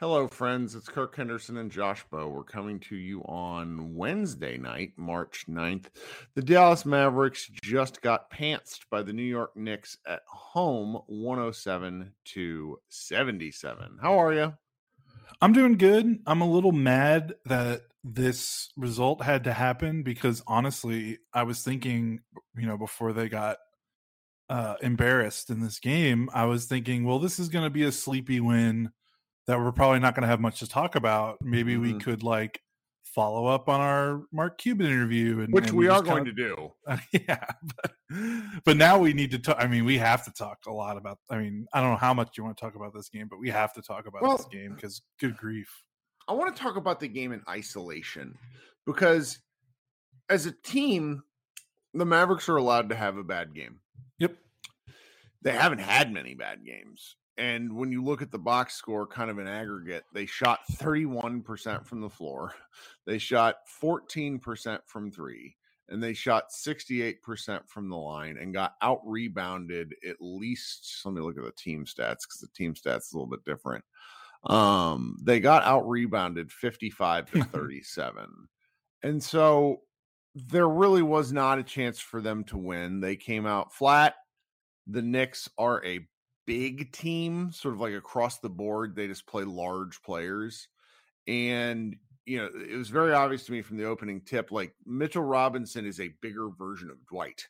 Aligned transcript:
Hello, 0.00 0.28
friends. 0.28 0.74
It's 0.74 0.88
Kirk 0.88 1.14
Henderson 1.14 1.58
and 1.58 1.70
Josh 1.70 2.06
Bowe. 2.10 2.26
We're 2.26 2.42
coming 2.42 2.80
to 2.88 2.96
you 2.96 3.20
on 3.24 3.94
Wednesday 3.94 4.56
night, 4.56 4.92
March 4.96 5.44
9th. 5.46 5.88
The 6.34 6.40
Dallas 6.40 6.86
Mavericks 6.86 7.50
just 7.62 8.00
got 8.00 8.30
pantsed 8.30 8.86
by 8.90 9.02
the 9.02 9.12
New 9.12 9.22
York 9.22 9.54
Knicks 9.54 9.98
at 10.06 10.22
home, 10.26 11.02
107 11.06 12.14
to 12.32 12.78
77. 12.88 13.98
How 14.00 14.18
are 14.18 14.32
you? 14.32 14.54
I'm 15.42 15.52
doing 15.52 15.76
good. 15.76 16.20
I'm 16.26 16.40
a 16.40 16.50
little 16.50 16.72
mad 16.72 17.34
that 17.44 17.82
this 18.02 18.70
result 18.78 19.22
had 19.22 19.44
to 19.44 19.52
happen 19.52 20.02
because 20.02 20.42
honestly, 20.46 21.18
I 21.34 21.42
was 21.42 21.62
thinking, 21.62 22.20
you 22.56 22.66
know, 22.66 22.78
before 22.78 23.12
they 23.12 23.28
got 23.28 23.58
uh, 24.48 24.76
embarrassed 24.80 25.50
in 25.50 25.60
this 25.60 25.78
game, 25.78 26.30
I 26.32 26.46
was 26.46 26.64
thinking, 26.64 27.04
well, 27.04 27.18
this 27.18 27.38
is 27.38 27.50
going 27.50 27.64
to 27.64 27.70
be 27.70 27.82
a 27.82 27.92
sleepy 27.92 28.40
win 28.40 28.92
that 29.50 29.58
we're 29.58 29.72
probably 29.72 29.98
not 29.98 30.14
going 30.14 30.22
to 30.22 30.28
have 30.28 30.40
much 30.40 30.60
to 30.60 30.68
talk 30.68 30.94
about. 30.94 31.38
Maybe 31.42 31.74
mm-hmm. 31.74 31.82
we 31.82 31.94
could 31.94 32.22
like 32.22 32.62
follow 33.02 33.46
up 33.46 33.68
on 33.68 33.80
our 33.80 34.22
Mark 34.32 34.58
Cuban 34.58 34.86
interview, 34.86 35.40
and, 35.40 35.52
which 35.52 35.70
and 35.70 35.76
we 35.76 35.88
are 35.88 36.00
going 36.02 36.20
of, 36.20 36.26
to 36.26 36.32
do. 36.32 36.70
Uh, 36.86 36.98
yeah, 37.12 37.44
but, 37.62 37.92
but, 38.64 38.76
now 38.76 38.96
we 38.96 39.12
need 39.12 39.32
to 39.32 39.40
talk. 39.40 39.56
I 39.58 39.66
mean, 39.66 39.84
we 39.84 39.98
have 39.98 40.24
to 40.26 40.30
talk 40.30 40.58
a 40.68 40.72
lot 40.72 40.96
about. 40.96 41.18
I 41.28 41.38
mean, 41.38 41.66
I 41.74 41.80
don't 41.80 41.90
know 41.90 41.96
how 41.96 42.14
much 42.14 42.38
you 42.38 42.44
want 42.44 42.56
to 42.56 42.60
talk 42.60 42.76
about 42.76 42.94
this 42.94 43.08
game, 43.08 43.26
but 43.28 43.40
we 43.40 43.50
have 43.50 43.72
to 43.74 43.82
talk 43.82 44.06
about 44.06 44.22
well, 44.22 44.36
this 44.36 44.46
game 44.46 44.74
because 44.76 45.02
good 45.18 45.36
grief. 45.36 45.82
I 46.28 46.32
want 46.34 46.54
to 46.54 46.62
talk 46.62 46.76
about 46.76 47.00
the 47.00 47.08
game 47.08 47.32
in 47.32 47.42
isolation 47.48 48.38
because 48.86 49.40
as 50.28 50.46
a 50.46 50.52
team, 50.52 51.24
the 51.92 52.06
Mavericks 52.06 52.48
are 52.48 52.56
allowed 52.56 52.90
to 52.90 52.94
have 52.94 53.16
a 53.16 53.24
bad 53.24 53.52
game. 53.52 53.80
Yep. 54.20 54.36
They 55.42 55.50
haven't 55.50 55.80
had 55.80 56.12
many 56.12 56.34
bad 56.34 56.64
games. 56.64 57.16
And 57.40 57.74
when 57.74 57.90
you 57.90 58.04
look 58.04 58.20
at 58.20 58.30
the 58.30 58.38
box 58.38 58.74
score, 58.74 59.06
kind 59.06 59.30
of 59.30 59.38
an 59.38 59.48
aggregate, 59.48 60.04
they 60.12 60.26
shot 60.26 60.60
31% 60.72 61.86
from 61.86 62.00
the 62.02 62.10
floor. 62.10 62.54
They 63.06 63.18
shot 63.18 63.56
14% 63.82 64.78
from 64.86 65.10
three, 65.10 65.56
and 65.88 66.00
they 66.00 66.12
shot 66.12 66.50
68% 66.50 67.62
from 67.66 67.88
the 67.88 67.96
line 67.96 68.36
and 68.40 68.54
got 68.54 68.74
out 68.82 69.00
rebounded 69.04 69.94
at 70.08 70.16
least. 70.20 71.00
Let 71.04 71.14
me 71.14 71.20
look 71.20 71.36
at 71.36 71.42
the 71.42 71.50
team 71.52 71.86
stats 71.86 72.20
because 72.22 72.40
the 72.40 72.48
team 72.54 72.74
stats 72.74 72.98
is 72.98 73.12
a 73.12 73.16
little 73.16 73.30
bit 73.30 73.44
different. 73.44 73.84
Um, 74.44 75.16
they 75.24 75.40
got 75.40 75.64
out 75.64 75.88
rebounded 75.88 76.52
55 76.52 77.32
to 77.32 77.44
37. 77.52 78.26
and 79.02 79.20
so 79.20 79.80
there 80.34 80.68
really 80.68 81.02
was 81.02 81.32
not 81.32 81.58
a 81.58 81.64
chance 81.64 81.98
for 81.98 82.20
them 82.20 82.44
to 82.44 82.58
win. 82.58 83.00
They 83.00 83.16
came 83.16 83.46
out 83.46 83.74
flat. 83.74 84.14
The 84.86 85.02
Knicks 85.02 85.48
are 85.58 85.84
a 85.84 86.06
big 86.50 86.90
team, 86.90 87.52
sort 87.52 87.74
of 87.74 87.80
like 87.80 87.94
across 87.94 88.40
the 88.40 88.50
board. 88.50 88.96
They 88.96 89.06
just 89.06 89.24
play 89.24 89.44
large 89.44 90.02
players. 90.02 90.66
And, 91.28 91.94
you 92.26 92.38
know, 92.38 92.48
it 92.52 92.76
was 92.76 92.88
very 92.88 93.12
obvious 93.12 93.44
to 93.44 93.52
me 93.52 93.62
from 93.62 93.76
the 93.76 93.84
opening 93.84 94.20
tip 94.22 94.50
like 94.50 94.74
Mitchell 94.84 95.22
Robinson 95.22 95.86
is 95.86 96.00
a 96.00 96.12
bigger 96.20 96.48
version 96.48 96.90
of 96.90 97.06
Dwight 97.06 97.46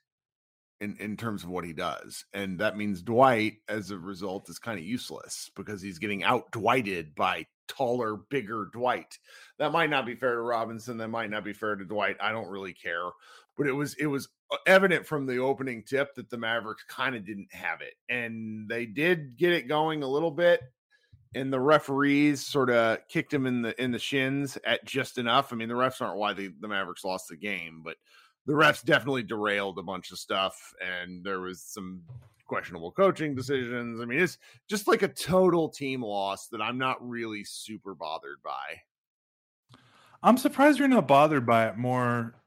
in, 0.83 0.99
in 1.01 1.17
terms 1.17 1.45
of 1.45 1.49
what 1.49 1.65
he 1.65 1.73
does. 1.73 2.27
And 2.35 2.59
that 2.59 2.77
means 2.77 3.01
Dwight, 3.01 3.55
as 3.71 3.91
a 3.91 3.97
result, 3.97 4.51
is 4.51 4.59
kind 4.59 4.79
of 4.79 4.85
useless 4.85 5.51
because 5.57 5.81
he's 5.81 5.99
getting 5.99 6.23
out 6.23 6.51
Dwighted 6.51 7.15
by 7.15 7.47
taller, 7.69 8.17
bigger 8.29 8.69
Dwight. 8.71 9.19
That 9.59 9.73
might 9.73 9.89
not 9.89 10.05
be 10.05 10.15
fair 10.15 10.35
to 10.35 10.43
Robinson. 10.43 10.99
That 10.99 11.09
might 11.09 11.31
not 11.31 11.43
be 11.45 11.55
fair 11.55 11.75
to 11.75 11.87
Dwight. 11.87 12.19
I 12.21 12.33
don't 12.33 12.51
really 12.51 12.75
care. 12.75 13.09
But 13.61 13.69
it 13.69 13.73
was 13.73 13.93
it 13.97 14.07
was 14.07 14.27
uh, 14.51 14.57
evident 14.67 15.05
from 15.05 15.27
the 15.27 15.37
opening 15.37 15.83
tip 15.83 16.15
that 16.15 16.31
the 16.31 16.39
Mavericks 16.39 16.83
kind 16.89 17.15
of 17.15 17.27
didn't 17.27 17.53
have 17.53 17.83
it. 17.83 17.93
And 18.09 18.67
they 18.67 18.87
did 18.87 19.37
get 19.37 19.53
it 19.53 19.69
going 19.69 20.03
a 20.03 20.09
little 20.09 20.31
bit. 20.31 20.63
And 21.35 21.53
the 21.53 21.61
referees 21.61 22.41
sort 22.41 22.71
of 22.71 23.07
kicked 23.09 23.35
him 23.35 23.45
in 23.45 23.61
the 23.61 23.79
in 23.79 23.91
the 23.91 23.99
shins 23.99 24.57
at 24.65 24.83
just 24.87 25.19
enough. 25.19 25.53
I 25.53 25.57
mean, 25.57 25.69
the 25.69 25.75
refs 25.75 26.01
aren't 26.01 26.17
why 26.17 26.33
the, 26.33 26.55
the 26.61 26.69
Mavericks 26.69 27.05
lost 27.05 27.29
the 27.29 27.37
game, 27.37 27.83
but 27.85 27.99
the 28.47 28.55
refs 28.55 28.83
definitely 28.83 29.25
derailed 29.25 29.79
a 29.79 29.83
bunch 29.83 30.11
of 30.11 30.19
stuff. 30.19 30.73
And 30.81 31.23
there 31.23 31.41
was 31.41 31.61
some 31.61 32.01
questionable 32.47 32.93
coaching 32.93 33.35
decisions. 33.35 34.01
I 34.01 34.07
mean, 34.07 34.21
it's 34.21 34.39
just 34.69 34.89
like 34.89 35.03
a 35.03 35.09
total 35.09 35.69
team 35.69 36.03
loss 36.03 36.49
that 36.49 36.63
I'm 36.63 36.79
not 36.79 37.07
really 37.07 37.45
super 37.45 37.95
bothered 37.95 38.43
by. 38.43 38.81
I'm 40.23 40.39
surprised 40.39 40.79
you're 40.79 40.89
not 40.89 41.07
bothered 41.07 41.45
by 41.45 41.69
it 41.69 41.77
more 41.77 42.40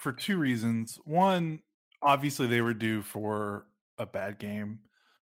for 0.00 0.12
two 0.12 0.38
reasons. 0.38 0.98
One, 1.04 1.60
obviously 2.02 2.46
they 2.46 2.62
were 2.62 2.74
due 2.74 3.02
for 3.02 3.66
a 3.98 4.06
bad 4.06 4.38
game. 4.38 4.80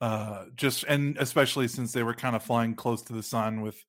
Uh 0.02 0.46
just 0.56 0.84
and 0.86 1.18
especially 1.18 1.68
since 1.68 1.94
they 1.94 2.04
were 2.04 2.14
kind 2.16 2.36
of 2.36 2.44
flying 2.44 2.76
close 2.76 3.02
to 3.04 3.14
the 3.14 3.24
sun 3.24 3.62
with 3.62 3.84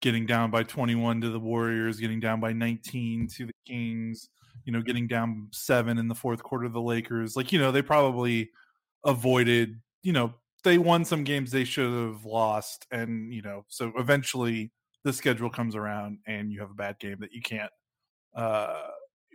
getting 0.00 0.26
down 0.26 0.50
by 0.50 0.62
21 0.62 1.20
to 1.22 1.30
the 1.30 1.40
Warriors, 1.40 1.98
getting 2.00 2.20
down 2.20 2.40
by 2.40 2.52
19 2.52 3.28
to 3.28 3.46
the 3.46 3.52
Kings, 3.66 4.28
you 4.64 4.72
know, 4.72 4.82
getting 4.82 5.08
down 5.08 5.48
7 5.52 5.98
in 5.98 6.08
the 6.08 6.14
fourth 6.14 6.42
quarter 6.42 6.66
of 6.66 6.72
the 6.72 6.80
Lakers. 6.80 7.36
Like, 7.36 7.52
you 7.52 7.58
know, 7.58 7.72
they 7.72 7.82
probably 7.82 8.50
avoided, 9.04 9.80
you 10.02 10.12
know, 10.12 10.34
they 10.64 10.78
won 10.78 11.04
some 11.04 11.24
games 11.24 11.50
they 11.50 11.64
should 11.64 11.92
have 11.92 12.24
lost 12.24 12.86
and, 12.90 13.32
you 13.32 13.42
know, 13.42 13.64
so 13.68 13.92
eventually 13.98 14.72
the 15.04 15.12
schedule 15.12 15.50
comes 15.50 15.74
around 15.76 16.18
and 16.26 16.52
you 16.52 16.60
have 16.60 16.70
a 16.70 16.74
bad 16.74 16.98
game 16.98 17.18
that 17.20 17.32
you 17.32 17.40
can't 17.42 17.70
uh 18.34 18.88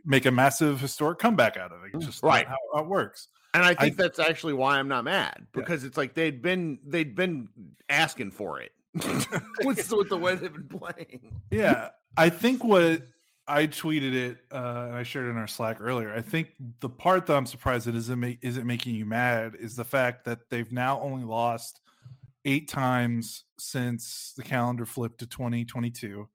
make 0.06 0.26
a 0.26 0.32
massive 0.32 0.80
historic 0.80 1.20
comeback 1.20 1.58
out 1.58 1.72
of 1.72 1.84
it. 1.84 1.92
It's 1.94 2.06
just 2.06 2.24
right 2.24 2.48
how, 2.48 2.80
it 2.80 2.88
works. 2.88 3.28
And 3.54 3.64
I 3.64 3.74
think 3.74 4.00
I, 4.00 4.04
that's 4.04 4.20
actually 4.20 4.54
why 4.54 4.80
I'm 4.80 4.88
not 4.88 5.04
mad 5.04 5.46
because 5.54 5.84
yeah. 5.84 5.88
it's 5.88 5.98
like 5.98 6.16
they'd 6.16 6.42
been 6.42 6.80
they'd 6.86 7.16
been 7.16 7.50
asking 7.88 8.32
for 8.32 8.60
it 8.60 8.72
with, 9.64 9.92
with 9.92 10.10
the 10.10 10.18
way 10.18 10.36
they've 10.36 10.52
been 10.52 10.80
playing. 10.80 11.22
Yeah, 11.52 11.90
I 12.18 12.30
think 12.30 12.64
what 12.64 13.04
I 13.48 13.68
tweeted 13.68 14.14
it 14.14 14.38
uh, 14.52 14.86
and 14.88 14.96
I 14.96 15.04
shared 15.04 15.28
it 15.28 15.32
in 15.32 15.38
our 15.38 15.48
Slack 15.48 15.78
earlier. 15.82 16.14
I 16.14 16.22
think 16.22 16.50
the 16.80 16.90
part 16.90 17.28
that 17.28 17.36
I'm 17.36 17.46
surprised 17.46 17.88
that 17.88 17.96
isn't 17.96 18.38
isn't 18.42 18.66
making 18.66 18.96
you 18.96 19.06
mad 19.06 19.56
is 19.60 19.76
the 19.76 19.84
fact 19.84 20.26
that 20.26 20.50
they've 20.50 20.72
now 20.72 21.00
only 21.02 21.24
lost 21.24 21.80
eight 22.46 22.68
times 22.68 23.44
since 23.60 24.34
the 24.36 24.44
calendar 24.44 24.86
flipped 24.86 25.20
to 25.20 25.28
2022. 25.28 26.28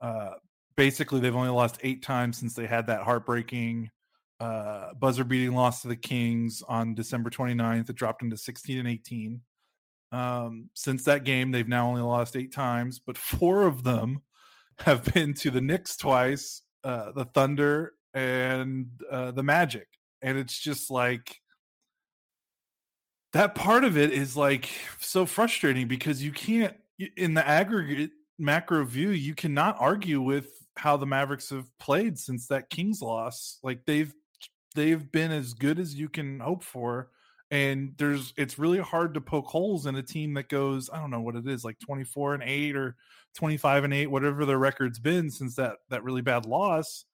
Uh, 0.00 0.30
basically, 0.76 1.20
they've 1.20 1.34
only 1.34 1.50
lost 1.50 1.78
eight 1.82 2.02
times 2.02 2.38
since 2.38 2.54
they 2.54 2.66
had 2.66 2.86
that 2.86 3.02
heartbreaking 3.02 3.90
uh, 4.40 4.92
buzzer 4.94 5.24
beating 5.24 5.54
loss 5.54 5.82
to 5.82 5.88
the 5.88 5.96
Kings 5.96 6.62
on 6.68 6.94
December 6.94 7.30
29th. 7.30 7.90
It 7.90 7.96
dropped 7.96 8.22
into 8.22 8.36
16 8.36 8.78
and 8.78 8.88
18. 8.88 9.40
Um, 10.12 10.70
since 10.74 11.04
that 11.04 11.24
game, 11.24 11.50
they've 11.50 11.68
now 11.68 11.88
only 11.88 12.02
lost 12.02 12.36
eight 12.36 12.52
times, 12.52 12.98
but 12.98 13.18
four 13.18 13.66
of 13.66 13.84
them 13.84 14.22
have 14.78 15.04
been 15.12 15.34
to 15.34 15.50
the 15.50 15.60
Knicks 15.60 15.96
twice, 15.96 16.62
uh, 16.82 17.12
the 17.12 17.24
Thunder, 17.24 17.92
and 18.12 18.88
uh, 19.10 19.30
the 19.30 19.42
Magic. 19.42 19.88
And 20.22 20.38
it's 20.38 20.58
just 20.58 20.90
like 20.90 21.40
that 23.32 23.54
part 23.54 23.84
of 23.84 23.98
it 23.98 24.12
is 24.12 24.36
like 24.36 24.68
so 25.00 25.26
frustrating 25.26 25.88
because 25.88 26.22
you 26.22 26.32
can't, 26.32 26.74
in 27.16 27.34
the 27.34 27.46
aggregate 27.46 28.12
macro 28.38 28.84
view, 28.84 29.10
you 29.10 29.34
cannot 29.34 29.76
argue 29.78 30.20
with 30.20 30.63
how 30.76 30.96
the 30.96 31.06
Mavericks 31.06 31.50
have 31.50 31.66
played 31.78 32.18
since 32.18 32.48
that 32.48 32.70
Kings 32.70 33.00
loss. 33.00 33.58
Like 33.62 33.84
they've 33.86 34.12
they've 34.74 35.10
been 35.10 35.30
as 35.30 35.54
good 35.54 35.78
as 35.78 35.94
you 35.94 36.08
can 36.08 36.40
hope 36.40 36.62
for 36.62 37.10
and 37.50 37.94
there's 37.98 38.32
it's 38.36 38.58
really 38.58 38.78
hard 38.78 39.14
to 39.14 39.20
poke 39.20 39.46
holes 39.46 39.86
in 39.86 39.94
a 39.96 40.02
team 40.02 40.34
that 40.34 40.48
goes 40.48 40.90
i 40.92 40.98
don't 40.98 41.10
know 41.10 41.20
what 41.20 41.36
it 41.36 41.46
is 41.46 41.64
like 41.64 41.78
24 41.78 42.34
and 42.34 42.42
8 42.42 42.76
or 42.76 42.96
25 43.36 43.84
and 43.84 43.94
8 43.94 44.06
whatever 44.08 44.44
their 44.44 44.58
record's 44.58 44.98
been 44.98 45.30
since 45.30 45.54
that 45.56 45.76
that 45.90 46.02
really 46.02 46.22
bad 46.22 46.46
loss 46.46 47.04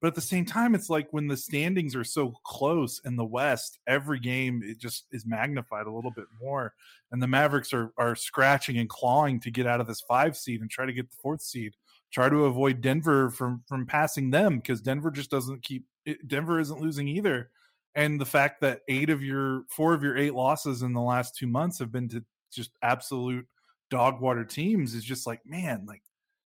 but 0.00 0.08
at 0.08 0.14
the 0.14 0.20
same 0.20 0.46
time 0.46 0.74
it's 0.74 0.88
like 0.88 1.08
when 1.10 1.26
the 1.26 1.36
standings 1.36 1.94
are 1.94 2.04
so 2.04 2.32
close 2.44 3.00
in 3.04 3.16
the 3.16 3.24
west 3.24 3.78
every 3.86 4.20
game 4.20 4.62
it 4.64 4.78
just 4.78 5.06
is 5.12 5.26
magnified 5.26 5.86
a 5.86 5.92
little 5.92 6.12
bit 6.12 6.26
more 6.40 6.72
and 7.12 7.22
the 7.22 7.26
mavericks 7.26 7.72
are 7.74 7.92
are 7.98 8.14
scratching 8.14 8.78
and 8.78 8.88
clawing 8.88 9.40
to 9.40 9.50
get 9.50 9.66
out 9.66 9.80
of 9.80 9.86
this 9.86 10.02
5 10.02 10.36
seed 10.36 10.60
and 10.60 10.70
try 10.70 10.86
to 10.86 10.92
get 10.92 11.10
the 11.10 11.16
4th 11.22 11.42
seed 11.42 11.74
try 12.12 12.28
to 12.28 12.44
avoid 12.44 12.80
denver 12.80 13.30
from 13.30 13.62
from 13.68 13.86
passing 13.86 14.30
them 14.30 14.56
because 14.56 14.80
denver 14.80 15.10
just 15.10 15.30
doesn't 15.30 15.62
keep 15.62 15.86
eh, 16.06 16.14
denver 16.26 16.58
isn't 16.60 16.80
losing 16.80 17.08
either. 17.08 17.50
And 17.94 18.20
the 18.20 18.26
fact 18.26 18.60
that 18.60 18.82
eight 18.88 19.10
of 19.10 19.22
your 19.22 19.64
four 19.68 19.94
of 19.94 20.02
your 20.02 20.16
eight 20.16 20.34
losses 20.34 20.82
in 20.82 20.92
the 20.92 21.00
last 21.00 21.36
two 21.36 21.48
months 21.48 21.78
have 21.80 21.90
been 21.90 22.08
to 22.10 22.24
just 22.52 22.70
absolute 22.82 23.46
dog 23.90 24.20
water 24.20 24.44
teams 24.44 24.94
is 24.94 25.04
just 25.04 25.26
like 25.26 25.40
man 25.44 25.84
like 25.86 26.02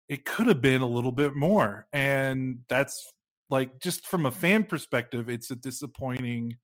it 0.08 0.24
could 0.24 0.48
have 0.48 0.60
been 0.60 0.82
a 0.82 0.86
little 0.88 1.12
bit 1.12 1.36
more. 1.36 1.86
And 1.92 2.60
that's 2.68 3.12
like 3.48 3.80
just 3.80 4.06
from 4.06 4.26
a 4.26 4.30
fan 4.32 4.64
perspective 4.64 5.28
it's 5.28 5.50
a 5.52 5.56
disappointing 5.56 6.56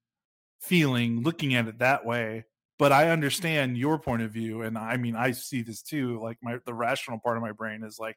feeling 0.61 1.23
looking 1.23 1.55
at 1.55 1.69
it 1.69 1.79
that 1.79 2.05
way. 2.05 2.44
But 2.79 2.93
i 2.93 3.11
understand 3.11 3.79
your 3.79 3.99
point 3.99 4.23
of 4.23 4.32
view 4.32 4.62
and 4.62 4.77
i 4.77 4.97
mean 4.99 5.17
i 5.17 5.31
see 5.31 5.62
this 5.62 5.81
too 5.82 6.21
like 6.23 6.37
my 6.43 6.59
the 6.67 6.75
rational 6.75 7.19
part 7.19 7.39
of 7.39 7.43
my 7.43 7.53
brain 7.53 7.82
is 7.82 7.99
like 7.99 8.17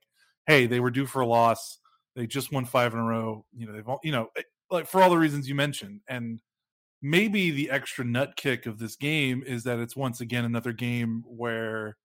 hey 0.49 0.65
they 0.65 0.79
were 0.79 0.91
due 0.91 1.05
for 1.05 1.21
a 1.21 1.27
loss 1.27 1.77
they 2.15 2.25
just 2.25 2.51
won 2.51 2.65
five 2.65 2.93
in 2.93 2.99
a 2.99 3.03
row 3.03 3.45
you 3.55 3.65
know 3.65 3.71
they've 3.71 3.87
all 3.87 3.99
you 4.03 4.11
know 4.11 4.29
eh, 4.35 4.41
like 4.71 4.87
for 4.87 5.01
all 5.01 5.09
the 5.09 5.17
reasons 5.17 5.47
you 5.47 5.55
mentioned 5.55 6.01
and 6.09 6.41
maybe 7.01 7.51
the 7.51 7.69
extra 7.69 8.03
nut 8.03 8.35
kick 8.35 8.65
of 8.65 8.77
this 8.79 8.95
game 8.95 9.43
is 9.45 9.63
that 9.63 9.79
it's 9.79 9.95
once 9.95 10.19
again 10.19 10.43
another 10.43 10.73
game 10.73 11.23
where 11.27 11.95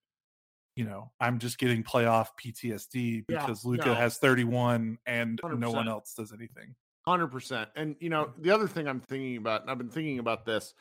you 0.77 0.85
know 0.85 1.11
i'm 1.21 1.39
just 1.39 1.59
getting 1.59 1.83
playoff 1.83 2.29
ptsd 2.41 3.25
because 3.27 3.65
yeah, 3.65 3.71
luka 3.71 3.87
no. 3.87 3.95
has 3.95 4.19
31 4.19 4.99
and 5.07 5.41
100. 5.41 5.59
no 5.59 5.71
one 5.71 5.89
else 5.89 6.15
does 6.15 6.33
anything 6.33 6.75
100% 7.09 7.67
and 7.77 7.97
you 7.99 8.11
know 8.11 8.27
mm. 8.27 8.43
the 8.43 8.51
other 8.51 8.69
thing 8.69 8.87
i'm 8.87 9.01
thinking 9.01 9.39
about 9.39 9.63
and 9.63 9.71
i've 9.71 9.79
been 9.79 9.89
thinking 9.89 10.19
about 10.19 10.45
this 10.45 10.75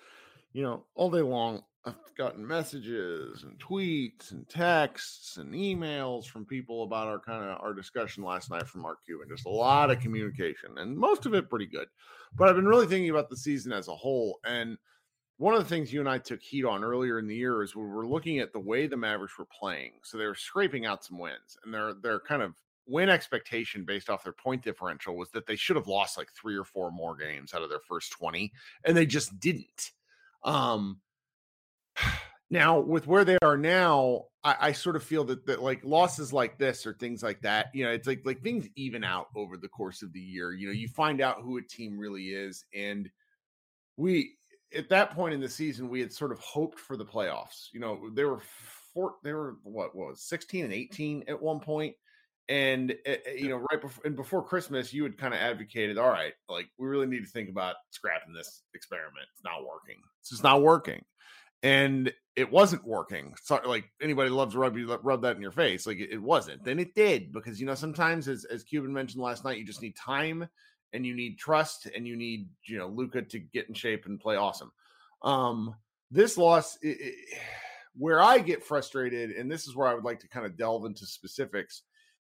you 0.51 0.63
know 0.63 0.83
all 0.95 1.09
day 1.09 1.21
long 1.21 1.63
I've 1.85 2.15
gotten 2.15 2.47
messages 2.47 3.43
and 3.43 3.59
tweets 3.59 4.31
and 4.31 4.47
texts 4.47 5.37
and 5.37 5.53
emails 5.53 6.25
from 6.25 6.45
people 6.45 6.83
about 6.83 7.07
our 7.07 7.19
kind 7.19 7.43
of 7.43 7.59
our 7.59 7.73
discussion 7.73 8.23
last 8.23 8.49
night 8.49 8.67
from 8.67 8.81
Mark 8.81 8.99
Cuban. 9.05 9.27
Just 9.27 9.45
a 9.45 9.49
lot 9.49 9.91
of 9.91 9.99
communication 9.99 10.77
and 10.77 10.97
most 10.97 11.25
of 11.25 11.33
it 11.33 11.49
pretty 11.49 11.65
good. 11.65 11.87
But 12.35 12.47
I've 12.47 12.55
been 12.55 12.67
really 12.67 12.87
thinking 12.87 13.09
about 13.09 13.29
the 13.29 13.35
season 13.35 13.73
as 13.73 13.89
a 13.89 13.95
whole. 13.95 14.39
And 14.45 14.77
one 15.37 15.53
of 15.53 15.61
the 15.61 15.69
things 15.69 15.91
you 15.91 15.99
and 15.99 16.07
I 16.07 16.19
took 16.19 16.41
heat 16.41 16.63
on 16.63 16.83
earlier 16.85 17.19
in 17.19 17.27
the 17.27 17.35
year 17.35 17.63
is 17.63 17.75
we 17.75 17.83
were 17.83 18.07
looking 18.07 18.39
at 18.39 18.53
the 18.53 18.59
way 18.59 18.87
the 18.87 18.95
Mavericks 18.95 19.37
were 19.37 19.45
playing. 19.45 19.93
So 20.03 20.17
they 20.17 20.25
were 20.25 20.35
scraping 20.35 20.85
out 20.85 21.03
some 21.03 21.19
wins, 21.19 21.57
and 21.63 21.73
their 21.73 21.93
their 21.95 22.19
kind 22.19 22.41
of 22.41 22.53
win 22.87 23.09
expectation 23.09 23.83
based 23.83 24.09
off 24.09 24.23
their 24.23 24.33
point 24.33 24.63
differential 24.63 25.17
was 25.17 25.31
that 25.31 25.47
they 25.47 25.55
should 25.55 25.75
have 25.75 25.87
lost 25.87 26.17
like 26.17 26.29
three 26.31 26.55
or 26.55 26.63
four 26.63 26.91
more 26.91 27.15
games 27.15 27.53
out 27.53 27.61
of 27.61 27.69
their 27.69 27.79
first 27.79 28.11
20, 28.13 28.51
and 28.85 28.95
they 28.95 29.05
just 29.05 29.37
didn't. 29.39 29.91
Um, 30.43 30.99
now, 32.53 32.79
with 32.79 33.07
where 33.07 33.25
they 33.25 33.39
are 33.41 33.57
now, 33.57 34.25
I, 34.43 34.55
I, 34.59 34.71
sort 34.73 34.95
of 34.95 35.03
feel 35.03 35.23
that 35.25 35.47
that 35.47 35.63
like 35.63 35.83
losses 35.83 36.31
like 36.31 36.59
this 36.59 36.85
or 36.85 36.93
things 36.93 37.23
like 37.23 37.41
that, 37.41 37.71
you 37.73 37.83
know, 37.83 37.89
it's 37.89 38.07
like 38.07 38.21
like 38.25 38.43
things 38.43 38.67
even 38.75 39.03
out 39.03 39.27
over 39.35 39.57
the 39.57 39.67
course 39.67 40.03
of 40.03 40.13
the 40.13 40.19
year. 40.19 40.53
You 40.53 40.67
know, 40.67 40.73
you 40.73 40.87
find 40.87 41.19
out 41.19 41.41
who 41.41 41.57
a 41.57 41.63
team 41.63 41.97
really 41.97 42.27
is, 42.27 42.63
and 42.73 43.09
we 43.97 44.35
at 44.75 44.87
that 44.89 45.15
point 45.15 45.33
in 45.33 45.41
the 45.41 45.49
season 45.49 45.89
we 45.89 45.99
had 45.99 46.13
sort 46.13 46.31
of 46.31 46.39
hoped 46.39 46.79
for 46.79 46.95
the 46.95 47.05
playoffs. 47.05 47.69
You 47.73 47.79
know, 47.79 48.09
they 48.13 48.23
were 48.23 48.41
four, 48.93 49.15
they 49.23 49.33
were 49.33 49.55
what 49.63 49.95
was 49.95 50.21
sixteen 50.21 50.63
and 50.63 50.73
eighteen 50.73 51.23
at 51.27 51.41
one 51.41 51.59
point, 51.59 51.95
and 52.49 52.95
uh, 53.09 53.15
you 53.35 53.49
know, 53.49 53.65
right 53.71 53.81
before 53.81 54.05
and 54.05 54.15
before 54.15 54.43
Christmas, 54.43 54.93
you 54.93 55.01
had 55.01 55.17
kind 55.17 55.33
of 55.33 55.39
advocated, 55.39 55.97
all 55.97 56.09
right, 56.09 56.33
like 56.47 56.69
we 56.77 56.87
really 56.87 57.07
need 57.07 57.23
to 57.23 57.31
think 57.31 57.49
about 57.49 57.77
scrapping 57.89 58.33
this 58.33 58.61
experiment. 58.75 59.25
It's 59.33 59.43
not 59.43 59.65
working. 59.65 59.97
It's 60.21 60.29
just 60.29 60.43
not 60.43 60.61
working 60.61 61.03
and 61.63 62.13
it 62.35 62.51
wasn't 62.51 62.85
working. 62.85 63.33
So, 63.41 63.59
like 63.65 63.85
anybody 64.01 64.29
loves 64.29 64.53
to 64.53 64.59
rub 64.59 65.21
that 65.21 65.35
in 65.35 65.41
your 65.41 65.51
face, 65.51 65.87
like 65.87 65.97
it, 65.97 66.11
it 66.11 66.21
wasn't. 66.21 66.63
Then 66.63 66.77
it 66.77 66.93
did 66.93 67.31
because 67.31 67.59
you 67.59 67.65
know 67.65 67.75
sometimes, 67.75 68.27
as 68.27 68.45
as 68.45 68.63
Cuban 68.63 68.93
mentioned 68.93 69.23
last 69.23 69.43
night, 69.43 69.57
you 69.57 69.65
just 69.65 69.81
need 69.81 69.95
time 69.95 70.47
and 70.91 71.05
you 71.05 71.15
need 71.15 71.39
trust 71.39 71.87
and 71.95 72.07
you 72.07 72.15
need 72.15 72.47
you 72.65 72.77
know 72.77 72.87
Luka 72.87 73.21
to 73.23 73.39
get 73.39 73.67
in 73.69 73.73
shape 73.73 74.05
and 74.05 74.19
play 74.19 74.35
awesome. 74.35 74.71
Um, 75.23 75.75
this 76.11 76.37
loss, 76.37 76.77
it, 76.81 76.97
it, 76.99 77.15
where 77.95 78.21
I 78.21 78.39
get 78.39 78.63
frustrated, 78.63 79.31
and 79.31 79.49
this 79.49 79.67
is 79.67 79.75
where 79.75 79.87
I 79.87 79.93
would 79.93 80.03
like 80.03 80.19
to 80.19 80.27
kind 80.27 80.45
of 80.45 80.57
delve 80.57 80.85
into 80.85 81.05
specifics, 81.05 81.83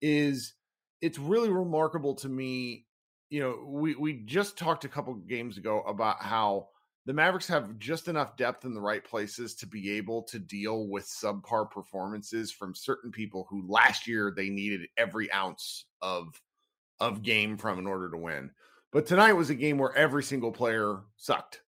is 0.01 0.55
it's 1.01 1.19
really 1.19 1.51
remarkable 1.51 2.15
to 2.17 2.29
me. 2.29 2.87
You 3.29 3.41
know, 3.41 3.65
we 3.67 3.97
we 3.97 4.13
just 4.25 4.57
talked 4.57 4.85
a 4.85 4.89
couple 4.89 5.15
games 5.15 5.59
ago 5.59 5.83
about 5.83 6.23
how 6.23 6.69
the 7.07 7.13
Mavericks 7.13 7.47
have 7.47 7.79
just 7.79 8.09
enough 8.09 8.37
depth 8.37 8.65
in 8.65 8.75
the 8.75 8.81
right 8.81 9.03
places 9.03 9.55
to 9.55 9.67
be 9.67 9.93
able 9.93 10.25
to 10.25 10.41
deal 10.41 10.89
with 10.89 11.05
subpar 11.07 11.71
performances 11.71 12.51
from 12.51 12.75
certain 12.75 13.13
people 13.13 13.47
who 13.49 13.65
last 13.69 14.09
year 14.09 14.33
they 14.37 14.49
needed 14.49 14.89
every 14.97 15.33
ounce 15.33 15.87
of 16.03 16.41
of 16.99 17.23
game 17.23 17.57
from 17.57 17.79
in 17.79 17.87
order 17.87 18.11
to 18.11 18.17
win. 18.17 18.51
But 18.93 19.07
tonight 19.07 19.35
was 19.35 19.51
a 19.51 19.55
game 19.55 19.79
where 19.79 19.95
every 19.95 20.23
single 20.23 20.51
player 20.51 21.01
sucked. 21.17 21.61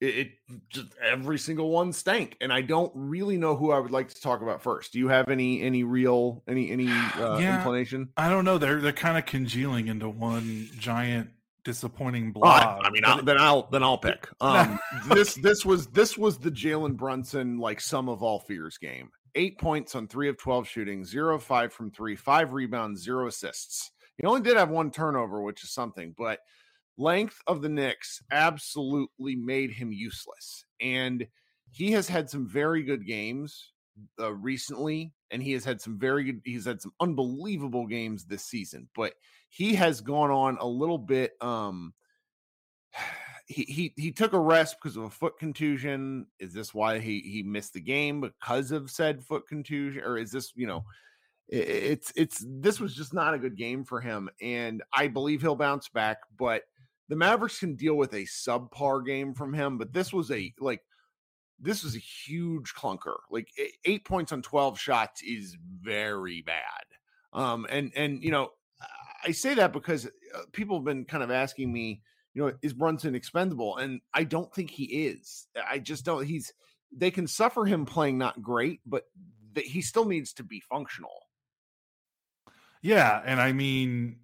It, 0.00 0.18
it 0.18 0.28
just 0.70 0.86
every 1.02 1.38
single 1.38 1.70
one 1.70 1.92
stank, 1.92 2.36
and 2.40 2.50
I 2.52 2.62
don't 2.62 2.92
really 2.94 3.36
know 3.36 3.56
who 3.56 3.70
I 3.70 3.78
would 3.78 3.90
like 3.90 4.08
to 4.14 4.20
talk 4.20 4.40
about 4.40 4.62
first. 4.62 4.92
Do 4.92 4.98
you 4.98 5.08
have 5.08 5.28
any 5.28 5.60
any 5.60 5.84
real 5.84 6.42
any 6.48 6.70
any 6.70 6.88
uh, 7.18 7.36
yeah, 7.38 7.58
inclination? 7.58 8.08
I 8.16 8.30
don't 8.30 8.46
know. 8.46 8.56
They're 8.56 8.80
they're 8.80 8.92
kind 8.92 9.18
of 9.18 9.26
congealing 9.26 9.88
into 9.88 10.08
one 10.08 10.70
giant 10.78 11.30
disappointing 11.64 12.32
blob. 12.32 12.80
I 12.82 12.90
mean, 12.90 13.04
I'll, 13.04 13.22
then 13.22 13.38
I'll 13.38 13.68
then 13.70 13.82
I'll 13.82 13.98
pick. 13.98 14.28
Um, 14.40 14.78
this 15.08 15.34
this 15.34 15.64
was 15.64 15.86
this 15.88 16.18
was 16.18 16.38
the 16.38 16.50
Jalen 16.50 16.96
Brunson 16.96 17.58
like 17.58 17.80
sum 17.80 18.08
of 18.08 18.22
all 18.22 18.40
fears 18.40 18.78
game. 18.78 19.10
Eight 19.34 19.58
points 19.58 19.94
on 19.94 20.06
three 20.06 20.28
of 20.28 20.36
twelve 20.36 20.68
shooting, 20.68 21.04
zero 21.04 21.38
five 21.38 21.72
from 21.72 21.90
three, 21.90 22.14
five 22.14 22.52
rebounds, 22.52 23.02
zero 23.02 23.26
assists. 23.26 23.90
He 24.16 24.26
only 24.26 24.42
did 24.42 24.56
have 24.56 24.70
one 24.70 24.90
turnover, 24.90 25.42
which 25.42 25.64
is 25.64 25.72
something, 25.72 26.14
but 26.16 26.40
length 26.96 27.40
of 27.46 27.62
the 27.62 27.68
Knicks 27.68 28.22
absolutely 28.30 29.34
made 29.34 29.72
him 29.72 29.92
useless. 29.92 30.64
And 30.80 31.26
he 31.72 31.92
has 31.92 32.08
had 32.08 32.30
some 32.30 32.46
very 32.46 32.82
good 32.82 33.06
games 33.06 33.72
uh, 34.20 34.32
recently, 34.32 35.12
and 35.30 35.42
he 35.42 35.52
has 35.52 35.64
had 35.64 35.80
some 35.80 35.98
very 35.98 36.24
good. 36.24 36.40
He's 36.44 36.66
had 36.66 36.80
some 36.80 36.92
unbelievable 37.00 37.86
games 37.86 38.24
this 38.24 38.44
season, 38.44 38.88
but 38.94 39.14
he 39.48 39.74
has 39.74 40.00
gone 40.00 40.30
on 40.30 40.58
a 40.60 40.66
little 40.66 40.98
bit 40.98 41.32
um 41.40 41.94
he 43.46 43.62
he 43.64 43.94
he 43.96 44.12
took 44.12 44.32
a 44.32 44.38
rest 44.38 44.76
because 44.80 44.96
of 44.96 45.04
a 45.04 45.10
foot 45.10 45.38
contusion. 45.38 46.26
Is 46.38 46.52
this 46.52 46.72
why 46.72 46.98
he 46.98 47.20
he 47.20 47.42
missed 47.42 47.74
the 47.74 47.80
game 47.80 48.20
because 48.20 48.70
of 48.70 48.90
said 48.90 49.22
foot 49.22 49.46
contusion, 49.48 50.02
or 50.02 50.16
is 50.16 50.30
this 50.30 50.52
you 50.54 50.66
know 50.66 50.84
it, 51.48 51.68
it's 51.68 52.12
it's 52.16 52.44
this 52.48 52.80
was 52.80 52.94
just 52.94 53.12
not 53.12 53.34
a 53.34 53.38
good 53.38 53.56
game 53.56 53.84
for 53.84 54.00
him, 54.00 54.28
and 54.40 54.82
I 54.92 55.08
believe 55.08 55.40
he'll 55.40 55.56
bounce 55.56 55.88
back. 55.88 56.18
But 56.38 56.62
the 57.08 57.16
Mavericks 57.16 57.58
can 57.58 57.76
deal 57.76 57.96
with 57.96 58.14
a 58.14 58.24
subpar 58.24 59.04
game 59.04 59.34
from 59.34 59.52
him, 59.52 59.78
but 59.78 59.92
this 59.92 60.12
was 60.12 60.30
a 60.30 60.52
like 60.58 60.80
this 61.60 61.84
was 61.84 61.94
a 61.94 62.00
huge 62.00 62.74
clunker. 62.74 63.16
Like 63.30 63.48
eight 63.84 64.04
points 64.04 64.32
on 64.32 64.42
twelve 64.42 64.78
shots 64.78 65.22
is 65.22 65.56
very 65.80 66.42
bad. 66.42 66.84
Um, 67.32 67.66
and 67.68 67.92
and 67.96 68.22
you 68.22 68.30
know 68.30 68.50
I 69.24 69.32
say 69.32 69.54
that 69.54 69.72
because 69.72 70.06
uh, 70.06 70.40
people 70.52 70.76
have 70.76 70.84
been 70.84 71.04
kind 71.04 71.22
of 71.22 71.30
asking 71.30 71.72
me, 71.72 72.02
you 72.34 72.42
know, 72.42 72.52
is 72.62 72.72
Brunson 72.72 73.14
expendable? 73.14 73.76
And 73.76 74.00
I 74.12 74.24
don't 74.24 74.52
think 74.52 74.70
he 74.70 74.84
is. 75.06 75.46
I 75.68 75.78
just 75.78 76.04
don't. 76.04 76.24
He's 76.24 76.52
they 76.92 77.10
can 77.10 77.26
suffer 77.26 77.64
him 77.64 77.86
playing 77.86 78.18
not 78.18 78.42
great, 78.42 78.80
but 78.86 79.04
that 79.54 79.64
he 79.64 79.82
still 79.82 80.04
needs 80.04 80.32
to 80.34 80.42
be 80.44 80.60
functional. 80.60 81.26
Yeah, 82.82 83.22
and 83.24 83.40
I 83.40 83.52
mean, 83.52 84.18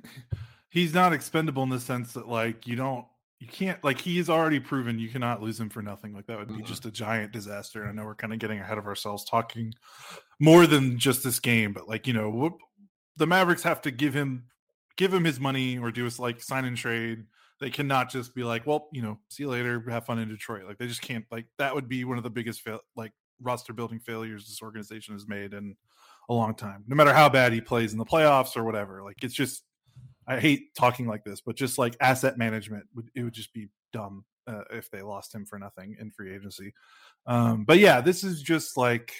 he's 0.70 0.92
not 0.92 1.12
expendable 1.12 1.62
in 1.62 1.68
the 1.68 1.80
sense 1.80 2.14
that 2.14 2.28
like 2.28 2.66
you 2.66 2.76
don't 2.76 3.06
you 3.42 3.48
can't 3.48 3.82
like 3.82 4.00
he's 4.00 4.30
already 4.30 4.60
proven 4.60 5.00
you 5.00 5.08
cannot 5.08 5.42
lose 5.42 5.58
him 5.58 5.68
for 5.68 5.82
nothing. 5.82 6.14
Like 6.14 6.26
that 6.26 6.38
would 6.38 6.46
be 6.46 6.54
mm-hmm. 6.54 6.64
just 6.64 6.86
a 6.86 6.92
giant 6.92 7.32
disaster. 7.32 7.84
I 7.84 7.90
know 7.90 8.04
we're 8.04 8.14
kind 8.14 8.32
of 8.32 8.38
getting 8.38 8.60
ahead 8.60 8.78
of 8.78 8.86
ourselves 8.86 9.24
talking 9.24 9.74
more 10.38 10.64
than 10.64 10.96
just 10.96 11.24
this 11.24 11.40
game, 11.40 11.72
but 11.72 11.88
like 11.88 12.06
you 12.06 12.12
know, 12.12 12.30
whoop, 12.30 12.58
the 13.16 13.26
Mavericks 13.26 13.64
have 13.64 13.82
to 13.82 13.90
give 13.90 14.14
him 14.14 14.44
give 14.96 15.12
him 15.12 15.24
his 15.24 15.40
money 15.40 15.76
or 15.76 15.90
do 15.90 16.06
us 16.06 16.20
like 16.20 16.40
sign 16.40 16.64
and 16.64 16.76
trade. 16.76 17.24
They 17.58 17.70
cannot 17.70 18.10
just 18.10 18.32
be 18.32 18.44
like, 18.44 18.64
well, 18.64 18.88
you 18.92 19.02
know, 19.02 19.18
see 19.28 19.42
you 19.42 19.48
later, 19.48 19.82
have 19.90 20.06
fun 20.06 20.20
in 20.20 20.28
Detroit. 20.28 20.64
Like 20.64 20.78
they 20.78 20.86
just 20.86 21.02
can't. 21.02 21.24
Like 21.32 21.46
that 21.58 21.74
would 21.74 21.88
be 21.88 22.04
one 22.04 22.18
of 22.18 22.22
the 22.22 22.30
biggest 22.30 22.60
fail 22.60 22.78
like 22.94 23.10
roster 23.40 23.72
building 23.72 23.98
failures 23.98 24.46
this 24.46 24.62
organization 24.62 25.14
has 25.14 25.26
made 25.26 25.52
in 25.52 25.74
a 26.28 26.32
long 26.32 26.54
time. 26.54 26.84
No 26.86 26.94
matter 26.94 27.12
how 27.12 27.28
bad 27.28 27.52
he 27.52 27.60
plays 27.60 27.90
in 27.90 27.98
the 27.98 28.04
playoffs 28.04 28.56
or 28.56 28.62
whatever, 28.62 29.02
like 29.02 29.24
it's 29.24 29.34
just 29.34 29.64
I 30.26 30.38
hate 30.38 30.74
talking 30.74 31.06
like 31.06 31.24
this, 31.24 31.40
but 31.40 31.56
just 31.56 31.78
like 31.78 31.96
asset 32.00 32.38
management, 32.38 32.86
would 32.94 33.10
it 33.14 33.22
would 33.22 33.32
just 33.32 33.52
be 33.52 33.68
dumb 33.92 34.24
uh, 34.46 34.62
if 34.70 34.90
they 34.90 35.02
lost 35.02 35.34
him 35.34 35.46
for 35.46 35.58
nothing 35.58 35.96
in 35.98 36.10
free 36.10 36.34
agency. 36.34 36.72
Um, 37.26 37.64
but 37.64 37.78
yeah, 37.78 38.00
this 38.00 38.24
is 38.24 38.42
just 38.42 38.76
like, 38.76 39.12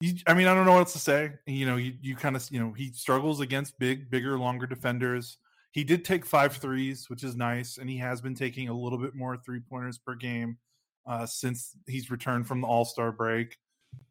you, 0.00 0.14
I 0.26 0.34
mean, 0.34 0.46
I 0.46 0.54
don't 0.54 0.64
know 0.64 0.72
what 0.72 0.80
else 0.80 0.92
to 0.92 0.98
say. 0.98 1.32
You 1.46 1.66
know, 1.66 1.76
you, 1.76 1.94
you 2.00 2.16
kind 2.16 2.36
of, 2.36 2.46
you 2.50 2.60
know, 2.60 2.72
he 2.72 2.92
struggles 2.92 3.40
against 3.40 3.78
big, 3.78 4.10
bigger, 4.10 4.38
longer 4.38 4.66
defenders. 4.66 5.38
He 5.72 5.84
did 5.84 6.04
take 6.04 6.24
five 6.24 6.56
threes, 6.56 7.08
which 7.08 7.22
is 7.22 7.36
nice, 7.36 7.78
and 7.78 7.90
he 7.90 7.98
has 7.98 8.20
been 8.20 8.34
taking 8.34 8.68
a 8.68 8.72
little 8.72 8.98
bit 8.98 9.14
more 9.14 9.36
three 9.36 9.60
pointers 9.60 9.98
per 9.98 10.14
game 10.14 10.58
uh, 11.06 11.26
since 11.26 11.76
he's 11.86 12.10
returned 12.10 12.46
from 12.46 12.60
the 12.60 12.66
All 12.66 12.84
Star 12.84 13.12
break. 13.12 13.56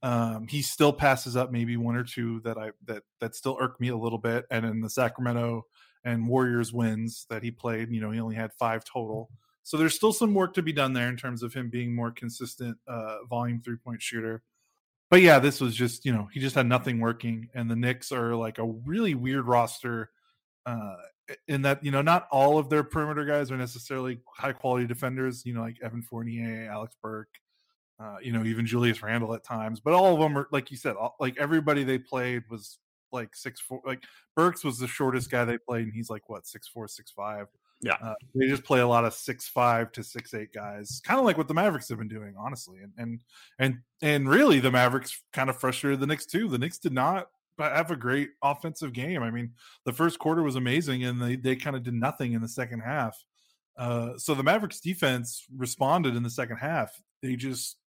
Um, 0.03 0.48
he 0.48 0.62
still 0.62 0.93
passes 0.93 1.36
up 1.36 1.51
maybe 1.51 1.75
one 1.75 1.96
or 1.96 2.03
two 2.03 2.39
that 2.41 2.57
I 2.57 2.72
that 2.86 3.03
that 3.19 3.36
still 3.36 3.57
irk 3.60 3.79
me 3.79 3.89
a 3.89 3.98
little 3.98 4.19
bit. 4.19 4.46
And 4.51 4.65
in 4.65 4.81
the 4.81 4.89
Sacramento 4.89 5.65
and 6.03 6.27
Warriors 6.27 6.72
wins 6.72 7.25
that 7.29 7.43
he 7.43 7.51
played, 7.51 7.91
you 7.91 8.00
know, 8.00 8.12
he 8.12 8.19
only 8.19 8.36
had 8.36 8.53
five 8.53 8.84
total. 8.86 9.29
So 9.63 9.75
there's 9.75 9.96
still 9.96 10.13
some 10.13 10.34
work 10.34 10.53
to 10.53 10.62
be 10.62 10.72
done 10.72 10.93
there 10.93 11.10
in 11.10 11.17
terms 11.17 11.43
of 11.43 11.53
him 11.53 11.69
being 11.69 11.93
more 11.93 12.12
consistent 12.12 12.77
uh, 12.88 13.17
volume 13.29 13.62
three 13.62 13.75
point 13.75 14.01
shooter. 14.01 14.43
But 15.10 15.22
yeah, 15.22 15.39
this 15.39 15.60
was 15.60 15.75
just 15.75 16.05
you 16.05 16.13
know 16.13 16.29
he 16.31 16.39
just 16.39 16.55
had 16.55 16.67
nothing 16.67 17.00
working, 17.00 17.50
and 17.53 17.69
the 17.69 17.75
Knicks 17.75 18.12
are 18.12 18.36
like 18.36 18.60
a 18.60 18.65
really 18.65 19.15
weird 19.15 19.46
roster. 19.46 20.12
Uh, 20.65 20.96
in 21.48 21.62
that 21.62 21.84
you 21.84 21.91
know 21.91 22.01
not 22.01 22.27
all 22.31 22.57
of 22.57 22.69
their 22.69 22.84
perimeter 22.84 23.25
guys 23.25 23.51
are 23.51 23.57
necessarily 23.57 24.19
high 24.38 24.53
quality 24.53 24.86
defenders. 24.86 25.46
You 25.46 25.53
know 25.53 25.62
like 25.62 25.77
Evan 25.81 26.01
Fournier, 26.01 26.69
Alec 26.72 26.91
Burks, 27.01 27.39
uh, 27.99 28.17
you 28.21 28.31
know, 28.31 28.43
even 28.43 28.65
Julius 28.65 29.01
Randle 29.01 29.33
at 29.33 29.43
times. 29.43 29.79
But 29.79 29.93
all 29.93 30.13
of 30.13 30.19
them 30.19 30.37
are, 30.37 30.47
like 30.51 30.71
you 30.71 30.77
said, 30.77 30.95
all, 30.95 31.15
like 31.19 31.37
everybody 31.37 31.83
they 31.83 31.97
played 31.97 32.43
was 32.49 32.79
like 33.11 33.35
six 33.35 33.59
four. 33.59 33.81
Like 33.85 34.03
Burks 34.35 34.63
was 34.63 34.79
the 34.79 34.87
shortest 34.87 35.31
guy 35.31 35.45
they 35.45 35.57
played, 35.57 35.85
and 35.85 35.93
he's 35.93 36.09
like 36.09 36.29
what 36.29 36.47
six 36.47 36.67
four, 36.67 36.87
six 36.87 37.11
five. 37.11 37.47
Yeah, 37.81 37.97
uh, 38.01 38.15
they 38.33 38.47
just 38.47 38.63
play 38.63 38.79
a 38.79 38.87
lot 38.87 39.05
of 39.05 39.13
six 39.13 39.47
five 39.47 39.91
to 39.93 40.03
six 40.03 40.33
eight 40.33 40.51
guys, 40.51 41.01
kind 41.03 41.19
of 41.19 41.25
like 41.25 41.37
what 41.37 41.47
the 41.47 41.53
Mavericks 41.53 41.89
have 41.89 41.99
been 41.99 42.07
doing, 42.07 42.35
honestly. 42.37 42.79
And 42.81 42.91
and 42.97 43.21
and 43.59 43.79
and 44.01 44.29
really, 44.29 44.59
the 44.59 44.71
Mavericks 44.71 45.21
kind 45.33 45.49
of 45.49 45.57
frustrated 45.57 45.99
the 45.99 46.07
Knicks 46.07 46.25
too. 46.25 46.47
The 46.47 46.57
Knicks 46.57 46.79
did 46.79 46.93
not 46.93 47.27
have 47.59 47.91
a 47.91 47.95
great 47.95 48.29
offensive 48.43 48.93
game. 48.93 49.23
I 49.23 49.31
mean, 49.31 49.53
the 49.85 49.93
first 49.93 50.19
quarter 50.19 50.43
was 50.43 50.55
amazing, 50.55 51.03
and 51.03 51.21
they 51.21 51.35
they 51.35 51.55
kind 51.55 51.75
of 51.75 51.83
did 51.83 51.93
nothing 51.93 52.33
in 52.33 52.41
the 52.41 52.47
second 52.47 52.81
half. 52.81 53.17
Uh, 53.77 54.17
so 54.17 54.33
the 54.33 54.43
Mavericks 54.43 54.79
defense 54.79 55.45
responded 55.55 56.15
in 56.15 56.23
the 56.23 56.29
second 56.31 56.57
half. 56.57 56.99
They 57.21 57.35
just 57.35 57.77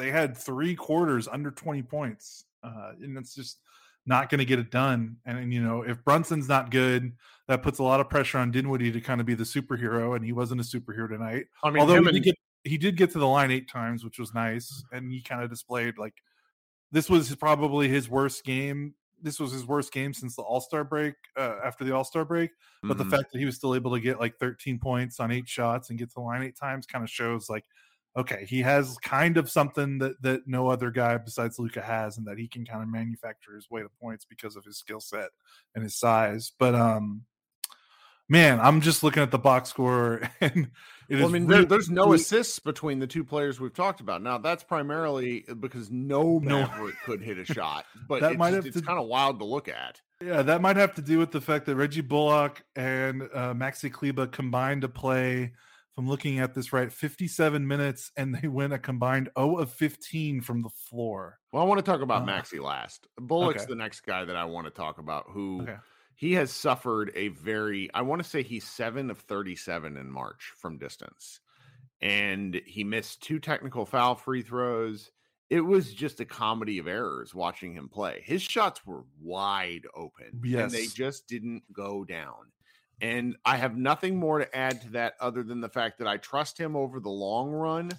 they 0.00 0.10
had 0.10 0.36
three 0.36 0.74
quarters 0.74 1.28
under 1.28 1.50
20 1.50 1.82
points. 1.82 2.44
Uh, 2.62 2.92
and 3.00 3.16
it's 3.16 3.34
just 3.34 3.58
not 4.06 4.30
going 4.30 4.38
to 4.38 4.44
get 4.44 4.58
it 4.58 4.70
done. 4.70 5.16
And, 5.24 5.38
and, 5.38 5.52
you 5.52 5.62
know, 5.62 5.82
if 5.82 6.02
Brunson's 6.04 6.48
not 6.48 6.70
good, 6.70 7.12
that 7.48 7.62
puts 7.62 7.78
a 7.78 7.82
lot 7.82 8.00
of 8.00 8.08
pressure 8.08 8.38
on 8.38 8.50
Dinwiddie 8.50 8.92
to 8.92 9.00
kind 9.00 9.20
of 9.20 9.26
be 9.26 9.34
the 9.34 9.44
superhero, 9.44 10.16
and 10.16 10.24
he 10.24 10.32
wasn't 10.32 10.60
a 10.60 10.64
superhero 10.64 11.08
tonight. 11.08 11.46
I 11.62 11.70
mean, 11.70 11.80
although 11.80 12.02
he, 12.02 12.12
did 12.12 12.22
get, 12.22 12.34
he 12.64 12.78
did 12.78 12.96
get 12.96 13.10
to 13.12 13.18
the 13.18 13.26
line 13.26 13.50
eight 13.50 13.68
times, 13.68 14.04
which 14.04 14.18
was 14.18 14.34
nice, 14.34 14.82
and 14.92 15.10
he 15.10 15.20
kind 15.20 15.42
of 15.42 15.50
displayed 15.50 15.98
like 15.98 16.14
this 16.92 17.08
was 17.08 17.34
probably 17.36 17.88
his 17.88 18.08
worst 18.08 18.44
game. 18.44 18.94
This 19.22 19.38
was 19.38 19.52
his 19.52 19.66
worst 19.66 19.92
game 19.92 20.14
since 20.14 20.34
the 20.34 20.42
All 20.42 20.60
Star 20.60 20.82
break. 20.82 21.14
Uh, 21.36 21.56
after 21.64 21.84
the 21.84 21.94
All 21.94 22.04
Star 22.04 22.24
break, 22.24 22.50
but 22.82 22.96
mm-hmm. 22.96 22.98
the 22.98 23.16
fact 23.16 23.32
that 23.32 23.38
he 23.38 23.44
was 23.44 23.56
still 23.56 23.74
able 23.74 23.92
to 23.92 24.00
get 24.00 24.18
like 24.18 24.38
13 24.38 24.78
points 24.78 25.20
on 25.20 25.30
eight 25.30 25.48
shots 25.48 25.90
and 25.90 25.98
get 25.98 26.08
to 26.08 26.14
the 26.14 26.20
line 26.20 26.42
eight 26.42 26.56
times 26.56 26.86
kind 26.86 27.04
of 27.04 27.10
shows 27.10 27.50
like 27.50 27.64
okay, 28.16 28.44
he 28.48 28.60
has 28.62 28.96
kind 28.98 29.36
of 29.36 29.50
something 29.50 29.98
that 29.98 30.20
that 30.22 30.46
no 30.46 30.68
other 30.68 30.90
guy 30.90 31.16
besides 31.18 31.58
Luka 31.58 31.80
has, 31.80 32.18
and 32.18 32.26
that 32.26 32.38
he 32.38 32.48
can 32.48 32.64
kind 32.64 32.82
of 32.82 32.88
manufacture 32.88 33.54
his 33.54 33.70
way 33.70 33.82
to 33.82 33.88
points 34.00 34.24
because 34.24 34.56
of 34.56 34.64
his 34.64 34.78
skill 34.78 35.00
set 35.00 35.30
and 35.74 35.84
his 35.84 35.98
size. 35.98 36.52
But 36.58 36.74
um, 36.74 37.22
man, 38.28 38.60
I'm 38.60 38.80
just 38.80 39.02
looking 39.02 39.22
at 39.22 39.30
the 39.30 39.38
box 39.38 39.70
score, 39.70 40.22
and 40.40 40.70
well, 41.08 41.26
I 41.26 41.28
mean, 41.28 41.46
really, 41.46 41.62
there, 41.62 41.64
there's 41.64 41.90
no 41.90 42.06
really, 42.06 42.16
assists 42.16 42.58
between 42.58 42.98
the 42.98 43.06
two 43.06 43.24
players 43.24 43.60
we've 43.60 43.74
talked 43.74 44.00
about. 44.00 44.22
Now, 44.22 44.38
that's 44.38 44.64
primarily 44.64 45.44
because 45.58 45.90
no 45.90 46.40
Maverick 46.40 46.94
no. 46.94 47.04
could 47.04 47.20
hit 47.20 47.38
a 47.38 47.44
shot, 47.44 47.84
but 48.08 48.20
that 48.20 48.36
might 48.36 48.54
have 48.54 48.66
it's 48.66 48.80
kind 48.80 48.98
of 48.98 49.06
wild 49.06 49.38
to 49.40 49.44
look 49.44 49.68
at. 49.68 50.00
Yeah, 50.22 50.42
that 50.42 50.60
might 50.60 50.76
have 50.76 50.94
to 50.96 51.02
do 51.02 51.18
with 51.18 51.30
the 51.30 51.40
fact 51.40 51.66
that 51.66 51.76
Reggie 51.76 52.02
Bullock 52.02 52.62
and 52.76 53.22
uh, 53.34 53.54
Maxi 53.54 53.90
Kleber 53.90 54.26
combined 54.26 54.82
to 54.82 54.88
play 54.88 55.52
I'm 56.00 56.08
looking 56.08 56.38
at 56.38 56.54
this 56.54 56.72
right, 56.72 56.90
57 56.90 57.68
minutes, 57.68 58.10
and 58.16 58.34
they 58.34 58.48
win 58.48 58.72
a 58.72 58.78
combined 58.78 59.28
0 59.38 59.58
of 59.58 59.70
15 59.70 60.40
from 60.40 60.62
the 60.62 60.70
floor. 60.70 61.38
Well, 61.52 61.62
I 61.62 61.66
want 61.66 61.76
to 61.78 61.82
talk 61.84 62.00
about 62.00 62.22
uh, 62.22 62.32
Maxi 62.32 62.58
last. 62.58 63.06
Bullock's 63.18 63.64
okay. 63.64 63.68
the 63.68 63.76
next 63.76 64.00
guy 64.00 64.24
that 64.24 64.34
I 64.34 64.46
want 64.46 64.66
to 64.66 64.70
talk 64.70 64.96
about 64.96 65.26
who 65.28 65.60
okay. 65.60 65.76
he 66.14 66.32
has 66.32 66.50
suffered 66.50 67.12
a 67.14 67.28
very, 67.28 67.90
I 67.92 68.00
want 68.00 68.22
to 68.22 68.28
say 68.28 68.42
he's 68.42 68.64
7 68.64 69.10
of 69.10 69.18
37 69.18 69.98
in 69.98 70.10
March 70.10 70.54
from 70.56 70.78
distance. 70.78 71.40
And 72.00 72.62
he 72.64 72.82
missed 72.82 73.22
two 73.22 73.38
technical 73.38 73.84
foul 73.84 74.14
free 74.14 74.40
throws. 74.40 75.10
It 75.50 75.60
was 75.60 75.92
just 75.92 76.20
a 76.20 76.24
comedy 76.24 76.78
of 76.78 76.86
errors 76.86 77.34
watching 77.34 77.74
him 77.74 77.90
play. 77.90 78.22
His 78.24 78.40
shots 78.40 78.86
were 78.86 79.04
wide 79.20 79.82
open, 79.94 80.40
yes. 80.42 80.62
and 80.62 80.70
they 80.70 80.86
just 80.86 81.28
didn't 81.28 81.64
go 81.74 82.06
down. 82.06 82.52
And 83.00 83.36
I 83.44 83.56
have 83.56 83.76
nothing 83.76 84.16
more 84.16 84.38
to 84.38 84.56
add 84.56 84.82
to 84.82 84.90
that 84.90 85.14
other 85.20 85.42
than 85.42 85.60
the 85.60 85.68
fact 85.68 85.98
that 85.98 86.06
I 86.06 86.18
trust 86.18 86.58
him 86.58 86.76
over 86.76 87.00
the 87.00 87.10
long 87.10 87.50
run. 87.50 87.90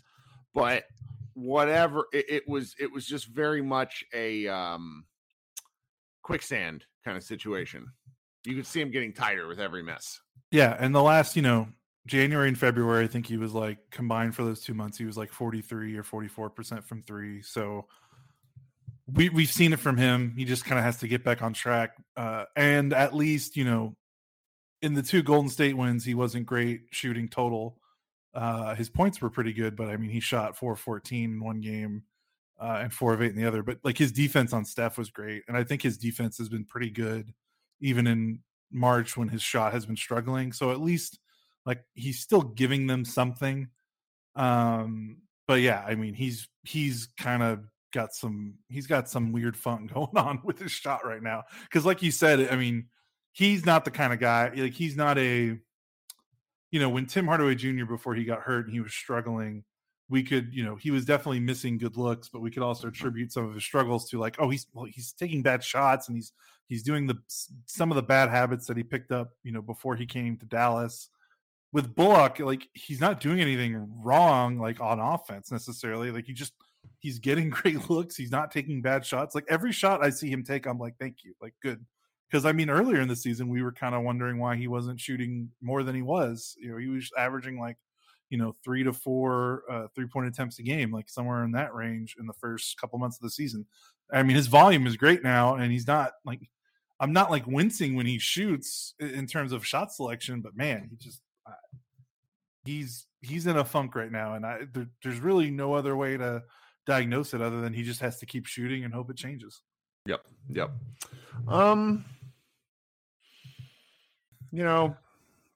But 0.54 0.86
whatever 1.34 2.06
it, 2.14 2.26
it 2.30 2.48
was, 2.48 2.76
it 2.80 2.92
was 2.92 3.06
just 3.06 3.28
very 3.28 3.62
much 3.62 4.04
a 4.14 4.48
um, 4.48 5.06
quicksand 6.22 6.86
kind 7.04 7.18
of 7.18 7.24
situation. 7.24 7.88
You 8.46 8.56
could 8.56 8.68
see 8.68 8.82
him 8.82 8.92
getting 8.92 9.14
tighter 9.14 9.48
with 9.48 9.60
every 9.60 9.84
miss. 9.84 10.20
Yeah, 10.52 10.76
and 10.80 10.94
the 10.94 11.02
last, 11.02 11.36
you 11.36 11.42
know, 11.42 11.68
January 12.08 12.48
and 12.48 12.58
February, 12.58 13.06
I 13.06 13.08
think 13.08 13.28
he 13.28 13.38
was 13.38 13.54
like 13.54 13.78
combined 13.92 14.36
for 14.36 14.44
those 14.44 14.62
two 14.62 14.74
months, 14.74 14.98
he 14.98 15.06
was 15.06 15.18
like 15.18 15.32
43 15.32 15.96
or 15.98 16.04
44 16.04 16.50
percent 16.50 16.84
from 16.84 17.04
three. 17.04 17.42
So 17.42 17.86
we 19.14 19.30
we've 19.30 19.52
seen 19.52 19.74
it 19.74 19.80
from 19.80 19.98
him. 19.98 20.34
He 20.36 20.46
just 20.46 20.66
kind 20.66 20.80
of 20.80 20.86
has 20.86 20.98
to 20.98 21.08
get 21.08 21.24
back 21.24 21.42
on 21.42 21.54
track. 21.54 21.92
Uh, 22.18 22.46
and 22.56 22.94
at 22.94 23.16
least, 23.16 23.56
you 23.56 23.66
know, 23.66 23.96
in 24.82 24.94
the 24.94 25.04
two 25.04 25.22
Golden 25.22 25.50
State 25.50 25.78
wins, 25.78 26.04
he 26.04 26.14
wasn't 26.14 26.46
great 26.46 26.82
shooting 26.92 27.28
total. 27.28 27.78
Uh, 28.34 28.76
his 28.76 28.90
points 28.90 29.22
were 29.22 29.30
pretty 29.30 29.54
good, 29.54 29.76
but 29.76 29.90
I 29.90 29.98
mean, 29.98 30.10
he 30.10 30.20
shot 30.20 30.58
4 30.58 30.76
14 30.76 31.24
in 31.32 31.44
one 31.44 31.62
game 31.62 32.04
uh, 32.60 32.80
and 32.82 32.94
4 32.94 33.14
of 33.14 33.22
8 33.22 33.32
in 33.32 33.36
the 33.36 33.48
other. 33.48 33.64
But 33.64 33.80
like 33.84 33.98
his 33.98 34.12
defense 34.12 34.54
on 34.54 34.66
Steph 34.66 34.98
was 34.98 35.10
great. 35.10 35.44
And 35.48 35.58
I 35.58 35.64
think 35.64 35.82
his 35.82 35.98
defense 35.98 36.38
has 36.38 36.50
been 36.50 36.66
pretty 36.66 36.90
good, 36.90 37.34
even 37.82 38.08
in 38.08 38.40
March 38.72 39.18
when 39.18 39.28
his 39.28 39.42
shot 39.42 39.74
has 39.74 39.86
been 39.86 39.98
struggling. 39.98 40.54
So 40.54 40.72
at 40.72 40.82
least 40.82 41.20
like 41.66 41.84
he's 41.94 42.20
still 42.20 42.42
giving 42.42 42.88
them 42.88 43.06
something. 43.06 43.68
Um, 44.36 45.18
but 45.48 45.62
yeah, 45.62 45.84
I 45.86 45.96
mean, 45.96 46.14
he's 46.14 46.48
he's 46.64 47.10
kind 47.18 47.44
of 47.44 47.66
got 47.94 48.14
some 48.14 48.54
he's 48.70 48.88
got 48.88 49.10
some 49.10 49.34
weird 49.34 49.58
fun 49.58 49.88
going 49.94 50.16
on 50.16 50.40
with 50.44 50.60
his 50.60 50.72
shot 50.72 51.06
right 51.06 51.22
now. 51.22 51.44
Cause 51.70 51.86
like 51.86 52.02
you 52.02 52.12
said, 52.12 52.50
I 52.50 52.56
mean, 52.56 52.88
he's 53.32 53.66
not 53.66 53.86
the 53.86 53.92
kind 53.92 54.14
of 54.14 54.20
guy 54.20 54.52
like 54.56 54.74
he's 54.74 54.96
not 54.96 55.18
a 55.18 55.58
you 56.72 56.80
know 56.80 56.90
when 56.90 57.06
Tim 57.06 57.28
Hardaway 57.28 57.56
Jr. 57.56 57.86
before 57.86 58.16
he 58.16 58.24
got 58.24 58.42
hurt 58.42 58.66
and 58.66 58.74
he 58.74 58.80
was 58.80 58.94
struggling 58.94 59.64
we 60.10 60.22
could 60.24 60.54
you 60.54 60.64
know 60.64 60.76
he 60.76 60.92
was 60.92 61.06
definitely 61.06 61.40
missing 61.40 61.78
good 61.78 61.98
looks 61.98 62.30
but 62.30 62.42
we 62.42 62.52
could 62.52 62.62
also 62.62 62.88
mm-hmm. 62.88 62.96
attribute 62.96 63.32
some 63.32 63.46
of 63.46 63.54
his 63.54 63.64
struggles 63.64 64.10
to 64.10 64.20
like 64.20 64.36
oh 64.40 64.50
he's 64.50 64.68
well, 64.74 64.86
he's 64.86 65.14
taking 65.14 65.42
bad 65.42 65.64
shots 65.64 66.08
and 66.08 66.18
he's 66.18 66.34
he's 66.68 66.84
doing 66.84 67.08
the 67.08 67.18
some 67.66 67.92
of 67.92 67.96
the 67.96 68.04
bad 68.04 68.30
habits 68.30 68.68
that 68.68 68.78
he 68.78 68.84
picked 68.84 69.12
up 69.12 69.32
you 69.44 69.52
know 69.52 69.62
before 69.62 69.96
he 69.96 70.06
came 70.06 70.38
to 70.38 70.46
Dallas 70.46 71.10
with 71.72 71.96
Bullock 71.96 72.40
like 72.40 72.68
he's 72.74 73.00
not 73.00 73.22
doing 73.22 73.40
anything 73.40 73.90
wrong 74.04 74.60
like 74.60 74.82
on 74.82 75.00
offense 75.00 75.52
necessarily 75.52 76.12
like 76.12 76.26
he 76.26 76.34
just 76.34 76.54
he's 77.00 77.20
getting 77.20 77.50
great 77.50 77.90
looks 77.90 78.18
he's 78.18 78.32
not 78.32 78.52
taking 78.52 78.82
bad 78.82 79.06
shots 79.06 79.34
like 79.34 79.46
every 79.50 79.72
shot 79.72 80.04
I 80.04 80.10
see 80.10 80.30
him 80.30 80.44
take 80.44 80.66
I'm 80.66 80.78
like 80.78 80.96
thank 81.00 81.24
you 81.24 81.34
like 81.42 81.54
good 81.64 81.86
because 82.32 82.46
I 82.46 82.54
mean, 82.54 82.70
earlier 82.70 83.02
in 83.02 83.10
the 83.10 83.16
season, 83.16 83.50
we 83.50 83.62
were 83.62 83.74
kind 83.74 83.94
of 83.94 84.04
wondering 84.04 84.40
why 84.40 84.56
he 84.56 84.68
wasn't 84.68 85.00
shooting 85.00 85.50
more 85.62 85.84
than 85.84 85.96
he 85.96 86.02
was. 86.02 86.56
You 86.58 86.72
know, 86.72 86.78
he 86.78 86.88
was 86.88 87.12
averaging 87.18 87.60
like, 87.60 87.76
you 88.32 88.38
know 88.38 88.56
three 88.64 88.84
to 88.84 88.94
four 88.94 89.64
uh, 89.70 89.88
three 89.94 90.08
point 90.08 90.28
attempts 90.28 90.58
a 90.58 90.64
game, 90.64 90.92
like 90.92 91.10
somewhere 91.10 91.44
in 91.44 91.52
that 91.52 91.76
range 91.76 92.16
in 92.18 92.26
the 92.26 92.34
first 92.34 92.80
couple 92.80 92.98
months 92.98 93.18
of 93.18 93.24
the 93.24 93.30
season. 93.30 93.66
I 94.12 94.24
mean, 94.24 94.36
his 94.38 94.48
volume 94.48 94.88
is 94.88 94.98
great 94.98 95.22
now, 95.22 95.56
and 95.56 95.72
he's 95.72 95.86
not 95.86 96.14
like 96.26 96.40
I'm 97.00 97.14
not 97.14 97.30
like 97.30 97.46
wincing 97.46 97.96
when 97.96 98.06
he 98.06 98.18
shoots 98.18 98.96
in 99.00 99.28
terms 99.28 99.52
of 99.52 99.68
shot 99.68 99.92
selection, 99.92 100.42
but 100.42 100.56
man, 100.56 100.88
he 100.90 100.96
just 100.96 101.22
uh, 101.46 101.78
he's 102.64 103.06
he's 103.20 103.48
in 103.48 103.58
a 103.58 103.66
funk 103.66 103.96
right 103.96 104.12
now, 104.12 104.36
and 104.36 104.46
I 104.46 104.60
there, 104.74 104.88
there's 105.04 105.20
really 105.20 105.52
no 105.52 105.74
other 105.74 105.96
way 105.96 106.16
to 106.16 106.42
diagnose 106.88 107.34
it 107.34 107.42
other 107.42 107.60
than 107.62 107.74
he 107.74 107.84
just 107.84 108.00
has 108.00 108.18
to 108.20 108.26
keep 108.26 108.46
shooting 108.46 108.86
and 108.86 108.94
hope 108.94 109.10
it 109.10 109.18
changes. 109.18 109.62
Yep. 110.06 110.26
Yep. 110.50 110.72
Um, 111.48 112.06
you 114.52 114.64
know, 114.64 114.96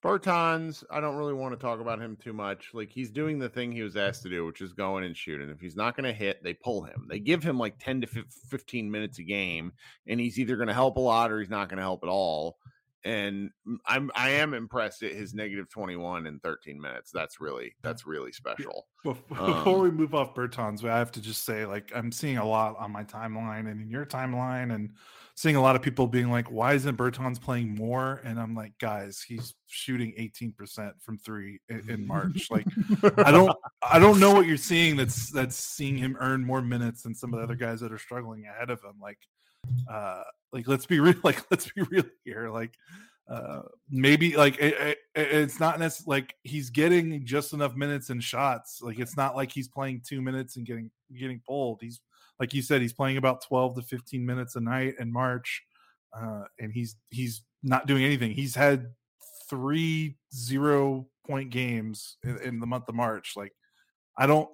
Bertans, 0.04 0.84
I 0.92 1.00
don't 1.00 1.16
really 1.16 1.34
want 1.34 1.54
to 1.54 1.60
talk 1.60 1.80
about 1.80 2.00
him 2.00 2.16
too 2.16 2.34
much. 2.34 2.70
Like 2.74 2.90
he's 2.90 3.10
doing 3.10 3.40
the 3.40 3.50
thing 3.50 3.72
he 3.72 3.82
was 3.82 3.98
asked 3.98 4.24
to 4.24 4.30
do, 4.30 4.46
which 4.46 4.62
is 4.62 4.74
going 4.74 5.04
and 5.04 5.18
shooting. 5.18 5.50
If 5.50 5.60
he's 5.60 5.76
not 5.76 5.96
going 5.96 6.06
to 6.06 6.14
hit, 6.14 6.44
they 6.44 6.54
pull 6.54 6.84
him. 6.84 7.08
They 7.10 7.20
give 7.20 7.44
him 7.44 7.58
like 7.58 7.80
10 7.80 8.02
to 8.02 8.08
15 8.50 8.92
minutes 8.92 9.20
a 9.20 9.24
game, 9.24 9.74
and 10.08 10.20
he's 10.20 10.40
either 10.40 10.56
going 10.56 10.68
to 10.68 10.74
help 10.74 10.98
a 10.98 11.02
lot 11.02 11.32
or 11.32 11.40
he's 11.40 11.50
not 11.50 11.70
going 11.70 11.78
to 11.78 11.84
help 11.84 12.04
at 12.04 12.10
all 12.10 12.58
and 13.06 13.52
I'm 13.86 14.10
I 14.16 14.32
am 14.32 14.54
impressed 14.56 15.04
at 15.04 15.14
his 15.14 15.36
negative 15.36 15.70
21 15.70 16.26
in 16.26 16.40
13 16.40 16.82
minutes. 16.82 17.12
That's 17.12 17.40
really 17.40 17.76
that's 17.84 18.06
really 18.06 18.32
special. 18.32 18.88
Before 19.04 19.38
um, 19.40 19.80
we 19.82 19.92
move 19.92 20.16
off 20.16 20.34
Bertans, 20.34 20.84
I 20.84 20.98
have 20.98 21.12
to 21.12 21.22
just 21.22 21.46
say 21.46 21.66
like 21.66 21.92
I'm 21.96 22.12
seeing 22.12 22.38
a 22.38 22.46
lot 22.46 22.76
on 22.80 22.92
my 22.92 23.04
timeline 23.04 23.70
and 23.70 23.80
in 23.80 23.90
your 23.90 24.06
timeline 24.06 24.74
and 24.74 24.96
seeing 25.36 25.58
a 25.58 25.62
lot 25.62 25.76
of 25.76 25.82
people 25.82 26.08
being 26.08 26.32
like, 26.32 26.50
why 26.50 26.74
isn't 26.74 26.98
Bertans 26.98 27.42
playing 27.42 27.76
more? 27.76 28.22
And 28.24 28.40
I'm 28.40 28.56
like, 28.56 28.72
guys, 28.80 29.24
he's 29.28 29.54
shooting 29.68 30.14
18% 30.18 30.94
from 31.02 31.18
three 31.18 31.60
in, 31.68 31.90
in 31.90 32.08
March. 32.08 32.50
like 32.50 32.66
I 33.18 33.32
don't 33.32 33.56
I 33.82 34.00
don't 34.00 34.20
know 34.20 34.34
what 34.34 34.48
you're 34.48 34.58
seeing 34.58 34.96
that's 34.96 35.30
that's 35.32 35.56
seeing 35.56 35.98
him 35.98 36.16
earn 36.20 36.46
more 36.46 36.62
minutes 36.62 37.04
than 37.04 37.14
some 37.14 37.34
of 37.34 37.40
the 37.40 37.44
other 37.44 37.56
guys 37.56 37.82
that 37.82 37.92
are 37.92 38.00
struggling 38.00 38.46
ahead 38.46 38.70
of 38.70 38.82
him. 38.82 38.96
Like 39.02 39.20
uh 39.92 40.24
like 40.54 40.68
let's 40.68 40.86
be 40.86 41.00
real 41.00 41.16
like 41.24 41.44
let's 41.52 41.70
be 41.72 41.82
real 41.82 42.06
here 42.24 42.50
like 42.50 42.74
uh 43.30 43.62
maybe 43.90 44.36
like 44.38 44.58
it, 44.60 44.74
it, 44.80 44.98
it's 45.16 45.60
not 45.60 45.80
necessarily 45.80 46.22
like 46.22 46.36
he's 46.44 46.70
getting 46.70 47.26
just 47.26 47.54
enough 47.54 47.76
minutes 47.76 48.10
and 48.12 48.24
shots 48.24 48.80
like 48.82 49.00
it's 49.00 49.18
not 49.18 49.36
like 49.36 49.52
he's 49.52 49.68
playing 49.68 50.02
two 50.06 50.22
minutes 50.22 50.58
and 50.58 50.66
getting 50.66 50.92
getting 51.18 51.42
pulled 51.48 51.80
he's 51.82 52.02
like 52.40 52.54
you 52.54 52.62
said 52.62 52.82
he's 52.82 52.94
playing 52.94 53.18
about 53.18 53.44
12 53.44 53.76
to 53.76 53.82
15 53.82 54.24
minutes 54.24 54.56
a 54.56 54.60
night 54.60 54.94
in 55.00 55.12
march 55.12 55.64
uh 56.16 56.44
and 56.60 56.72
he's 56.72 56.96
he's 57.10 57.42
not 57.64 57.88
doing 57.88 58.04
anything 58.04 58.32
he's 58.32 58.54
had 58.54 58.92
three 59.50 60.16
zero 60.34 61.08
point 61.26 61.50
games 61.50 62.18
in, 62.24 62.38
in 62.42 62.60
the 62.60 62.68
month 62.68 62.88
of 62.88 62.94
march 62.94 63.34
like 63.36 63.54
i 64.18 64.28
don't 64.28 64.50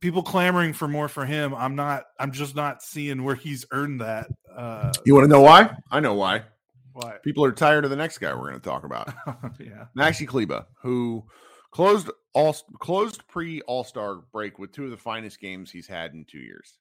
people 0.00 0.22
clamoring 0.22 0.72
for 0.72 0.88
more 0.88 1.08
for 1.08 1.24
him. 1.24 1.54
I'm 1.54 1.74
not. 1.74 2.04
I'm 2.18 2.32
just 2.32 2.54
not 2.54 2.82
seeing 2.82 3.24
where 3.24 3.34
he's 3.34 3.64
earned 3.72 4.00
that. 4.00 4.28
Uh, 4.54 4.92
you 5.04 5.14
want 5.14 5.24
to 5.24 5.28
know 5.28 5.40
why? 5.40 5.74
I 5.90 6.00
know 6.00 6.14
why. 6.14 6.42
Why? 6.92 7.16
People 7.22 7.44
are 7.44 7.52
tired 7.52 7.84
of 7.84 7.90
the 7.90 7.96
next 7.96 8.18
guy 8.18 8.32
we're 8.34 8.48
going 8.48 8.60
to 8.60 8.60
talk 8.60 8.84
about. 8.84 9.12
yeah, 9.60 9.86
Maxi 9.96 10.26
Kleber, 10.26 10.66
who 10.82 11.24
closed 11.70 12.10
all 12.34 12.54
closed 12.78 13.26
pre 13.28 13.60
All 13.62 13.84
Star 13.84 14.16
break 14.32 14.58
with 14.58 14.72
two 14.72 14.84
of 14.84 14.90
the 14.90 14.96
finest 14.96 15.40
games 15.40 15.70
he's 15.70 15.88
had 15.88 16.12
in 16.12 16.24
two 16.24 16.38
years, 16.38 16.78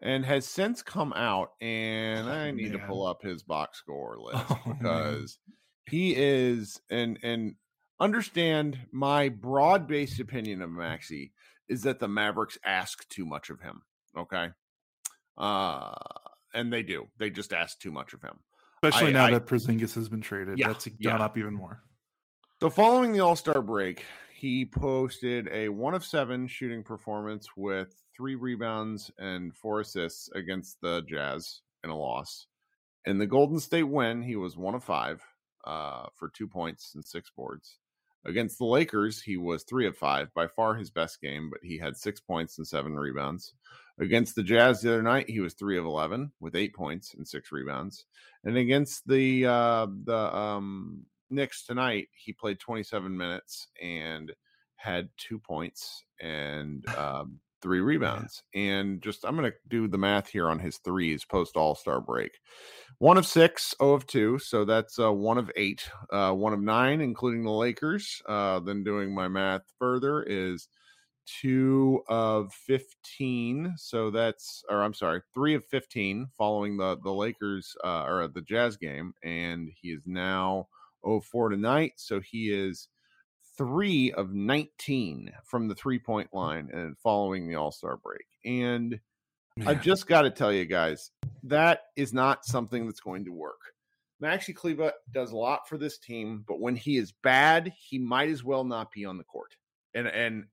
and 0.00 0.24
has 0.24 0.46
since 0.46 0.82
come 0.82 1.12
out. 1.12 1.52
And 1.60 2.28
oh, 2.28 2.32
I 2.32 2.50
need 2.50 2.72
to 2.72 2.78
pull 2.78 3.06
up 3.06 3.22
his 3.22 3.42
box 3.42 3.78
score 3.78 4.18
list 4.20 4.44
oh, 4.50 4.60
because 4.66 5.38
man. 5.46 5.56
he 5.86 6.14
is 6.16 6.80
and 6.90 7.18
and 7.22 7.54
understand 8.00 8.78
my 8.92 9.28
broad 9.28 9.86
based 9.86 10.20
opinion 10.20 10.62
of 10.62 10.70
Maxi 10.70 11.30
is 11.68 11.82
that 11.82 12.00
the 12.00 12.08
Mavericks 12.08 12.58
ask 12.64 13.08
too 13.08 13.24
much 13.24 13.50
of 13.50 13.60
him. 13.60 13.82
Okay. 14.16 14.48
Uh, 15.38 15.94
and 16.52 16.72
they 16.72 16.82
do. 16.82 17.06
They 17.18 17.30
just 17.30 17.52
ask 17.52 17.78
too 17.78 17.90
much 17.90 18.12
of 18.12 18.20
him. 18.20 18.38
Especially 18.82 19.10
I, 19.10 19.12
now 19.12 19.26
I, 19.26 19.30
that 19.32 19.46
Porzingis 19.46 19.94
has 19.94 20.08
been 20.08 20.20
traded. 20.20 20.58
Yeah, 20.58 20.68
That's 20.68 20.86
gone 20.86 20.96
yeah. 20.98 21.24
up 21.24 21.38
even 21.38 21.54
more. 21.54 21.82
So 22.60 22.70
following 22.70 23.12
the 23.12 23.20
All 23.20 23.36
Star 23.36 23.62
break, 23.62 24.04
he 24.34 24.64
posted 24.64 25.48
a 25.52 25.68
one 25.68 25.94
of 25.94 26.04
seven 26.04 26.46
shooting 26.46 26.82
performance 26.82 27.48
with 27.56 27.94
three 28.16 28.34
rebounds 28.34 29.10
and 29.18 29.54
four 29.54 29.80
assists 29.80 30.28
against 30.34 30.80
the 30.80 31.02
Jazz 31.08 31.60
in 31.84 31.90
a 31.90 31.96
loss. 31.96 32.46
In 33.04 33.18
the 33.18 33.26
Golden 33.26 33.58
State 33.58 33.84
win, 33.84 34.22
he 34.22 34.36
was 34.36 34.56
one 34.56 34.74
of 34.74 34.84
five 34.84 35.22
uh, 35.64 36.06
for 36.14 36.28
two 36.28 36.46
points 36.46 36.92
and 36.94 37.04
six 37.04 37.30
boards. 37.36 37.78
Against 38.24 38.58
the 38.58 38.64
Lakers, 38.64 39.20
he 39.20 39.36
was 39.36 39.64
three 39.64 39.86
of 39.86 39.96
five, 39.96 40.32
by 40.34 40.46
far 40.46 40.74
his 40.74 40.90
best 40.90 41.20
game, 41.20 41.50
but 41.50 41.58
he 41.62 41.76
had 41.78 41.96
six 41.96 42.20
points 42.20 42.58
and 42.58 42.66
seven 42.66 42.94
rebounds. 42.94 43.54
Against 44.00 44.34
the 44.34 44.42
Jazz 44.42 44.80
the 44.80 44.92
other 44.92 45.02
night, 45.02 45.28
he 45.28 45.40
was 45.40 45.54
three 45.54 45.78
of 45.78 45.84
eleven 45.84 46.32
with 46.40 46.56
eight 46.56 46.74
points 46.74 47.14
and 47.14 47.26
six 47.26 47.52
rebounds. 47.52 48.06
And 48.44 48.56
against 48.56 49.06
the 49.06 49.46
uh, 49.46 49.86
the 50.04 50.36
um, 50.36 51.06
Knicks 51.32 51.64
tonight, 51.64 52.08
he 52.12 52.32
played 52.32 52.60
27 52.60 53.16
minutes 53.16 53.68
and 53.82 54.32
had 54.76 55.08
two 55.16 55.38
points 55.38 56.04
and 56.20 56.86
um, 56.96 57.40
three 57.62 57.80
rebounds. 57.80 58.42
And 58.54 59.00
just, 59.00 59.24
I'm 59.24 59.36
going 59.36 59.50
to 59.50 59.56
do 59.68 59.88
the 59.88 59.98
math 59.98 60.28
here 60.28 60.48
on 60.48 60.58
his 60.58 60.78
threes 60.78 61.24
post 61.24 61.56
All 61.56 61.74
Star 61.74 62.00
break. 62.00 62.38
One 62.98 63.18
of 63.18 63.26
six, 63.26 63.74
oh 63.80 63.94
of 63.94 64.06
two. 64.06 64.38
So 64.38 64.64
that's 64.64 64.98
uh, 64.98 65.12
one 65.12 65.38
of 65.38 65.50
eight. 65.56 65.88
Uh, 66.12 66.32
one 66.32 66.52
of 66.52 66.60
nine, 66.60 67.00
including 67.00 67.42
the 67.42 67.50
Lakers. 67.50 68.20
Uh, 68.28 68.60
then 68.60 68.84
doing 68.84 69.14
my 69.14 69.28
math 69.28 69.62
further 69.78 70.22
is 70.22 70.68
two 71.26 72.02
of 72.08 72.52
15. 72.52 73.74
So 73.76 74.10
that's, 74.10 74.64
or 74.68 74.82
I'm 74.82 74.94
sorry, 74.94 75.22
three 75.34 75.54
of 75.54 75.64
15 75.66 76.28
following 76.36 76.76
the, 76.76 76.98
the 77.02 77.12
Lakers 77.12 77.74
uh, 77.84 78.04
or 78.04 78.28
the 78.28 78.42
Jazz 78.42 78.76
game. 78.76 79.14
And 79.22 79.70
he 79.80 79.88
is 79.88 80.02
now 80.06 80.68
04 81.04 81.50
tonight. 81.50 81.92
So 81.96 82.20
he 82.20 82.52
is 82.52 82.88
three 83.56 84.12
of 84.12 84.32
19 84.32 85.32
from 85.44 85.68
the 85.68 85.74
three 85.74 85.98
point 85.98 86.32
line 86.32 86.70
and 86.72 86.96
following 86.98 87.48
the 87.48 87.56
All 87.56 87.72
Star 87.72 87.96
break. 87.96 88.26
And 88.44 89.00
yeah. 89.56 89.70
I've 89.70 89.82
just 89.82 90.06
got 90.06 90.22
to 90.22 90.30
tell 90.30 90.52
you 90.52 90.64
guys, 90.64 91.10
that 91.44 91.82
is 91.96 92.12
not 92.12 92.44
something 92.44 92.86
that's 92.86 93.00
going 93.00 93.24
to 93.26 93.32
work. 93.32 93.60
Maxi 94.22 94.54
Kleber 94.54 94.92
does 95.12 95.32
a 95.32 95.36
lot 95.36 95.68
for 95.68 95.76
this 95.76 95.98
team, 95.98 96.44
but 96.46 96.60
when 96.60 96.76
he 96.76 96.96
is 96.96 97.12
bad, 97.22 97.72
he 97.76 97.98
might 97.98 98.28
as 98.28 98.44
well 98.44 98.64
not 98.64 98.92
be 98.92 99.04
on 99.04 99.18
the 99.18 99.24
court. 99.24 99.56
And 99.94 100.06
and 100.06 100.44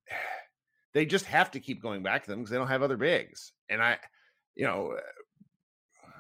they 0.94 1.06
just 1.06 1.26
have 1.26 1.52
to 1.52 1.60
keep 1.60 1.82
going 1.82 2.04
back 2.04 2.24
to 2.24 2.30
them 2.30 2.40
because 2.40 2.52
they 2.52 2.58
don't 2.58 2.68
have 2.68 2.84
other 2.84 2.98
bigs. 2.98 3.52
And 3.70 3.82
I, 3.82 3.98
you 4.56 4.66
know, 4.66 4.98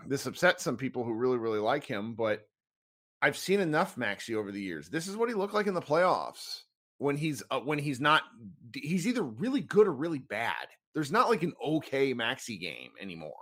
this 0.07 0.25
upsets 0.25 0.63
some 0.63 0.77
people 0.77 1.03
who 1.03 1.13
really 1.13 1.37
really 1.37 1.59
like 1.59 1.85
him, 1.85 2.13
but 2.13 2.47
I've 3.21 3.37
seen 3.37 3.59
enough 3.59 3.95
Maxi 3.95 4.35
over 4.35 4.51
the 4.51 4.61
years. 4.61 4.89
This 4.89 5.07
is 5.07 5.15
what 5.15 5.29
he 5.29 5.35
looked 5.35 5.53
like 5.53 5.67
in 5.67 5.73
the 5.73 5.81
playoffs 5.81 6.61
when 6.97 7.17
he's 7.17 7.43
uh, 7.51 7.59
when 7.59 7.79
he's 7.79 7.99
not 7.99 8.23
he's 8.73 9.07
either 9.07 9.23
really 9.23 9.61
good 9.61 9.87
or 9.87 9.93
really 9.93 10.19
bad. 10.19 10.67
There's 10.93 11.11
not 11.11 11.29
like 11.29 11.43
an 11.43 11.53
okay 11.63 12.13
Maxi 12.13 12.59
game 12.59 12.91
anymore. 13.01 13.33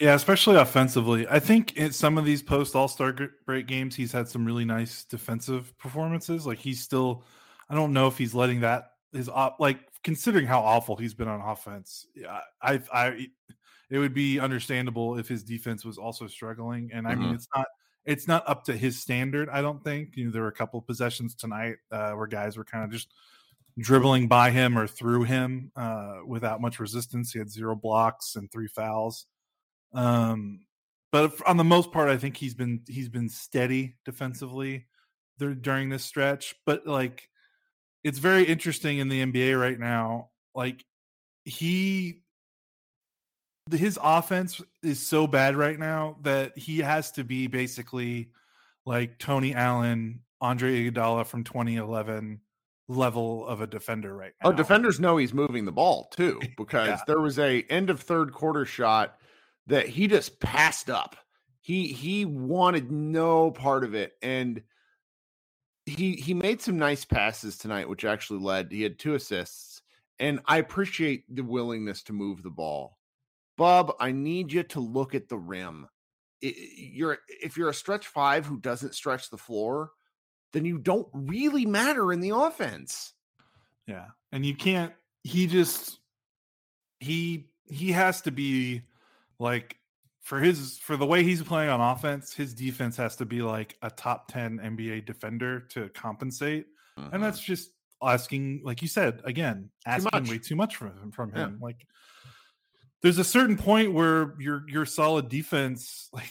Yeah, 0.00 0.14
especially 0.14 0.56
offensively. 0.56 1.26
I 1.28 1.40
think 1.40 1.76
in 1.76 1.92
some 1.92 2.18
of 2.18 2.24
these 2.24 2.42
post 2.42 2.76
All 2.76 2.86
Star 2.86 3.14
break 3.46 3.66
games, 3.66 3.96
he's 3.96 4.12
had 4.12 4.28
some 4.28 4.44
really 4.44 4.64
nice 4.64 5.04
defensive 5.04 5.76
performances. 5.76 6.46
Like 6.46 6.58
he's 6.58 6.80
still, 6.80 7.24
I 7.68 7.74
don't 7.74 7.92
know 7.92 8.06
if 8.06 8.16
he's 8.16 8.34
letting 8.34 8.60
that 8.60 8.92
his 9.12 9.28
op 9.28 9.58
like 9.58 9.80
considering 10.04 10.46
how 10.46 10.60
awful 10.60 10.96
he's 10.96 11.14
been 11.14 11.28
on 11.28 11.40
offense. 11.40 12.06
Yeah, 12.14 12.40
I, 12.62 12.80
I, 12.92 13.28
it 13.90 13.98
would 13.98 14.14
be 14.14 14.38
understandable 14.38 15.18
if 15.18 15.28
his 15.28 15.42
defense 15.42 15.84
was 15.84 15.98
also 15.98 16.26
struggling. 16.26 16.90
And 16.92 17.06
I 17.06 17.12
mm-hmm. 17.12 17.22
mean, 17.22 17.34
it's 17.34 17.48
not 17.54 17.66
it's 18.04 18.28
not 18.28 18.48
up 18.48 18.64
to 18.64 18.76
his 18.76 19.00
standard. 19.00 19.48
I 19.50 19.60
don't 19.60 19.82
think. 19.82 20.16
You 20.16 20.26
know, 20.26 20.30
there 20.30 20.42
were 20.42 20.48
a 20.48 20.52
couple 20.52 20.80
possessions 20.82 21.34
tonight 21.34 21.76
uh, 21.90 22.12
where 22.12 22.26
guys 22.26 22.56
were 22.56 22.64
kind 22.64 22.84
of 22.84 22.90
just 22.90 23.12
dribbling 23.78 24.28
by 24.28 24.50
him 24.50 24.76
or 24.76 24.86
through 24.86 25.24
him 25.24 25.70
uh, 25.76 26.18
without 26.26 26.60
much 26.60 26.80
resistance. 26.80 27.32
He 27.32 27.38
had 27.38 27.50
zero 27.50 27.76
blocks 27.76 28.36
and 28.36 28.50
three 28.50 28.66
fouls. 28.66 29.26
Um, 29.92 30.60
but 31.12 31.32
on 31.46 31.56
the 31.56 31.64
most 31.64 31.92
part, 31.92 32.08
I 32.08 32.16
think 32.16 32.36
he's 32.36 32.54
been 32.54 32.82
he's 32.86 33.08
been 33.08 33.28
steady 33.28 33.96
defensively 34.04 34.86
there, 35.38 35.54
during 35.54 35.88
this 35.88 36.04
stretch. 36.04 36.54
But 36.66 36.86
like, 36.86 37.28
it's 38.04 38.18
very 38.18 38.44
interesting 38.44 38.98
in 38.98 39.08
the 39.08 39.24
NBA 39.24 39.60
right 39.60 39.78
now. 39.78 40.30
Like 40.54 40.84
he 41.44 42.22
his 43.70 43.98
offense 44.02 44.60
is 44.82 45.06
so 45.06 45.26
bad 45.26 45.56
right 45.56 45.78
now 45.78 46.16
that 46.22 46.56
he 46.56 46.78
has 46.78 47.12
to 47.12 47.24
be 47.24 47.46
basically 47.46 48.30
like 48.86 49.18
Tony 49.18 49.54
Allen, 49.54 50.20
Andre 50.40 50.90
Iguodala 50.90 51.26
from 51.26 51.44
2011 51.44 52.40
level 52.88 53.46
of 53.46 53.60
a 53.60 53.66
defender 53.66 54.16
right 54.16 54.32
oh, 54.42 54.48
now. 54.48 54.54
Oh, 54.54 54.56
defenders 54.56 54.98
know 54.98 55.18
he's 55.18 55.34
moving 55.34 55.64
the 55.64 55.72
ball 55.72 56.08
too 56.10 56.40
because 56.56 56.88
yeah. 56.88 57.00
there 57.06 57.20
was 57.20 57.38
a 57.38 57.62
end 57.62 57.90
of 57.90 58.00
third 58.00 58.32
quarter 58.32 58.64
shot 58.64 59.18
that 59.66 59.86
he 59.86 60.06
just 60.06 60.40
passed 60.40 60.88
up. 60.88 61.16
He 61.60 61.88
he 61.88 62.24
wanted 62.24 62.90
no 62.90 63.50
part 63.50 63.84
of 63.84 63.94
it 63.94 64.12
and 64.22 64.62
he 65.88 66.12
he 66.14 66.34
made 66.34 66.60
some 66.60 66.78
nice 66.78 67.04
passes 67.04 67.56
tonight, 67.56 67.88
which 67.88 68.04
actually 68.04 68.40
led. 68.40 68.70
He 68.70 68.82
had 68.82 68.98
two 68.98 69.14
assists, 69.14 69.82
and 70.18 70.40
I 70.46 70.58
appreciate 70.58 71.24
the 71.34 71.42
willingness 71.42 72.02
to 72.04 72.12
move 72.12 72.42
the 72.42 72.50
ball. 72.50 72.98
Bub, 73.56 73.94
I 73.98 74.12
need 74.12 74.52
you 74.52 74.62
to 74.64 74.80
look 74.80 75.14
at 75.14 75.28
the 75.28 75.38
rim. 75.38 75.88
You're 76.40 77.18
if 77.28 77.56
you're 77.56 77.70
a 77.70 77.74
stretch 77.74 78.06
five 78.06 78.46
who 78.46 78.60
doesn't 78.60 78.94
stretch 78.94 79.30
the 79.30 79.38
floor, 79.38 79.90
then 80.52 80.64
you 80.64 80.78
don't 80.78 81.08
really 81.12 81.66
matter 81.66 82.12
in 82.12 82.20
the 82.20 82.30
offense. 82.30 83.14
Yeah, 83.86 84.06
and 84.30 84.44
you 84.44 84.54
can't. 84.54 84.92
He 85.24 85.46
just 85.46 85.98
he 87.00 87.48
he 87.66 87.92
has 87.92 88.20
to 88.22 88.30
be 88.30 88.82
like 89.38 89.77
for 90.28 90.40
his 90.40 90.76
for 90.76 90.98
the 90.98 91.06
way 91.06 91.22
he's 91.22 91.42
playing 91.42 91.70
on 91.70 91.80
offense, 91.80 92.34
his 92.34 92.52
defense 92.52 92.98
has 92.98 93.16
to 93.16 93.24
be 93.24 93.40
like 93.40 93.78
a 93.80 93.88
top 93.88 94.30
10 94.30 94.58
NBA 94.58 95.06
defender 95.06 95.60
to 95.70 95.88
compensate. 95.88 96.66
And 96.98 97.06
mm-hmm. 97.06 97.22
that's 97.22 97.40
just 97.40 97.70
asking, 98.02 98.60
like 98.62 98.82
you 98.82 98.88
said, 98.88 99.22
again, 99.24 99.70
asking 99.86 100.24
too 100.24 100.30
way 100.30 100.38
too 100.38 100.54
much 100.54 100.76
from 100.76 100.88
him 100.88 101.12
from 101.12 101.32
him. 101.32 101.56
Yeah. 101.58 101.64
Like 101.64 101.86
there's 103.00 103.16
a 103.16 103.24
certain 103.24 103.56
point 103.56 103.94
where 103.94 104.34
your 104.38 104.68
your 104.68 104.84
solid 104.84 105.30
defense, 105.30 106.10
like 106.12 106.30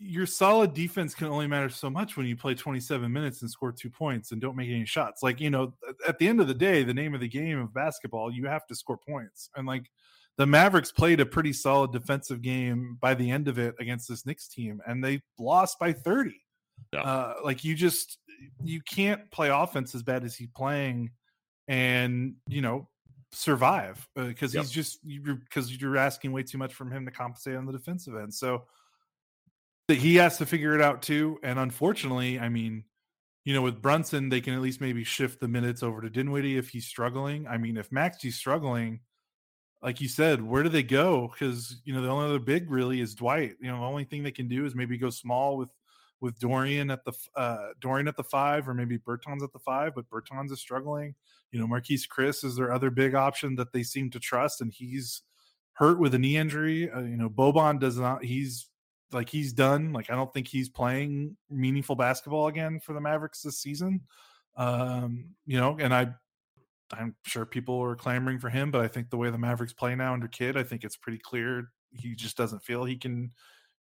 your 0.00 0.26
solid 0.26 0.74
defense 0.74 1.14
can 1.14 1.28
only 1.28 1.46
matter 1.46 1.68
so 1.68 1.88
much 1.88 2.16
when 2.16 2.26
you 2.26 2.34
play 2.34 2.56
27 2.56 3.12
minutes 3.12 3.40
and 3.40 3.48
score 3.48 3.70
two 3.70 3.88
points 3.88 4.32
and 4.32 4.40
don't 4.40 4.56
make 4.56 4.68
any 4.68 4.84
shots. 4.84 5.22
Like, 5.22 5.40
you 5.40 5.50
know, 5.50 5.74
at 6.08 6.18
the 6.18 6.26
end 6.26 6.40
of 6.40 6.48
the 6.48 6.54
day, 6.54 6.82
the 6.82 6.92
name 6.92 7.14
of 7.14 7.20
the 7.20 7.28
game 7.28 7.60
of 7.60 7.72
basketball, 7.72 8.32
you 8.32 8.46
have 8.46 8.66
to 8.66 8.74
score 8.74 8.98
points. 8.98 9.48
And 9.54 9.64
like 9.64 9.88
the 10.38 10.46
Mavericks 10.46 10.92
played 10.92 11.20
a 11.20 11.26
pretty 11.26 11.52
solid 11.52 11.92
defensive 11.92 12.40
game 12.42 12.96
by 13.00 13.14
the 13.14 13.30
end 13.30 13.48
of 13.48 13.58
it 13.58 13.74
against 13.80 14.08
this 14.08 14.24
Knicks 14.24 14.48
team, 14.48 14.80
and 14.86 15.04
they 15.04 15.20
lost 15.38 15.78
by 15.78 15.92
30. 15.92 16.40
Yeah. 16.92 17.02
Uh, 17.02 17.34
like 17.44 17.64
you 17.64 17.74
just 17.74 18.18
you 18.62 18.80
can't 18.80 19.28
play 19.32 19.48
offense 19.48 19.96
as 19.96 20.04
bad 20.04 20.24
as 20.24 20.36
he's 20.36 20.48
playing 20.56 21.10
and 21.66 22.36
you 22.46 22.62
know 22.62 22.88
survive 23.32 24.08
because 24.14 24.54
uh, 24.54 24.58
yep. 24.58 24.64
he's 24.64 24.70
just 24.70 24.98
because 25.04 25.72
you, 25.72 25.78
you're 25.80 25.96
asking 25.96 26.30
way 26.30 26.44
too 26.44 26.56
much 26.56 26.72
from 26.72 26.92
him 26.92 27.04
to 27.04 27.10
compensate 27.10 27.56
on 27.56 27.66
the 27.66 27.72
defensive 27.72 28.14
end. 28.14 28.32
So 28.32 28.64
he 29.88 30.16
has 30.16 30.38
to 30.38 30.46
figure 30.46 30.74
it 30.74 30.80
out 30.80 31.02
too. 31.02 31.38
And 31.42 31.58
unfortunately, 31.58 32.38
I 32.38 32.48
mean, 32.48 32.84
you 33.44 33.54
know, 33.54 33.62
with 33.62 33.82
Brunson, 33.82 34.28
they 34.28 34.40
can 34.40 34.54
at 34.54 34.60
least 34.60 34.80
maybe 34.80 35.02
shift 35.02 35.40
the 35.40 35.48
minutes 35.48 35.82
over 35.82 36.00
to 36.00 36.10
Dinwiddie 36.10 36.58
if 36.58 36.68
he's 36.68 36.86
struggling. 36.86 37.46
I 37.48 37.58
mean, 37.58 37.76
if 37.76 37.90
Maxi's 37.90 38.36
struggling, 38.36 39.00
like 39.82 40.00
you 40.00 40.08
said, 40.08 40.42
where 40.42 40.62
do 40.62 40.68
they 40.68 40.82
go? 40.82 41.28
Because 41.28 41.80
you 41.84 41.94
know 41.94 42.02
the 42.02 42.08
only 42.08 42.26
other 42.26 42.38
big 42.38 42.70
really 42.70 43.00
is 43.00 43.14
Dwight. 43.14 43.54
You 43.60 43.70
know, 43.70 43.80
the 43.80 43.86
only 43.86 44.04
thing 44.04 44.22
they 44.22 44.32
can 44.32 44.48
do 44.48 44.64
is 44.64 44.74
maybe 44.74 44.98
go 44.98 45.10
small 45.10 45.56
with 45.56 45.70
with 46.20 46.38
Dorian 46.40 46.90
at 46.90 47.04
the 47.04 47.12
uh, 47.36 47.68
Dorian 47.80 48.08
at 48.08 48.16
the 48.16 48.24
five, 48.24 48.68
or 48.68 48.74
maybe 48.74 48.98
Bertans 48.98 49.42
at 49.42 49.52
the 49.52 49.60
five. 49.60 49.94
But 49.94 50.10
Bertans 50.10 50.50
is 50.50 50.60
struggling. 50.60 51.14
You 51.52 51.60
know, 51.60 51.66
Marquese 51.66 52.08
Chriss 52.08 52.44
is 52.44 52.56
their 52.56 52.72
other 52.72 52.90
big 52.90 53.14
option 53.14 53.54
that 53.56 53.72
they 53.72 53.82
seem 53.82 54.10
to 54.10 54.18
trust, 54.18 54.60
and 54.60 54.72
he's 54.72 55.22
hurt 55.74 56.00
with 56.00 56.12
a 56.14 56.18
knee 56.18 56.36
injury. 56.36 56.90
Uh, 56.90 57.02
you 57.02 57.16
know, 57.16 57.30
Boban 57.30 57.78
does 57.78 57.98
not. 57.98 58.24
He's 58.24 58.66
like 59.12 59.28
he's 59.28 59.52
done. 59.52 59.92
Like 59.92 60.10
I 60.10 60.16
don't 60.16 60.32
think 60.32 60.48
he's 60.48 60.68
playing 60.68 61.36
meaningful 61.48 61.94
basketball 61.94 62.48
again 62.48 62.80
for 62.80 62.94
the 62.94 63.00
Mavericks 63.00 63.42
this 63.42 63.60
season. 63.60 64.00
Um, 64.56 65.26
you 65.46 65.58
know, 65.58 65.76
and 65.78 65.94
I 65.94 66.14
I'm 66.92 67.14
sure 67.24 67.44
people 67.44 67.80
are 67.82 67.96
clamoring 67.96 68.38
for 68.38 68.48
him, 68.48 68.70
but 68.70 68.80
I 68.80 68.88
think 68.88 69.10
the 69.10 69.16
way 69.16 69.30
the 69.30 69.38
Mavericks 69.38 69.72
play 69.72 69.94
now 69.94 70.12
under 70.12 70.28
Kidd, 70.28 70.56
I 70.56 70.62
think 70.62 70.84
it's 70.84 70.96
pretty 70.96 71.18
clear 71.18 71.70
he 71.92 72.14
just 72.14 72.36
doesn't 72.36 72.62
feel 72.62 72.84
he 72.84 72.96
can 72.96 73.32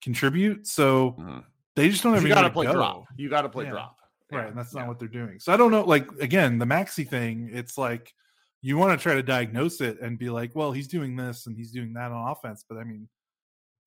contribute. 0.02 0.68
So 0.68 1.16
mm-hmm. 1.20 1.39
they 1.76 1.89
just 1.89 2.04
don't 2.04 2.13
have. 2.13 2.24
You 2.24 2.30
got 2.30 2.42
to 2.42 2.50
play 2.50 2.66
go. 2.66 2.74
drop. 2.74 3.06
You 3.16 3.30
got 3.30 3.42
to 3.42 3.50
play 3.50 3.66
yeah. 3.66 3.72
drop. 3.72 3.98
Right, 4.32 4.48
and 4.48 4.58
that's 4.58 4.74
not 4.74 4.82
yeah. 4.82 4.88
what 4.88 4.98
they're 4.98 5.08
doing. 5.08 5.39
So 5.39 5.54
I 5.54 5.58
don't 5.58 5.70
know. 5.70 5.84
Like 5.84 6.08
again, 6.20 6.58
the 6.58 6.66
Maxi 6.66 7.08
thing. 7.08 7.50
It's 7.54 7.78
like 7.78 8.13
you 8.62 8.78
want 8.78 8.98
to 8.98 9.04
try 9.04 9.13
to 9.13 9.22
diagnose 9.22 9.82
it 9.82 10.00
and 10.00 10.18
be 10.18 10.30
like, 10.30 10.56
well, 10.56 10.72
he's 10.72 10.88
doing 10.88 11.16
this 11.16 11.46
and 11.46 11.56
he's 11.56 11.72
doing 11.72 11.94
that 11.94 12.12
on 12.12 12.32
offense, 12.32 12.66
but 12.68 12.78
I 12.78 12.86
mean, 12.86 13.10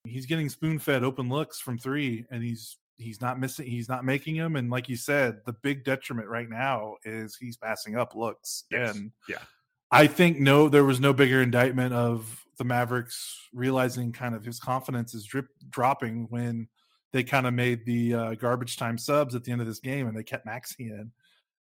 he's 0.05 0.27
getting 0.27 0.51
spoon 0.51 0.79
fed 0.79 1.03
open 1.03 1.29
looks 1.31 1.59
from 1.59 1.79
three, 1.79 2.27
and 2.31 2.43
he's 2.45 2.77
he's 2.99 3.21
not 3.21 3.39
missing 3.39 3.67
he's 3.67 3.89
not 3.89 4.05
making 4.05 4.37
them 4.37 4.57
and 4.57 4.71
like 4.71 4.89
you 4.89 4.97
said 4.97 5.39
the 5.47 5.53
big 5.53 5.85
detriment 5.85 6.29
right 6.29 6.49
now 6.49 6.95
is 7.05 7.37
he's 7.37 7.57
passing 7.57 7.97
up 7.97 8.15
looks 8.15 8.65
yes. 8.71 8.95
and 8.95 9.13
yeah 9.29 9.39
i 9.91 10.07
think 10.07 10.39
no 10.39 10.69
there 10.69 10.85
was 10.85 11.01
no 11.01 11.13
bigger 11.13 11.43
indictment 11.43 11.93
of 11.93 12.45
the 12.59 12.65
mavericks 12.65 13.49
realizing 13.53 14.13
kind 14.13 14.35
of 14.35 14.45
his 14.45 14.59
confidence 14.59 15.15
is 15.15 15.25
drip 15.25 15.47
dropping 15.69 16.27
when 16.31 16.69
they 17.13 17.23
kind 17.23 17.47
of 17.47 17.55
made 17.55 17.85
the 17.85 18.15
uh, 18.15 18.35
garbage 18.35 18.77
time 18.77 18.99
subs 18.99 19.35
at 19.35 19.45
the 19.45 19.53
end 19.53 19.61
of 19.61 19.67
this 19.67 19.81
game 19.81 20.07
and 20.07 20.17
they 20.17 20.23
kept 20.23 20.47
maxi 20.47 20.81
in 20.91 21.11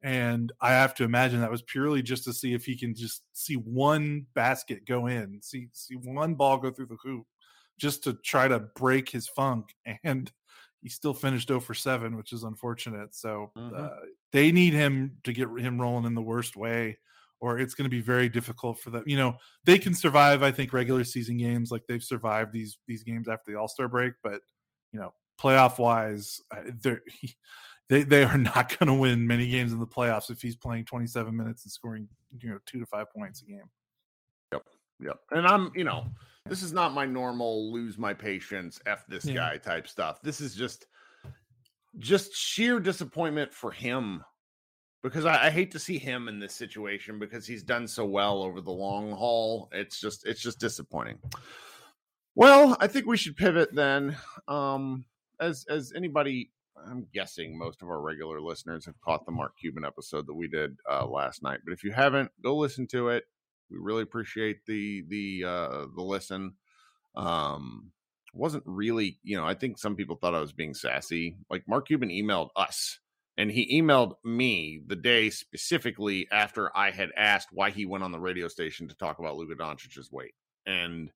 and 0.04 0.52
i 0.60 0.72
have 0.72 0.94
to 0.94 1.04
imagine 1.04 1.39
that 1.39 1.52
was 1.52 1.62
purely 1.62 2.02
just 2.02 2.24
to 2.24 2.34
see 2.34 2.54
if 2.54 2.65
he 2.65 2.78
can 2.78 2.94
just 2.94 3.24
see 3.34 3.56
one 3.56 4.26
basket 4.34 4.86
go 4.86 5.08
in 5.08 5.39
see 5.41 5.67
see 5.72 5.96
one 5.96 6.36
ball 6.36 6.58
go 6.58 6.72
through 6.72 6.88
the 6.88 6.98
hoop 7.04 7.26
just 7.78 8.04
to 8.04 8.13
try 8.24 8.48
to 8.48 8.60
break 8.60 9.10
his 9.10 9.28
funk 9.28 9.74
and 10.04 10.32
he 10.82 10.89
still 10.89 11.13
finished 11.13 11.48
0 11.48 11.60
for 11.60 11.74
7, 11.74 12.17
which 12.17 12.34
is 12.34 12.44
unfortunate. 12.44 13.13
So 13.15 13.52
mm-hmm. 13.58 13.76
uh, 13.76 13.89
they 14.32 14.52
need 14.52 14.74
him 14.74 15.17
to 15.24 15.34
get 15.34 15.48
him 15.58 15.80
rolling 15.80 16.06
in 16.06 16.15
the 16.15 16.22
worst 16.22 16.56
way, 16.56 16.98
or 17.39 17.60
it's 17.60 17.74
going 17.74 17.86
to 17.86 17.96
be 17.96 18.02
very 18.02 18.30
difficult 18.30 18.80
for 18.80 18.89
them. 18.89 19.04
You 19.06 19.17
know, 19.17 19.38
they 19.63 19.78
can 19.78 19.94
survive, 19.94 20.44
I 20.44 20.52
think, 20.52 20.74
regular 20.74 21.04
season 21.04 21.38
games 21.38 21.72
like 21.72 21.84
they've 21.88 22.04
survived 22.04 22.52
these 22.52 22.78
these 22.88 23.04
games 23.04 23.28
after 23.28 23.52
the 23.52 23.60
All 23.60 23.67
Star 23.67 23.88
break, 23.88 24.13
but 24.24 24.41
you 24.91 25.00
know, 25.00 25.13
playoff 25.39 25.78
wise, 25.80 26.41
they're. 26.82 27.02
They, 27.89 28.04
they 28.04 28.24
are 28.24 28.38
not 28.38 28.80
going 28.80 28.88
to 28.88 28.94
win 28.94 29.28
many 29.28 29.50
games 29.50 29.74
in 29.74 29.80
the 29.80 29.86
playoffs 29.86 30.30
if 30.30 30.41
he's 30.41 30.56
playing 30.56 30.86
27 30.86 31.36
minutes 31.36 31.65
and 31.65 31.72
scoring 31.74 32.08
you 32.39 32.50
know 32.50 32.58
two 32.65 32.80
to 32.80 32.86
five 32.86 33.12
points 33.12 33.41
a 33.41 33.46
game. 33.46 33.70
Yep, 34.54 34.63
yep. 35.02 35.18
And 35.32 35.48
I'm 35.48 35.72
you 35.76 35.84
know 35.84 36.06
this 36.48 36.64
is 36.64 36.74
not 36.74 36.94
my 36.94 37.06
normal 37.06 37.72
lose 37.72 37.98
my 37.98 38.14
patience, 38.14 38.80
F 38.86 39.06
this 39.08 39.26
yeah. 39.26 39.36
guy 39.36 39.58
type 39.58 39.88
stuff. 39.88 40.22
This 40.22 40.42
is 40.42 40.56
just 40.56 40.86
just 42.00 42.34
sheer 42.34 42.80
disappointment 42.80 43.54
for 43.54 43.72
him 43.72 44.24
because 45.04 45.26
I, 45.26 45.48
I, 45.48 45.50
hate 45.50 45.72
to 45.72 45.80
see 45.80 45.98
him 45.98 46.28
in 46.28 46.40
this 46.40 46.56
situation 46.56 47.20
because 47.20 47.46
he's 47.46 47.64
done 47.64 47.88
so 47.88 48.06
well 48.06 48.44
over 48.44 48.62
the 48.62 48.72
long 48.72 49.12
haul. 49.12 49.70
It's 49.72 50.00
just 50.00 50.26
it's 50.26 50.42
just 50.42 50.60
disappointing. 50.60 51.20
Well, 52.36 52.78
I 52.80 52.88
think 52.88 53.06
we 53.06 53.18
should 53.18 53.36
pivot 53.36 53.74
then. 53.74 54.16
Um, 54.48 55.06
as 55.40 55.66
as 55.70 55.92
anybody, 55.96 56.52
I'm 56.88 57.08
guessing 57.14 57.58
most 57.58 57.82
of 57.82 57.90
our 57.90 58.02
regular 58.02 58.40
listeners 58.42 58.86
have 58.86 59.00
caught 59.02 59.26
the 59.26 59.32
Mark 59.32 59.58
Cuban 59.60 59.84
episode 59.84 60.28
that 60.28 60.34
we 60.34 60.48
did 60.48 60.78
uh, 60.90 61.06
last 61.06 61.44
night. 61.44 61.60
But 61.66 61.74
if 61.74 61.84
you 61.84 61.92
haven't, 61.92 62.32
go 62.42 62.56
listen 62.56 62.88
to 62.88 63.10
it. 63.10 63.26
We 63.71 63.77
really 63.79 64.03
appreciate 64.03 64.65
the 64.65 65.03
the 65.07 65.45
uh, 65.47 65.86
the 65.95 66.01
listen. 66.01 66.53
Um, 67.15 67.91
wasn't 68.34 68.63
really, 68.65 69.19
you 69.23 69.36
know, 69.36 69.45
I 69.45 69.53
think 69.53 69.77
some 69.77 69.95
people 69.95 70.15
thought 70.15 70.36
I 70.36 70.39
was 70.39 70.53
being 70.53 70.73
sassy. 70.73 71.38
Like 71.49 71.67
Mark 71.67 71.88
Cuban 71.88 72.10
emailed 72.10 72.49
us, 72.55 72.99
and 73.38 73.51
he 73.51 73.81
emailed 73.81 74.13
me 74.23 74.81
the 74.86 74.95
day 74.95 75.29
specifically 75.29 76.27
after 76.31 76.75
I 76.75 76.91
had 76.91 77.10
asked 77.17 77.49
why 77.51 77.71
he 77.71 77.86
went 77.86 78.03
on 78.03 78.12
the 78.12 78.19
radio 78.19 78.47
station 78.47 78.88
to 78.88 78.95
talk 78.95 79.19
about 79.19 79.36
Luka 79.36 79.55
Doncic's 79.55 80.12
weight, 80.12 80.34
and 80.65 81.12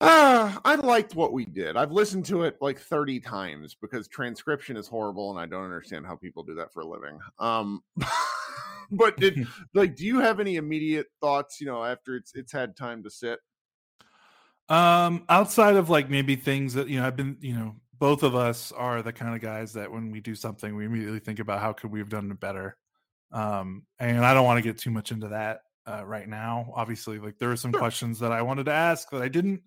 uh, 0.00 0.54
I 0.62 0.74
liked 0.74 1.14
what 1.14 1.32
we 1.32 1.46
did. 1.46 1.76
I've 1.76 1.92
listened 1.92 2.26
to 2.26 2.42
it 2.42 2.58
like 2.60 2.78
30 2.78 3.18
times 3.20 3.74
because 3.80 4.06
transcription 4.08 4.76
is 4.76 4.86
horrible 4.88 5.30
and 5.30 5.40
I 5.40 5.46
don't 5.46 5.64
understand 5.64 6.04
how 6.04 6.16
people 6.16 6.42
do 6.42 6.54
that 6.56 6.72
for 6.72 6.80
a 6.80 6.86
living. 6.86 7.18
Um 7.38 7.82
but 8.90 9.16
did 9.16 9.46
like 9.74 9.96
do 9.96 10.04
you 10.04 10.20
have 10.20 10.40
any 10.40 10.56
immediate 10.56 11.06
thoughts, 11.20 11.60
you 11.60 11.66
know, 11.66 11.84
after 11.84 12.16
it's 12.16 12.32
it's 12.34 12.52
had 12.52 12.76
time 12.76 13.02
to 13.04 13.10
sit? 13.10 13.38
Um 14.68 15.24
outside 15.28 15.76
of 15.76 15.90
like 15.90 16.10
maybe 16.10 16.36
things 16.36 16.74
that, 16.74 16.88
you 16.88 17.00
know, 17.00 17.06
I've 17.06 17.16
been, 17.16 17.36
you 17.40 17.54
know, 17.54 17.76
both 17.98 18.22
of 18.22 18.34
us 18.34 18.72
are 18.72 19.02
the 19.02 19.12
kind 19.12 19.34
of 19.34 19.40
guys 19.40 19.72
that 19.74 19.90
when 19.90 20.10
we 20.10 20.20
do 20.20 20.34
something 20.34 20.76
we 20.76 20.86
immediately 20.86 21.20
think 21.20 21.38
about 21.38 21.60
how 21.60 21.72
could 21.72 21.90
we 21.90 22.00
have 22.00 22.08
done 22.08 22.30
it 22.30 22.40
better. 22.40 22.76
Um 23.32 23.84
and 23.98 24.24
I 24.24 24.34
don't 24.34 24.44
want 24.44 24.58
to 24.58 24.62
get 24.62 24.78
too 24.78 24.90
much 24.90 25.12
into 25.12 25.28
that 25.28 25.60
uh, 25.86 26.04
right 26.04 26.28
now. 26.28 26.72
Obviously, 26.74 27.18
like 27.18 27.38
there 27.38 27.48
were 27.48 27.56
some 27.56 27.72
sure. 27.72 27.80
questions 27.80 28.18
that 28.18 28.32
I 28.32 28.42
wanted 28.42 28.66
to 28.66 28.72
ask 28.72 29.08
that 29.10 29.22
I 29.22 29.28
didn't. 29.28 29.62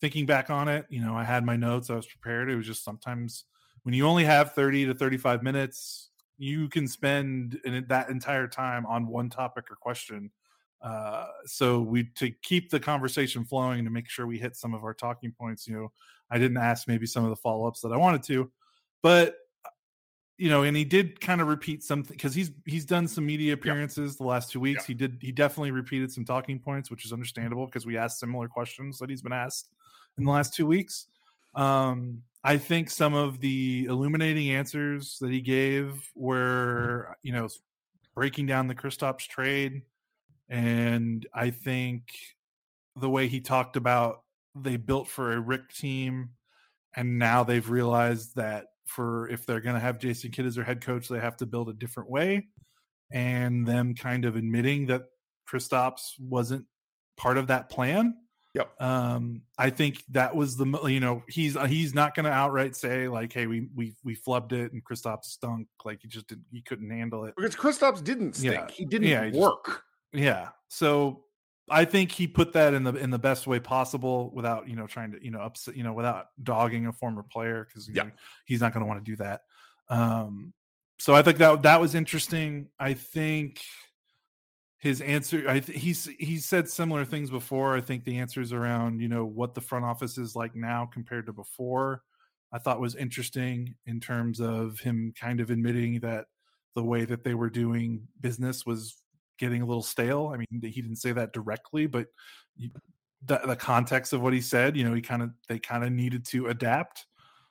Thinking 0.00 0.26
back 0.26 0.50
on 0.50 0.68
it, 0.68 0.84
you 0.90 1.00
know, 1.00 1.14
I 1.14 1.24
had 1.24 1.46
my 1.46 1.56
notes, 1.56 1.88
I 1.88 1.94
was 1.94 2.06
prepared. 2.06 2.50
It 2.50 2.56
was 2.56 2.66
just 2.66 2.84
sometimes 2.84 3.44
when 3.84 3.94
you 3.94 4.06
only 4.06 4.24
have 4.24 4.52
30 4.52 4.86
to 4.86 4.94
35 4.94 5.42
minutes, 5.42 6.10
you 6.36 6.68
can 6.68 6.88
spend 6.88 7.60
in 7.64 7.84
that 7.88 8.08
entire 8.08 8.48
time 8.48 8.86
on 8.86 9.06
one 9.06 9.30
topic 9.30 9.70
or 9.70 9.76
question. 9.76 10.30
Uh, 10.82 11.26
so 11.46 11.80
we 11.80 12.04
to 12.16 12.30
keep 12.42 12.70
the 12.70 12.78
conversation 12.80 13.44
flowing 13.44 13.84
to 13.84 13.90
make 13.90 14.08
sure 14.08 14.26
we 14.26 14.38
hit 14.38 14.54
some 14.54 14.74
of 14.74 14.84
our 14.84 14.92
talking 14.92 15.32
points. 15.32 15.66
You 15.66 15.74
know, 15.74 15.92
I 16.30 16.38
didn't 16.38 16.58
ask 16.58 16.86
maybe 16.88 17.06
some 17.06 17.24
of 17.24 17.30
the 17.30 17.36
follow 17.36 17.66
ups 17.66 17.80
that 17.80 17.92
I 17.92 17.96
wanted 17.96 18.22
to, 18.24 18.50
but 19.02 19.36
you 20.36 20.50
know, 20.50 20.64
and 20.64 20.76
he 20.76 20.84
did 20.84 21.20
kind 21.20 21.40
of 21.40 21.46
repeat 21.46 21.84
something 21.84 22.12
because 22.12 22.34
he's 22.34 22.50
he's 22.66 22.84
done 22.84 23.06
some 23.06 23.24
media 23.24 23.54
appearances 23.54 24.12
yep. 24.12 24.18
the 24.18 24.24
last 24.24 24.50
two 24.50 24.60
weeks. 24.60 24.82
Yep. 24.82 24.86
He 24.86 24.94
did 24.94 25.18
he 25.20 25.32
definitely 25.32 25.70
repeated 25.70 26.12
some 26.12 26.24
talking 26.24 26.58
points, 26.58 26.90
which 26.90 27.04
is 27.04 27.12
understandable 27.12 27.66
because 27.66 27.86
we 27.86 27.96
asked 27.96 28.18
similar 28.18 28.48
questions 28.48 28.98
that 28.98 29.08
he's 29.08 29.22
been 29.22 29.32
asked 29.32 29.70
in 30.18 30.24
the 30.24 30.30
last 30.30 30.52
two 30.52 30.66
weeks. 30.66 31.06
Um, 31.54 32.22
I 32.46 32.58
think 32.58 32.90
some 32.90 33.14
of 33.14 33.40
the 33.40 33.86
illuminating 33.86 34.50
answers 34.50 35.16
that 35.22 35.30
he 35.30 35.40
gave 35.40 36.10
were, 36.14 37.16
you 37.22 37.32
know, 37.32 37.48
breaking 38.14 38.46
down 38.46 38.68
the 38.68 38.74
Kristaps 38.74 39.26
trade, 39.26 39.82
and 40.50 41.26
I 41.34 41.50
think 41.50 42.02
the 42.96 43.08
way 43.08 43.28
he 43.28 43.40
talked 43.40 43.76
about 43.76 44.22
they 44.54 44.76
built 44.76 45.08
for 45.08 45.32
a 45.32 45.40
Rick 45.40 45.72
team, 45.72 46.30
and 46.94 47.18
now 47.18 47.44
they've 47.44 47.68
realized 47.68 48.36
that 48.36 48.66
for 48.86 49.28
if 49.30 49.46
they're 49.46 49.62
going 49.62 49.74
to 49.74 49.80
have 49.80 49.98
Jason 49.98 50.30
Kidd 50.30 50.44
as 50.44 50.54
their 50.54 50.64
head 50.64 50.82
coach, 50.82 51.08
they 51.08 51.18
have 51.18 51.38
to 51.38 51.46
build 51.46 51.70
a 51.70 51.72
different 51.72 52.10
way, 52.10 52.48
and 53.10 53.66
them 53.66 53.94
kind 53.94 54.26
of 54.26 54.36
admitting 54.36 54.86
that 54.86 55.04
Kristaps 55.50 56.12
wasn't 56.20 56.66
part 57.16 57.38
of 57.38 57.46
that 57.46 57.70
plan. 57.70 58.14
Yep. 58.54 58.80
Um, 58.80 59.42
I 59.58 59.70
think 59.70 60.04
that 60.10 60.34
was 60.34 60.56
the 60.56 60.66
you 60.86 61.00
know 61.00 61.24
he's 61.28 61.56
he's 61.66 61.92
not 61.92 62.14
going 62.14 62.24
to 62.24 62.30
outright 62.30 62.76
say 62.76 63.08
like, 63.08 63.32
hey, 63.32 63.46
we 63.46 63.68
we 63.74 63.94
we 64.04 64.14
flubbed 64.14 64.52
it 64.52 64.72
and 64.72 64.84
Kristaps 64.84 65.24
stunk 65.24 65.66
like 65.84 66.00
he 66.02 66.08
just 66.08 66.28
didn't 66.28 66.44
he 66.52 66.62
couldn't 66.62 66.90
handle 66.90 67.24
it 67.24 67.34
because 67.36 67.56
Kristaps 67.56 68.02
didn't 68.02 68.36
stink. 68.36 68.54
Yeah. 68.54 68.66
He 68.70 68.84
didn't 68.84 69.08
yeah, 69.08 69.24
he 69.24 69.38
work. 69.38 69.64
Just, 69.66 70.24
yeah. 70.24 70.48
So 70.68 71.24
I 71.68 71.84
think 71.84 72.12
he 72.12 72.28
put 72.28 72.52
that 72.52 72.74
in 72.74 72.84
the 72.84 72.94
in 72.94 73.10
the 73.10 73.18
best 73.18 73.48
way 73.48 73.58
possible 73.58 74.30
without 74.32 74.68
you 74.68 74.76
know 74.76 74.86
trying 74.86 75.12
to 75.12 75.24
you 75.24 75.32
know 75.32 75.40
upset 75.40 75.76
you 75.76 75.82
know 75.82 75.92
without 75.92 76.26
dogging 76.42 76.86
a 76.86 76.92
former 76.92 77.24
player 77.24 77.66
because 77.66 77.88
yeah. 77.88 78.04
he's 78.44 78.60
not 78.60 78.72
going 78.72 78.82
to 78.82 78.86
want 78.86 79.04
to 79.04 79.10
do 79.10 79.16
that. 79.16 79.40
Um, 79.88 80.52
so 81.00 81.14
I 81.14 81.22
think 81.22 81.38
that 81.38 81.62
that 81.62 81.80
was 81.80 81.96
interesting. 81.96 82.68
I 82.78 82.94
think 82.94 83.60
his 84.84 85.00
answer 85.00 85.48
I 85.48 85.60
th- 85.60 85.80
he's 85.80 86.04
he 86.18 86.36
said 86.36 86.68
similar 86.68 87.06
things 87.06 87.30
before. 87.30 87.74
I 87.74 87.80
think 87.80 88.04
the 88.04 88.18
answers 88.18 88.52
around, 88.52 89.00
you 89.00 89.08
know, 89.08 89.24
what 89.24 89.54
the 89.54 89.62
front 89.62 89.86
office 89.86 90.18
is 90.18 90.36
like 90.36 90.54
now 90.54 90.84
compared 90.92 91.24
to 91.24 91.32
before, 91.32 92.02
I 92.52 92.58
thought 92.58 92.82
was 92.82 92.94
interesting 92.94 93.76
in 93.86 93.98
terms 93.98 94.42
of 94.42 94.78
him 94.80 95.14
kind 95.18 95.40
of 95.40 95.48
admitting 95.48 96.00
that 96.00 96.26
the 96.74 96.84
way 96.84 97.06
that 97.06 97.24
they 97.24 97.32
were 97.32 97.48
doing 97.48 98.06
business 98.20 98.66
was 98.66 98.96
getting 99.38 99.62
a 99.62 99.66
little 99.66 99.82
stale. 99.82 100.30
I 100.34 100.36
mean, 100.36 100.60
he 100.70 100.82
didn't 100.82 100.96
say 100.96 101.12
that 101.12 101.32
directly, 101.32 101.86
but 101.86 102.08
the, 103.24 103.40
the 103.42 103.56
context 103.56 104.12
of 104.12 104.20
what 104.20 104.34
he 104.34 104.42
said, 104.42 104.76
you 104.76 104.84
know, 104.84 104.92
he 104.92 105.00
kind 105.00 105.22
of 105.22 105.30
they 105.48 105.58
kind 105.58 105.82
of 105.82 105.92
needed 105.92 106.26
to 106.26 106.48
adapt 106.48 107.06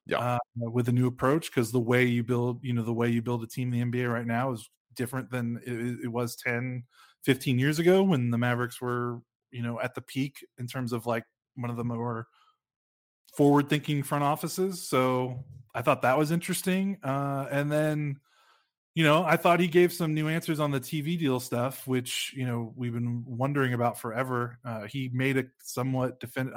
yeah. 0.05 0.19
Uh, 0.19 0.37
with 0.55 0.87
a 0.87 0.91
new 0.91 1.07
approach 1.07 1.49
because 1.49 1.71
the 1.71 1.79
way 1.79 2.03
you 2.03 2.23
build, 2.23 2.63
you 2.63 2.73
know, 2.73 2.83
the 2.83 2.93
way 2.93 3.09
you 3.09 3.23
build 3.23 3.41
a 3.41 3.47
team 3.47 3.73
in 3.73 3.89
the 3.89 3.99
NBA 3.99 4.13
right 4.13 4.27
now 4.27 4.51
is 4.51 4.69
different 4.95 5.31
than 5.31 5.59
it, 5.65 6.03
it 6.03 6.09
was 6.09 6.35
10 6.35 6.83
15 7.23 7.59
years 7.59 7.79
ago 7.79 8.03
when 8.03 8.31
the 8.31 8.37
Mavericks 8.37 8.81
were, 8.81 9.19
you 9.51 9.61
know, 9.61 9.79
at 9.79 9.95
the 9.95 10.01
peak 10.01 10.45
in 10.57 10.67
terms 10.67 10.93
of 10.93 11.05
like 11.05 11.23
one 11.55 11.69
of 11.69 11.77
the 11.77 11.83
more 11.83 12.27
forward 13.35 13.69
thinking 13.69 14.03
front 14.03 14.23
offices. 14.23 14.87
So 14.87 15.43
I 15.73 15.81
thought 15.81 16.03
that 16.03 16.17
was 16.17 16.31
interesting. 16.31 16.97
Uh, 17.03 17.47
and 17.51 17.71
then, 17.71 18.19
you 18.95 19.03
know, 19.03 19.23
I 19.23 19.37
thought 19.37 19.59
he 19.59 19.67
gave 19.67 19.91
some 19.91 20.13
new 20.13 20.27
answers 20.27 20.59
on 20.59 20.71
the 20.71 20.79
TV 20.79 21.17
deal 21.17 21.39
stuff, 21.39 21.87
which, 21.87 22.33
you 22.35 22.45
know, 22.45 22.73
we've 22.75 22.93
been 22.93 23.23
wondering 23.25 23.73
about 23.73 23.99
forever. 23.99 24.59
Uh, 24.63 24.83
he 24.83 25.09
made 25.13 25.37
a 25.37 25.45
somewhat 25.63 26.19
defend, 26.19 26.51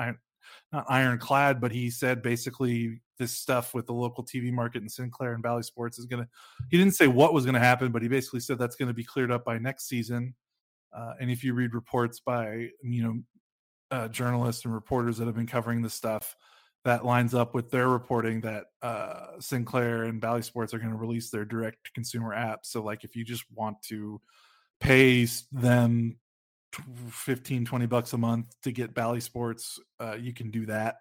not 0.72 0.84
ironclad, 0.88 1.60
but 1.60 1.72
he 1.72 1.90
said 1.90 2.22
basically 2.22 3.00
this 3.18 3.32
stuff 3.32 3.72
with 3.72 3.86
the 3.86 3.94
local 3.94 4.22
TV 4.22 4.52
market 4.52 4.82
in 4.82 4.88
Sinclair 4.88 5.32
and 5.32 5.42
Bally 5.42 5.62
Sports 5.62 5.98
is 5.98 6.04
going 6.04 6.22
to, 6.22 6.28
he 6.70 6.76
didn't 6.76 6.94
say 6.94 7.06
what 7.06 7.32
was 7.32 7.44
going 7.44 7.54
to 7.54 7.60
happen, 7.60 7.90
but 7.90 8.02
he 8.02 8.08
basically 8.08 8.40
said 8.40 8.58
that's 8.58 8.76
going 8.76 8.88
to 8.88 8.94
be 8.94 9.04
cleared 9.04 9.30
up 9.30 9.44
by 9.44 9.56
next 9.58 9.88
season. 9.88 10.34
Uh, 10.96 11.14
and 11.20 11.30
if 11.30 11.44
you 11.44 11.52
read 11.54 11.74
reports 11.74 12.20
by 12.20 12.68
you 12.82 13.02
know 13.02 13.18
uh, 13.90 14.08
journalists 14.08 14.64
and 14.64 14.74
reporters 14.74 15.18
that 15.18 15.26
have 15.26 15.36
been 15.36 15.46
covering 15.46 15.82
this 15.82 15.94
stuff, 15.94 16.34
that 16.86 17.04
lines 17.04 17.34
up 17.34 17.52
with 17.52 17.68
their 17.70 17.88
reporting 17.88 18.40
that 18.42 18.66
uh, 18.80 19.40
Sinclair 19.40 20.04
and 20.04 20.20
Bally 20.20 20.42
Sports 20.42 20.72
are 20.72 20.78
going 20.78 20.92
to 20.92 20.96
release 20.96 21.30
their 21.30 21.44
direct 21.44 21.92
consumer 21.94 22.32
app. 22.32 22.64
So, 22.64 22.80
like, 22.80 23.02
if 23.02 23.16
you 23.16 23.24
just 23.24 23.44
want 23.52 23.82
to 23.88 24.20
pay 24.78 25.26
them 25.50 26.16
15, 27.10 27.64
20 27.64 27.86
bucks 27.86 28.12
a 28.12 28.18
month 28.18 28.54
to 28.62 28.70
get 28.70 28.94
Bally 28.94 29.18
Sports, 29.18 29.80
uh, 29.98 30.14
you 30.14 30.32
can 30.32 30.52
do 30.52 30.66
that. 30.66 30.98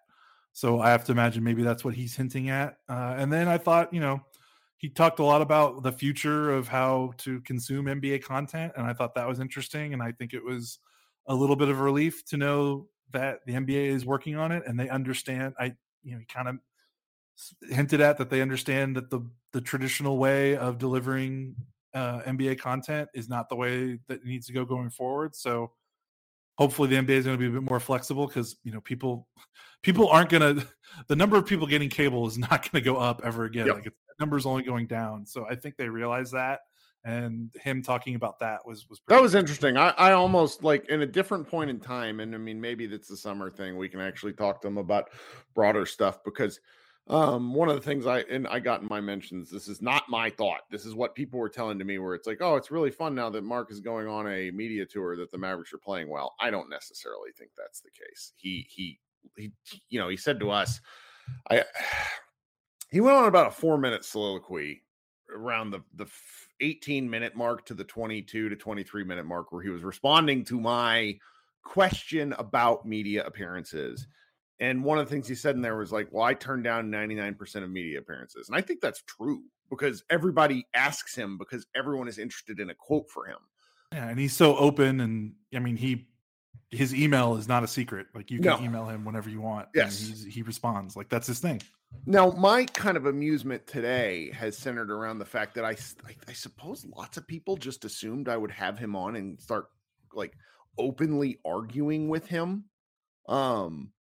So, 0.53 0.81
I 0.81 0.89
have 0.89 1.05
to 1.05 1.11
imagine 1.11 1.43
maybe 1.43 1.61
that's 1.61 1.85
what 1.85 1.93
he's 1.93 2.15
hinting 2.15 2.49
at. 2.49 2.77
Uh, 2.89 3.13
and 3.17 3.31
then 3.31 3.47
I 3.47 3.59
thought, 3.59 3.93
you 3.93 3.99
know, 3.99 4.21
he 4.85 4.89
talked 4.89 5.17
a 5.17 5.23
lot 5.23 5.41
about 5.41 5.81
the 5.81 5.91
future 5.91 6.51
of 6.51 6.67
how 6.67 7.11
to 7.17 7.41
consume 7.41 7.87
NBA 7.87 8.23
content, 8.23 8.71
and 8.77 8.85
I 8.85 8.93
thought 8.93 9.15
that 9.15 9.27
was 9.27 9.39
interesting. 9.39 9.93
And 9.93 10.03
I 10.03 10.11
think 10.11 10.31
it 10.31 10.45
was 10.45 10.77
a 11.25 11.33
little 11.33 11.55
bit 11.55 11.69
of 11.69 11.79
relief 11.79 12.23
to 12.25 12.37
know 12.37 12.85
that 13.11 13.39
the 13.47 13.53
NBA 13.53 13.87
is 13.87 14.05
working 14.05 14.35
on 14.35 14.51
it 14.51 14.61
and 14.67 14.79
they 14.79 14.87
understand. 14.87 15.55
I, 15.59 15.73
you 16.03 16.11
know, 16.11 16.19
he 16.19 16.25
kind 16.25 16.47
of 16.47 16.57
hinted 17.67 17.99
at 17.99 18.19
that 18.19 18.29
they 18.29 18.43
understand 18.43 18.95
that 18.95 19.09
the 19.09 19.21
the 19.53 19.61
traditional 19.61 20.19
way 20.19 20.55
of 20.55 20.77
delivering 20.77 21.55
uh, 21.95 22.21
NBA 22.21 22.59
content 22.59 23.09
is 23.15 23.27
not 23.27 23.49
the 23.49 23.55
way 23.55 23.97
that 24.07 24.23
needs 24.23 24.45
to 24.45 24.53
go 24.53 24.65
going 24.65 24.91
forward. 24.91 25.35
So 25.35 25.71
hopefully 26.57 26.89
the 26.89 26.95
NBA 26.95 27.09
is 27.09 27.25
going 27.25 27.37
to 27.37 27.39
be 27.39 27.47
a 27.47 27.59
bit 27.59 27.69
more 27.69 27.79
flexible 27.79 28.27
because 28.27 28.57
you 28.63 28.71
know 28.71 28.81
people 28.81 29.27
people 29.81 30.07
aren't 30.09 30.29
going 30.29 30.41
to 30.57 30.67
the 31.07 31.15
number 31.15 31.37
of 31.37 31.45
people 31.45 31.67
getting 31.67 31.89
cable 31.89 32.27
is 32.27 32.37
not 32.37 32.49
going 32.49 32.81
to 32.83 32.89
go 32.89 32.97
up 32.97 33.21
ever 33.23 33.45
again. 33.45 33.67
Yep. 33.67 33.75
Like 33.75 33.85
it's 33.87 33.97
numbers 34.19 34.45
only 34.45 34.63
going 34.63 34.87
down. 34.87 35.25
So 35.25 35.45
I 35.49 35.55
think 35.55 35.77
they 35.77 35.89
realize 35.89 36.31
that. 36.31 36.61
And 37.03 37.51
him 37.61 37.83
talking 37.83 38.15
about 38.15 38.39
that 38.39 38.65
was 38.65 38.89
was 38.89 38.99
that 39.07 39.21
was 39.21 39.35
interesting. 39.35 39.77
I, 39.77 39.89
I 39.89 40.13
almost 40.13 40.63
like 40.63 40.89
in 40.89 41.03
a 41.03 41.05
different 41.05 41.47
point 41.47 41.69
in 41.69 41.79
time, 41.79 42.19
and 42.19 42.33
I 42.33 42.39
mean 42.39 42.59
maybe 42.59 42.87
that's 42.87 43.07
the 43.07 43.17
summer 43.17 43.51
thing. 43.51 43.77
We 43.77 43.89
can 43.89 43.99
actually 43.99 44.33
talk 44.33 44.59
to 44.61 44.67
them 44.67 44.79
about 44.79 45.11
broader 45.53 45.85
stuff 45.85 46.23
because 46.23 46.59
um 47.07 47.53
one 47.53 47.69
of 47.69 47.75
the 47.75 47.81
things 47.81 48.07
i 48.07 48.21
and 48.21 48.47
i 48.47 48.59
got 48.59 48.81
in 48.81 48.87
my 48.89 48.99
mentions 48.99 49.51
this 49.51 49.67
is 49.67 49.79
not 49.79 50.09
my 50.09 50.27
thought. 50.29 50.61
This 50.71 50.85
is 50.85 50.95
what 50.95 51.13
people 51.13 51.39
were 51.39 51.49
telling 51.49 51.77
to 51.77 51.85
me 51.85 51.99
where 51.99 52.15
it's 52.15 52.25
like 52.25 52.41
oh 52.41 52.55
it's 52.55 52.71
really 52.71 52.89
fun 52.89 53.13
now 53.13 53.29
that 53.29 53.43
mark 53.43 53.71
is 53.71 53.79
going 53.79 54.07
on 54.07 54.27
a 54.27 54.49
media 54.51 54.85
tour 54.85 55.15
that 55.15 55.31
the 55.31 55.37
mavericks 55.37 55.73
are 55.73 55.77
playing 55.77 56.09
well. 56.09 56.33
I 56.39 56.49
don't 56.49 56.69
necessarily 56.69 57.31
think 57.37 57.51
that's 57.55 57.81
the 57.81 57.91
case. 57.91 58.33
He 58.35 58.65
he 58.69 58.99
he 59.35 59.51
you 59.89 59.99
know 59.99 60.07
he 60.07 60.17
said 60.17 60.39
to 60.39 60.51
us 60.51 60.81
i 61.49 61.63
he 62.91 63.01
went 63.01 63.17
on 63.17 63.25
about 63.25 63.47
a 63.47 63.51
four 63.51 63.77
minute 63.77 64.05
soliloquy 64.05 64.81
around 65.33 65.71
the 65.71 65.81
the 65.95 66.05
18 66.61 67.09
minute 67.09 67.35
mark 67.35 67.65
to 67.65 67.73
the 67.73 67.83
22 67.83 68.49
to 68.49 68.55
23 68.55 69.03
minute 69.03 69.25
mark 69.25 69.51
where 69.51 69.61
he 69.61 69.69
was 69.69 69.83
responding 69.83 70.43
to 70.45 70.59
my 70.59 71.17
question 71.63 72.33
about 72.37 72.85
media 72.85 73.25
appearances 73.25 74.07
and 74.59 74.83
one 74.83 74.97
of 74.97 75.05
the 75.05 75.11
things 75.11 75.27
he 75.27 75.35
said 75.35 75.55
in 75.55 75.61
there 75.61 75.75
was 75.75 75.91
like 75.91 76.07
well 76.11 76.23
i 76.23 76.33
turned 76.33 76.63
down 76.63 76.89
99% 76.89 77.63
of 77.63 77.69
media 77.69 77.99
appearances 77.99 78.47
and 78.47 78.57
i 78.57 78.61
think 78.61 78.81
that's 78.81 79.01
true 79.03 79.41
because 79.69 80.03
everybody 80.09 80.65
asks 80.73 81.15
him 81.15 81.37
because 81.37 81.65
everyone 81.75 82.07
is 82.07 82.17
interested 82.17 82.59
in 82.59 82.69
a 82.69 82.75
quote 82.75 83.09
for 83.09 83.25
him 83.25 83.37
yeah 83.93 84.07
and 84.07 84.19
he's 84.19 84.35
so 84.35 84.55
open 84.57 85.01
and 85.01 85.33
i 85.53 85.59
mean 85.59 85.77
he 85.77 86.07
his 86.71 86.95
email 86.95 87.35
is 87.35 87.47
not 87.47 87.63
a 87.63 87.67
secret 87.67 88.07
like 88.15 88.31
you 88.31 88.39
can 88.39 88.59
no. 88.59 88.65
email 88.65 88.85
him 88.87 89.05
whenever 89.05 89.29
you 89.29 89.41
want 89.41 89.67
yes 89.73 90.25
he 90.29 90.41
responds 90.41 90.95
like 90.95 91.09
that's 91.09 91.27
his 91.27 91.39
thing 91.39 91.61
now, 92.05 92.31
my 92.31 92.65
kind 92.65 92.97
of 92.97 93.05
amusement 93.05 93.65
today 93.67 94.31
has 94.31 94.57
centered 94.57 94.91
around 94.91 95.19
the 95.19 95.25
fact 95.25 95.55
that 95.55 95.65
I, 95.65 95.71
I, 96.05 96.15
I, 96.27 96.33
suppose 96.33 96.85
lots 96.85 97.17
of 97.17 97.27
people 97.27 97.57
just 97.57 97.85
assumed 97.85 98.29
I 98.29 98.37
would 98.37 98.51
have 98.51 98.77
him 98.77 98.95
on 98.95 99.15
and 99.15 99.39
start 99.39 99.67
like 100.13 100.33
openly 100.77 101.39
arguing 101.45 102.09
with 102.09 102.27
him. 102.27 102.65
Um, 103.27 103.91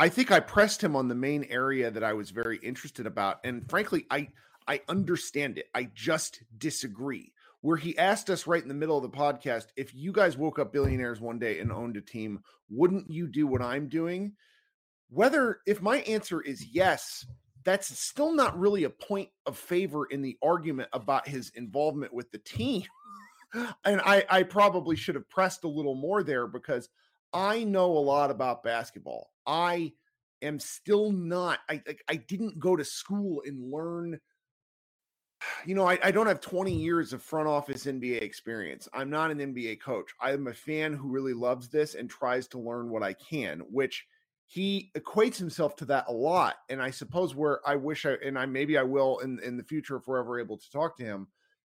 I 0.00 0.08
think 0.08 0.32
I 0.32 0.40
pressed 0.40 0.82
him 0.82 0.96
on 0.96 1.08
the 1.08 1.14
main 1.14 1.44
area 1.50 1.90
that 1.90 2.02
I 2.02 2.14
was 2.14 2.30
very 2.30 2.58
interested 2.58 3.06
about, 3.06 3.38
and 3.44 3.68
frankly, 3.68 4.06
I 4.10 4.28
I 4.66 4.80
understand 4.88 5.58
it. 5.58 5.66
I 5.74 5.90
just 5.94 6.42
disagree. 6.58 7.32
Where 7.62 7.76
he 7.76 7.96
asked 7.98 8.30
us 8.30 8.46
right 8.46 8.62
in 8.62 8.68
the 8.68 8.74
middle 8.74 8.96
of 8.96 9.02
the 9.02 9.16
podcast, 9.16 9.66
if 9.76 9.94
you 9.94 10.12
guys 10.12 10.38
woke 10.38 10.58
up 10.58 10.72
billionaires 10.72 11.20
one 11.20 11.38
day 11.38 11.58
and 11.60 11.70
owned 11.70 11.98
a 11.98 12.00
team, 12.00 12.40
wouldn't 12.70 13.10
you 13.10 13.28
do 13.28 13.46
what 13.46 13.60
I'm 13.60 13.86
doing? 13.86 14.32
whether 15.10 15.58
if 15.66 15.82
my 15.82 15.98
answer 15.98 16.40
is 16.40 16.66
yes 16.72 17.26
that's 17.64 17.98
still 17.98 18.32
not 18.32 18.58
really 18.58 18.84
a 18.84 18.90
point 18.90 19.28
of 19.44 19.58
favor 19.58 20.06
in 20.06 20.22
the 20.22 20.38
argument 20.42 20.88
about 20.92 21.28
his 21.28 21.50
involvement 21.56 22.14
with 22.14 22.30
the 22.30 22.38
team 22.38 22.82
and 23.84 24.00
i 24.02 24.24
i 24.30 24.42
probably 24.42 24.96
should 24.96 25.14
have 25.14 25.28
pressed 25.28 25.64
a 25.64 25.68
little 25.68 25.96
more 25.96 26.22
there 26.22 26.46
because 26.46 26.88
i 27.32 27.62
know 27.64 27.86
a 27.86 27.98
lot 27.98 28.30
about 28.30 28.62
basketball 28.62 29.30
i 29.50 29.92
am 30.42 30.58
still 30.58 31.10
not 31.10 31.58
i 31.68 31.82
i 32.08 32.16
didn't 32.16 32.58
go 32.58 32.76
to 32.76 32.84
school 32.84 33.42
and 33.44 33.70
learn 33.72 34.18
you 35.66 35.74
know 35.74 35.86
I, 35.86 35.98
I 36.02 36.10
don't 36.10 36.26
have 36.26 36.40
20 36.40 36.72
years 36.72 37.12
of 37.12 37.22
front 37.22 37.48
office 37.48 37.84
nba 37.84 38.22
experience 38.22 38.88
i'm 38.94 39.10
not 39.10 39.30
an 39.30 39.38
nba 39.38 39.80
coach 39.80 40.10
i'm 40.20 40.46
a 40.46 40.54
fan 40.54 40.94
who 40.94 41.08
really 41.08 41.34
loves 41.34 41.68
this 41.68 41.94
and 41.94 42.08
tries 42.08 42.46
to 42.48 42.58
learn 42.58 42.90
what 42.90 43.02
i 43.02 43.12
can 43.12 43.60
which 43.70 44.06
he 44.50 44.90
equates 44.98 45.36
himself 45.36 45.76
to 45.76 45.84
that 45.84 46.06
a 46.08 46.12
lot. 46.12 46.56
And 46.68 46.82
I 46.82 46.90
suppose 46.90 47.36
where 47.36 47.60
I 47.64 47.76
wish 47.76 48.04
I 48.04 48.14
and 48.14 48.36
I 48.36 48.46
maybe 48.46 48.76
I 48.76 48.82
will 48.82 49.20
in 49.20 49.38
in 49.44 49.56
the 49.56 49.62
future 49.62 49.94
if 49.96 50.08
we're 50.08 50.18
ever 50.18 50.40
able 50.40 50.58
to 50.58 50.70
talk 50.72 50.96
to 50.96 51.04
him 51.04 51.28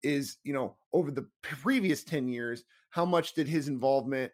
is 0.03 0.39
you 0.43 0.55
know 0.55 0.77
over 0.95 1.11
the 1.11 1.29
previous 1.43 2.03
10 2.03 2.29
years 2.29 2.65
how 2.89 3.05
much 3.05 3.35
did 3.35 3.47
his 3.47 3.69
involvement 3.69 4.33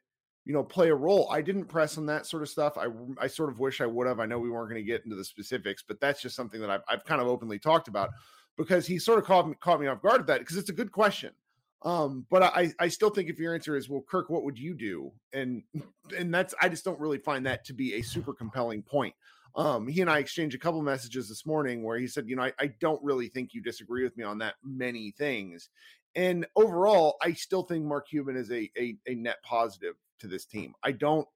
you 0.48 0.54
know, 0.54 0.64
play 0.64 0.88
a 0.88 0.94
role. 0.94 1.28
I 1.30 1.42
didn't 1.42 1.66
press 1.66 1.98
on 1.98 2.06
that 2.06 2.24
sort 2.24 2.42
of 2.42 2.48
stuff. 2.48 2.78
I 2.78 2.87
I 3.18 3.26
sort 3.26 3.50
of 3.50 3.61
wish 3.61 3.82
I 3.82 3.87
would 3.87 4.06
have. 4.06 4.18
I 4.18 4.24
know 4.24 4.38
we 4.38 4.48
weren't 4.48 4.70
going 4.70 4.82
to 4.82 4.87
get 4.87 5.04
into 5.04 5.14
the 5.14 5.24
specifics, 5.24 5.84
but 5.87 6.00
that's 6.00 6.22
just 6.22 6.34
something 6.34 6.58
that 6.62 6.70
I've 6.70 6.80
I've 6.88 7.04
kind 7.04 7.20
of 7.20 7.28
openly 7.28 7.58
talked 7.58 7.87
about 7.87 8.08
because 8.56 8.87
he 8.87 8.98
sort 8.98 9.18
of 9.18 9.26
caught 9.26 9.46
me, 9.46 9.54
caught 9.61 9.78
me 9.78 9.88
off 9.88 10.00
guard 10.00 10.22
with 10.22 10.26
that 10.28 10.38
because 10.40 10.56
it's 10.56 10.70
a 10.70 10.72
good 10.72 10.90
question. 10.90 11.32
Um, 11.82 12.24
but 12.30 12.42
I 12.42 12.72
I 12.80 12.88
still 12.88 13.11
think 13.11 13.28
if 13.28 13.38
your 13.38 13.54
answer 13.54 13.76
is 13.76 13.90
well, 13.90 14.02
Kirk, 14.08 14.30
what 14.30 14.42
would 14.42 14.58
you 14.58 14.72
do? 14.72 15.12
And 15.34 15.64
and 16.16 16.32
that's 16.32 16.54
I 16.62 16.70
just 16.70 16.82
don't 16.82 16.98
really 16.98 17.18
find 17.18 17.44
that 17.44 17.66
to 17.66 17.74
be 17.74 17.96
a 17.96 18.02
super 18.02 18.32
compelling 18.32 18.82
point. 18.82 19.14
Um, 19.54 19.87
he 19.87 20.00
and 20.00 20.08
I 20.08 20.18
exchanged 20.18 20.56
a 20.56 20.58
couple 20.58 20.80
messages 20.80 21.28
this 21.28 21.44
morning 21.44 21.82
where 21.82 21.98
he 21.98 22.06
said, 22.06 22.26
you 22.26 22.37
know, 22.37 22.44
I, 22.44 22.52
I 22.58 22.66
don't 22.80 23.02
really 23.04 23.28
think 23.28 23.52
you 23.52 23.61
disagree 23.61 24.02
with 24.02 24.16
me 24.16 24.24
on 24.24 24.38
that 24.38 24.54
many 24.64 25.11
things. 25.11 25.68
And 26.14 26.46
overall, 26.56 27.16
I 27.22 27.34
still 27.34 27.64
think 27.64 27.84
Mark 27.84 28.08
Cuban 28.08 28.34
is 28.34 28.50
a, 28.50 28.70
a, 28.78 28.96
a 29.06 29.14
net 29.14 29.42
positive 29.42 29.94
to 30.20 30.26
this 30.26 30.44
team. 30.44 30.74
I 30.83 30.92
don't, 30.92 31.26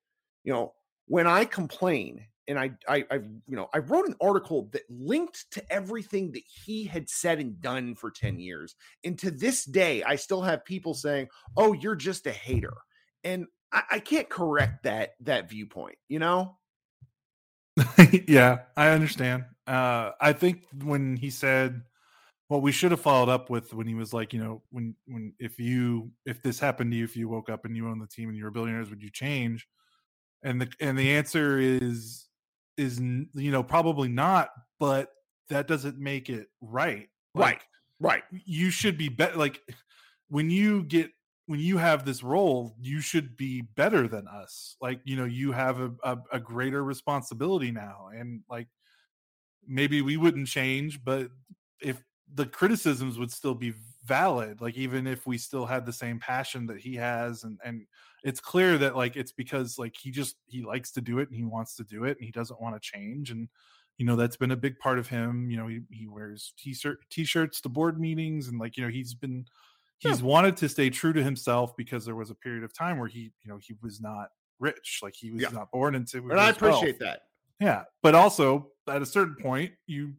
you 0.44 0.52
know, 0.52 0.72
when 1.06 1.26
I 1.26 1.44
complain 1.44 2.26
and 2.48 2.58
I, 2.58 2.72
I, 2.88 3.04
I, 3.10 3.14
you 3.14 3.56
know, 3.56 3.68
I 3.72 3.78
wrote 3.78 4.06
an 4.06 4.16
article 4.20 4.68
that 4.72 4.82
linked 4.90 5.50
to 5.52 5.72
everything 5.72 6.32
that 6.32 6.42
he 6.64 6.84
had 6.84 7.08
said 7.08 7.38
and 7.38 7.60
done 7.60 7.94
for 7.94 8.10
10 8.10 8.40
years. 8.40 8.74
And 9.04 9.18
to 9.20 9.30
this 9.30 9.64
day, 9.64 10.02
I 10.02 10.16
still 10.16 10.42
have 10.42 10.64
people 10.64 10.94
saying, 10.94 11.28
oh, 11.56 11.72
you're 11.72 11.96
just 11.96 12.26
a 12.26 12.32
hater. 12.32 12.74
And 13.22 13.46
I, 13.72 13.82
I 13.92 13.98
can't 14.00 14.28
correct 14.28 14.84
that, 14.84 15.10
that 15.20 15.48
viewpoint, 15.48 15.96
you 16.08 16.18
know? 16.18 16.58
yeah, 18.28 18.60
I 18.76 18.88
understand. 18.88 19.44
Uh, 19.66 20.10
I 20.20 20.32
think 20.32 20.66
when 20.82 21.16
he 21.16 21.30
said, 21.30 21.82
what 22.52 22.60
we 22.60 22.70
should 22.70 22.90
have 22.90 23.00
followed 23.00 23.30
up 23.30 23.48
with 23.48 23.72
when 23.72 23.86
he 23.86 23.94
was 23.94 24.12
like, 24.12 24.34
you 24.34 24.38
know, 24.38 24.60
when 24.68 24.94
when 25.06 25.32
if 25.38 25.58
you 25.58 26.10
if 26.26 26.42
this 26.42 26.60
happened 26.60 26.92
to 26.92 26.98
you, 26.98 27.04
if 27.04 27.16
you 27.16 27.26
woke 27.26 27.48
up 27.48 27.64
and 27.64 27.74
you 27.74 27.88
own 27.88 27.98
the 27.98 28.06
team 28.06 28.28
and 28.28 28.36
you 28.36 28.44
were 28.44 28.50
billionaires, 28.50 28.90
would 28.90 29.02
you 29.02 29.10
change? 29.10 29.66
And 30.42 30.60
the 30.60 30.68
and 30.78 30.98
the 30.98 31.12
answer 31.12 31.58
is 31.58 32.28
is 32.76 33.00
you 33.00 33.50
know 33.50 33.62
probably 33.62 34.08
not, 34.08 34.50
but 34.78 35.08
that 35.48 35.66
doesn't 35.66 35.98
make 35.98 36.28
it 36.28 36.48
right. 36.60 37.08
Like, 37.34 37.62
right, 38.00 38.22
right. 38.30 38.42
You 38.44 38.68
should 38.68 38.98
be 38.98 39.08
better. 39.08 39.38
Like 39.38 39.62
when 40.28 40.50
you 40.50 40.82
get 40.82 41.10
when 41.46 41.58
you 41.58 41.78
have 41.78 42.04
this 42.04 42.22
role, 42.22 42.76
you 42.78 43.00
should 43.00 43.34
be 43.34 43.62
better 43.62 44.06
than 44.06 44.28
us. 44.28 44.76
Like 44.78 45.00
you 45.04 45.16
know, 45.16 45.24
you 45.24 45.52
have 45.52 45.80
a, 45.80 45.90
a, 46.04 46.18
a 46.34 46.38
greater 46.38 46.84
responsibility 46.84 47.70
now, 47.70 48.10
and 48.14 48.42
like 48.50 48.68
maybe 49.66 50.02
we 50.02 50.18
wouldn't 50.18 50.48
change, 50.48 51.02
but 51.02 51.30
if 51.80 52.02
the 52.34 52.46
criticisms 52.46 53.18
would 53.18 53.30
still 53.30 53.54
be 53.54 53.74
valid 54.04 54.60
like 54.60 54.76
even 54.76 55.06
if 55.06 55.26
we 55.26 55.38
still 55.38 55.66
had 55.66 55.86
the 55.86 55.92
same 55.92 56.18
passion 56.18 56.66
that 56.66 56.78
he 56.78 56.96
has 56.96 57.44
and 57.44 57.58
and 57.64 57.86
it's 58.24 58.40
clear 58.40 58.78
that 58.78 58.96
like 58.96 59.16
it's 59.16 59.32
because 59.32 59.78
like 59.78 59.94
he 60.00 60.10
just 60.10 60.36
he 60.46 60.62
likes 60.62 60.90
to 60.92 61.00
do 61.00 61.18
it 61.18 61.28
and 61.28 61.36
he 61.36 61.44
wants 61.44 61.76
to 61.76 61.84
do 61.84 62.04
it 62.04 62.16
and 62.18 62.24
he 62.24 62.32
doesn't 62.32 62.60
want 62.60 62.74
to 62.74 62.80
change 62.80 63.30
and 63.30 63.48
you 63.98 64.06
know 64.06 64.16
that's 64.16 64.36
been 64.36 64.50
a 64.50 64.56
big 64.56 64.78
part 64.78 64.98
of 64.98 65.08
him 65.08 65.50
you 65.50 65.56
know 65.56 65.66
he, 65.66 65.80
he 65.90 66.06
wears 66.06 66.52
t-shirt 66.58 66.98
t-shirts 67.10 67.60
to 67.60 67.68
board 67.68 68.00
meetings 68.00 68.48
and 68.48 68.58
like 68.58 68.76
you 68.76 68.82
know 68.82 68.90
he's 68.90 69.14
been 69.14 69.44
he's 69.98 70.20
yeah. 70.20 70.26
wanted 70.26 70.56
to 70.56 70.68
stay 70.68 70.90
true 70.90 71.12
to 71.12 71.22
himself 71.22 71.76
because 71.76 72.04
there 72.04 72.16
was 72.16 72.30
a 72.30 72.34
period 72.34 72.64
of 72.64 72.72
time 72.72 72.98
where 72.98 73.08
he 73.08 73.32
you 73.42 73.50
know 73.50 73.58
he 73.58 73.74
was 73.82 74.00
not 74.00 74.28
rich 74.58 75.00
like 75.02 75.14
he 75.16 75.30
was 75.30 75.42
yeah. 75.42 75.48
not 75.50 75.70
born 75.70 75.94
into 75.94 76.18
it. 76.18 76.30
and 76.30 76.40
i 76.40 76.50
appreciate 76.50 76.98
wealth. 76.98 76.98
that 76.98 77.20
yeah 77.60 77.82
but 78.02 78.14
also 78.14 78.68
at 78.88 79.02
a 79.02 79.06
certain 79.06 79.36
point 79.40 79.72
you 79.86 80.12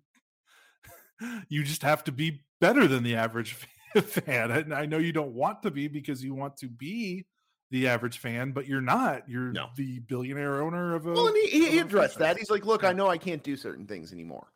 you 1.49 1.63
just 1.63 1.83
have 1.83 2.03
to 2.05 2.11
be 2.11 2.41
better 2.59 2.87
than 2.87 3.03
the 3.03 3.15
average 3.15 3.53
fan. 4.03 4.51
And 4.51 4.73
I 4.73 4.85
know 4.85 4.97
you 4.97 5.13
don't 5.13 5.33
want 5.33 5.63
to 5.63 5.71
be 5.71 5.87
because 5.87 6.23
you 6.23 6.33
want 6.33 6.57
to 6.57 6.67
be 6.67 7.25
the 7.71 7.87
average 7.87 8.19
fan, 8.19 8.51
but 8.51 8.67
you're 8.67 8.81
not. 8.81 9.27
You're 9.27 9.51
no. 9.51 9.67
the 9.75 9.99
billionaire 9.99 10.61
owner 10.61 10.95
of 10.95 11.07
a. 11.07 11.11
Well, 11.11 11.27
and 11.27 11.37
he, 11.37 11.69
he 11.69 11.79
addressed 11.79 12.19
that. 12.19 12.37
He's 12.37 12.51
like, 12.51 12.65
"Look, 12.65 12.83
I 12.83 12.93
know 12.93 13.07
I 13.07 13.17
can't 13.17 13.43
do 13.43 13.55
certain 13.55 13.87
things 13.87 14.13
anymore," 14.13 14.47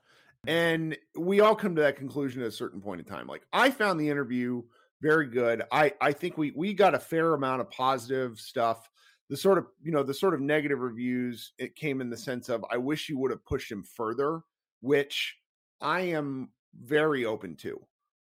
and 0.46 0.96
we 1.18 1.40
all 1.40 1.56
come 1.56 1.76
to 1.76 1.82
that 1.82 1.96
conclusion 1.96 2.44
at 2.44 2.48
a 2.48 2.52
certain 2.52 2.80
point 2.80 3.00
in 3.00 3.06
time. 3.06 3.26
Like, 3.26 3.42
I 3.52 3.72
found 3.72 4.00
the 4.00 4.10
interview 4.10 4.62
very 5.02 5.28
good. 5.28 5.64
I 5.72 5.94
I 6.00 6.14
think 6.14 6.38
we 6.38 6.52
we 6.56 6.76
got 6.76 6.94
a 6.94 7.00
fair 7.00 7.34
amount 7.34 7.62
of 7.62 7.72
positive 7.72 8.40
stuff. 8.40 8.88
The 9.30 9.38
sort 9.38 9.58
of 9.58 9.66
you 9.82 9.92
know 9.92 10.04
the 10.04 10.14
sort 10.14 10.36
of 10.36 10.42
negative 10.42 10.80
reviews 10.80 11.54
it 11.58 11.76
came 11.76 12.02
in 12.02 12.12
the 12.12 12.18
sense 12.18 12.50
of 12.50 12.64
I 12.72 12.78
wish 12.78 13.10
you 13.10 13.18
would 13.18 13.32
have 13.32 13.44
pushed 13.46 13.72
him 13.72 13.84
further, 13.84 14.42
which 14.82 15.36
I 15.82 16.02
am 16.02 16.50
very 16.80 17.26
open 17.26 17.56
to. 17.58 17.80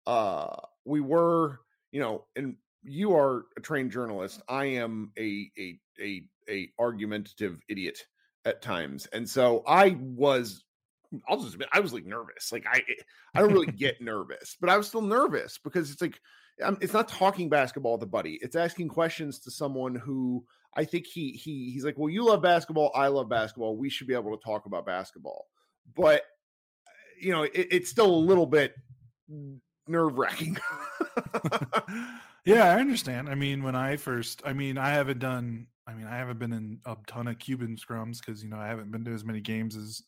Uh, 0.06 0.56
we 0.86 1.02
were, 1.02 1.60
you 1.92 2.00
know, 2.00 2.26
and 2.36 2.56
you 2.84 3.16
are 3.16 3.46
a 3.58 3.62
trained 3.62 3.92
journalist. 3.92 4.42
I 4.48 4.66
am 4.66 5.12
a 5.18 5.52
a 5.58 5.80
a 6.00 6.24
a 6.50 6.70
argumentative 6.80 7.60
idiot 7.70 8.00
at 8.46 8.62
times, 8.62 9.08
and 9.08 9.30
so 9.30 9.64
I 9.68 9.98
was. 10.00 10.64
I'll 11.28 11.42
just 11.42 11.56
admit, 11.56 11.68
I 11.74 11.82
was 11.82 11.92
like 11.92 12.06
nervous. 12.06 12.54
Like 12.54 12.66
I, 12.66 12.82
I 13.36 13.42
don't 13.42 13.52
really 13.52 13.68
get 13.72 14.00
nervous, 14.00 14.56
but 14.62 14.70
I 14.70 14.78
was 14.78 14.88
still 14.88 15.02
nervous 15.02 15.60
because 15.62 15.92
it's 15.92 16.02
like, 16.02 16.18
um, 16.64 16.78
it's 16.80 16.94
not 16.94 17.10
talking 17.10 17.50
basketball 17.50 17.94
with 17.94 18.04
a 18.04 18.08
buddy. 18.08 18.40
It's 18.42 18.56
asking 18.56 18.88
questions 18.88 19.40
to 19.40 19.52
someone 19.52 19.94
who 19.94 20.46
I 20.76 20.86
think 20.86 21.06
he 21.06 21.32
he 21.32 21.72
he's 21.72 21.84
like, 21.84 21.98
well, 21.98 22.10
you 22.10 22.26
love 22.26 22.42
basketball, 22.42 22.92
I 22.96 23.08
love 23.08 23.28
basketball. 23.28 23.76
We 23.76 23.90
should 23.90 24.08
be 24.08 24.14
able 24.14 24.36
to 24.38 24.44
talk 24.44 24.66
about 24.66 24.86
basketball. 24.86 25.48
But 25.96 26.24
you 27.22 27.32
know, 27.32 27.44
it, 27.44 27.52
it's 27.54 27.90
still 27.90 28.14
a 28.14 28.16
little 28.16 28.46
bit 28.46 28.76
nerve 29.88 30.18
wracking. 30.18 30.58
yeah, 32.46 32.76
I 32.76 32.80
understand. 32.80 33.30
I 33.30 33.36
mean, 33.36 33.64
when 33.64 33.76
I 33.76 33.98
first, 33.98 34.42
I 34.46 34.54
mean, 34.54 34.78
I 34.78 34.90
haven't 34.90 35.20
done, 35.20 35.68
I 35.88 35.94
mean, 35.94 36.08
I 36.08 36.18
haven't 36.18 36.40
been 36.40 36.54
in 36.54 36.80
a 36.86 36.96
ton 37.08 37.28
of 37.28 37.40
Cuban 37.40 37.78
scrums 37.78 38.20
because, 38.20 38.44
you 38.44 38.50
know, 38.50 38.58
I 38.58 38.68
haven't 38.68 38.92
been 38.92 39.06
to 39.06 39.14
as 39.14 39.26
many 39.26 39.42
games 39.42 39.76
as 39.76 40.02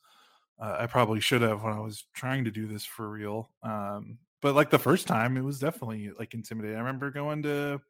uh, 0.59 0.77
I 0.79 0.87
probably 0.87 1.19
should 1.19 1.41
have 1.41 1.63
when 1.63 1.73
I 1.73 1.79
was 1.79 2.05
trying 2.13 2.45
to 2.45 2.51
do 2.51 2.67
this 2.67 2.85
for 2.85 3.09
real. 3.09 3.49
Um, 3.63 4.17
but 4.41 4.55
like 4.55 4.69
the 4.69 4.79
first 4.79 5.07
time, 5.07 5.37
it 5.37 5.43
was 5.43 5.59
definitely 5.59 6.11
like 6.17 6.33
intimidating. 6.33 6.75
I 6.75 6.79
remember 6.79 7.11
going 7.11 7.43
to, 7.43 7.81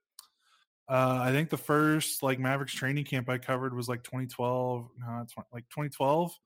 uh, 0.89 1.19
I 1.21 1.31
think 1.31 1.49
the 1.49 1.57
first 1.57 2.23
like 2.23 2.39
Mavericks 2.39 2.73
training 2.73 3.05
camp 3.05 3.29
I 3.29 3.37
covered 3.37 3.73
was 3.73 3.89
like 3.89 4.03
2012. 4.03 4.89
No, 4.99 5.19
it's 5.21 5.33
like 5.51 5.63
2012. 5.69 6.37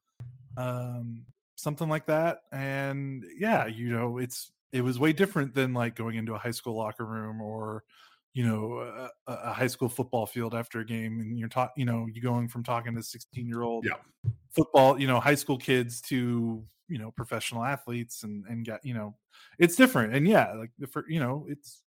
Um, 0.57 1.25
something 1.57 1.89
like 1.89 2.05
that. 2.05 2.43
And 2.53 3.25
yeah, 3.37 3.65
you 3.65 3.89
know, 3.89 4.19
it's 4.19 4.51
it 4.71 4.81
was 4.81 4.99
way 4.99 5.11
different 5.11 5.53
than 5.53 5.73
like 5.73 5.95
going 5.95 6.15
into 6.15 6.33
a 6.33 6.37
high 6.37 6.51
school 6.51 6.77
locker 6.77 7.05
room 7.05 7.41
or 7.41 7.83
you 8.33 8.45
know 8.45 9.09
a, 9.27 9.31
a 9.31 9.53
high 9.53 9.67
school 9.67 9.89
football 9.89 10.25
field 10.25 10.53
after 10.53 10.79
a 10.79 10.85
game 10.85 11.19
and 11.19 11.39
you're 11.39 11.49
talking 11.49 11.73
you 11.77 11.85
know 11.85 12.07
you 12.11 12.21
going 12.21 12.47
from 12.47 12.63
talking 12.63 12.93
to 12.93 13.01
16 13.01 13.47
year 13.47 13.63
old 13.63 13.83
yeah. 13.85 13.95
football 14.51 14.99
you 14.99 15.07
know 15.07 15.19
high 15.19 15.33
school 15.33 15.57
kids 15.57 16.01
to 16.01 16.63
you 16.87 16.99
know 16.99 17.09
professional 17.09 17.63
athletes 17.63 18.23
and 18.23 18.45
and 18.47 18.65
get 18.65 18.85
you 18.85 18.93
know 18.93 19.15
it's 19.57 19.75
different 19.75 20.13
and 20.13 20.27
yeah 20.27 20.53
like 20.53 20.69
the 20.77 20.85
for 20.85 21.03
you 21.09 21.19
know 21.19 21.47
it's 21.49 21.81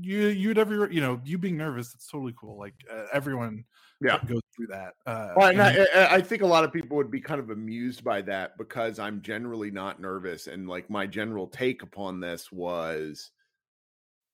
you 0.00 0.26
you'd 0.26 0.58
ever 0.58 0.90
you 0.90 1.00
know 1.00 1.20
you 1.24 1.38
being 1.38 1.56
nervous 1.56 1.94
it's 1.94 2.06
totally 2.08 2.34
cool 2.38 2.58
like 2.58 2.74
uh, 2.92 3.06
everyone 3.12 3.64
yeah 4.02 4.18
goes 4.26 4.42
through 4.54 4.66
that 4.68 4.94
uh 5.06 5.32
well, 5.36 5.48
and 5.48 5.60
I, 5.60 6.14
I, 6.14 6.20
think 6.20 6.42
a 6.42 6.46
lot 6.46 6.64
of 6.64 6.72
people 6.72 6.96
would 6.96 7.10
be 7.10 7.20
kind 7.20 7.40
of 7.40 7.50
amused 7.50 8.04
by 8.04 8.22
that 8.22 8.56
because 8.56 8.98
i'm 8.98 9.20
generally 9.20 9.70
not 9.70 10.00
nervous 10.00 10.46
and 10.46 10.68
like 10.68 10.88
my 10.88 11.06
general 11.06 11.46
take 11.48 11.82
upon 11.82 12.20
this 12.20 12.52
was 12.52 13.30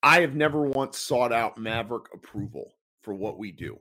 i 0.02 0.20
have 0.20 0.34
never 0.34 0.62
once 0.62 0.98
sought 0.98 1.32
out 1.32 1.56
maverick 1.58 2.04
approval 2.12 2.74
for 3.02 3.14
what 3.14 3.38
we 3.38 3.52
do. 3.52 3.78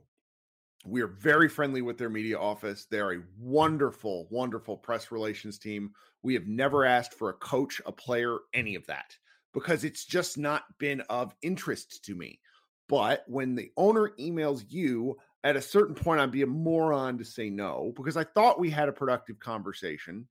We 0.86 1.02
are 1.02 1.08
very 1.08 1.48
friendly 1.48 1.82
with 1.82 1.98
their 1.98 2.08
media 2.08 2.38
office. 2.38 2.86
They're 2.90 3.12
a 3.12 3.22
wonderful 3.38 4.28
wonderful 4.30 4.78
press 4.78 5.12
relations 5.12 5.58
team. 5.58 5.92
We 6.22 6.34
have 6.34 6.46
never 6.46 6.84
asked 6.84 7.14
for 7.14 7.28
a 7.28 7.34
coach 7.34 7.80
a 7.84 7.92
player 7.92 8.38
any 8.54 8.74
of 8.74 8.86
that 8.86 9.16
because 9.52 9.84
it's 9.84 10.06
just 10.06 10.38
not 10.38 10.62
been 10.78 11.02
of 11.02 11.34
interest 11.42 12.04
to 12.04 12.14
me. 12.14 12.40
But 12.88 13.24
when 13.28 13.54
the 13.54 13.70
owner 13.76 14.12
emails 14.18 14.64
you, 14.68 15.16
at 15.42 15.56
a 15.56 15.62
certain 15.62 15.94
point, 15.94 16.20
I'd 16.20 16.30
be 16.30 16.42
a 16.42 16.46
moron 16.46 17.18
to 17.18 17.24
say 17.24 17.48
no 17.50 17.92
because 17.96 18.16
I 18.16 18.24
thought 18.24 18.60
we 18.60 18.70
had 18.70 18.88
a 18.88 18.92
productive 18.92 19.38
conversation. 19.40 20.26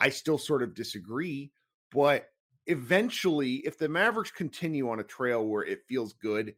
I 0.00 0.08
still 0.08 0.38
sort 0.38 0.62
of 0.62 0.74
disagree, 0.74 1.52
but 1.92 2.26
eventually, 2.66 3.56
if 3.56 3.78
the 3.78 3.88
Mavericks 3.88 4.30
continue 4.30 4.88
on 4.90 5.00
a 5.00 5.04
trail 5.04 5.46
where 5.46 5.64
it 5.64 5.84
feels 5.88 6.14
good, 6.14 6.54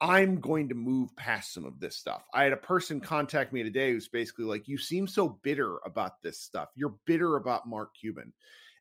I'm 0.00 0.40
going 0.40 0.68
to 0.70 0.74
move 0.74 1.14
past 1.14 1.54
some 1.54 1.64
of 1.64 1.78
this 1.78 1.96
stuff. 1.96 2.24
I 2.34 2.42
had 2.42 2.52
a 2.52 2.56
person 2.56 3.00
contact 3.00 3.52
me 3.52 3.62
today 3.62 3.92
who's 3.92 4.08
basically 4.08 4.46
like, 4.46 4.66
You 4.66 4.78
seem 4.78 5.06
so 5.06 5.38
bitter 5.42 5.78
about 5.84 6.22
this 6.22 6.40
stuff. 6.40 6.70
You're 6.74 6.96
bitter 7.06 7.36
about 7.36 7.68
Mark 7.68 7.90
Cuban. 7.94 8.32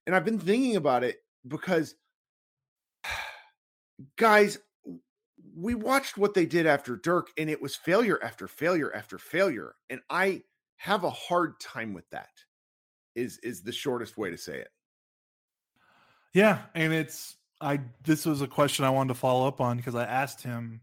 And 0.07 0.15
I've 0.15 0.25
been 0.25 0.39
thinking 0.39 0.77
about 0.77 1.03
it 1.03 1.17
because 1.47 1.95
guys, 4.17 4.57
we 5.55 5.75
watched 5.75 6.17
what 6.17 6.33
they 6.33 6.45
did 6.45 6.65
after 6.65 6.95
Dirk, 6.95 7.29
and 7.37 7.49
it 7.49 7.61
was 7.61 7.75
failure 7.75 8.19
after 8.23 8.47
failure 8.47 8.93
after 8.95 9.17
failure. 9.17 9.75
And 9.89 10.01
I 10.09 10.43
have 10.77 11.03
a 11.03 11.09
hard 11.09 11.59
time 11.59 11.93
with 11.93 12.09
that. 12.11 12.29
Is 13.15 13.39
is 13.39 13.61
the 13.61 13.73
shortest 13.73 14.17
way 14.17 14.29
to 14.29 14.37
say 14.37 14.57
it. 14.57 14.69
Yeah, 16.33 16.59
and 16.75 16.93
it's 16.93 17.35
I 17.59 17.81
this 18.03 18.25
was 18.25 18.41
a 18.41 18.47
question 18.47 18.85
I 18.85 18.89
wanted 18.89 19.09
to 19.13 19.19
follow 19.19 19.47
up 19.47 19.59
on 19.59 19.77
because 19.77 19.95
I 19.95 20.05
asked 20.05 20.41
him 20.41 20.79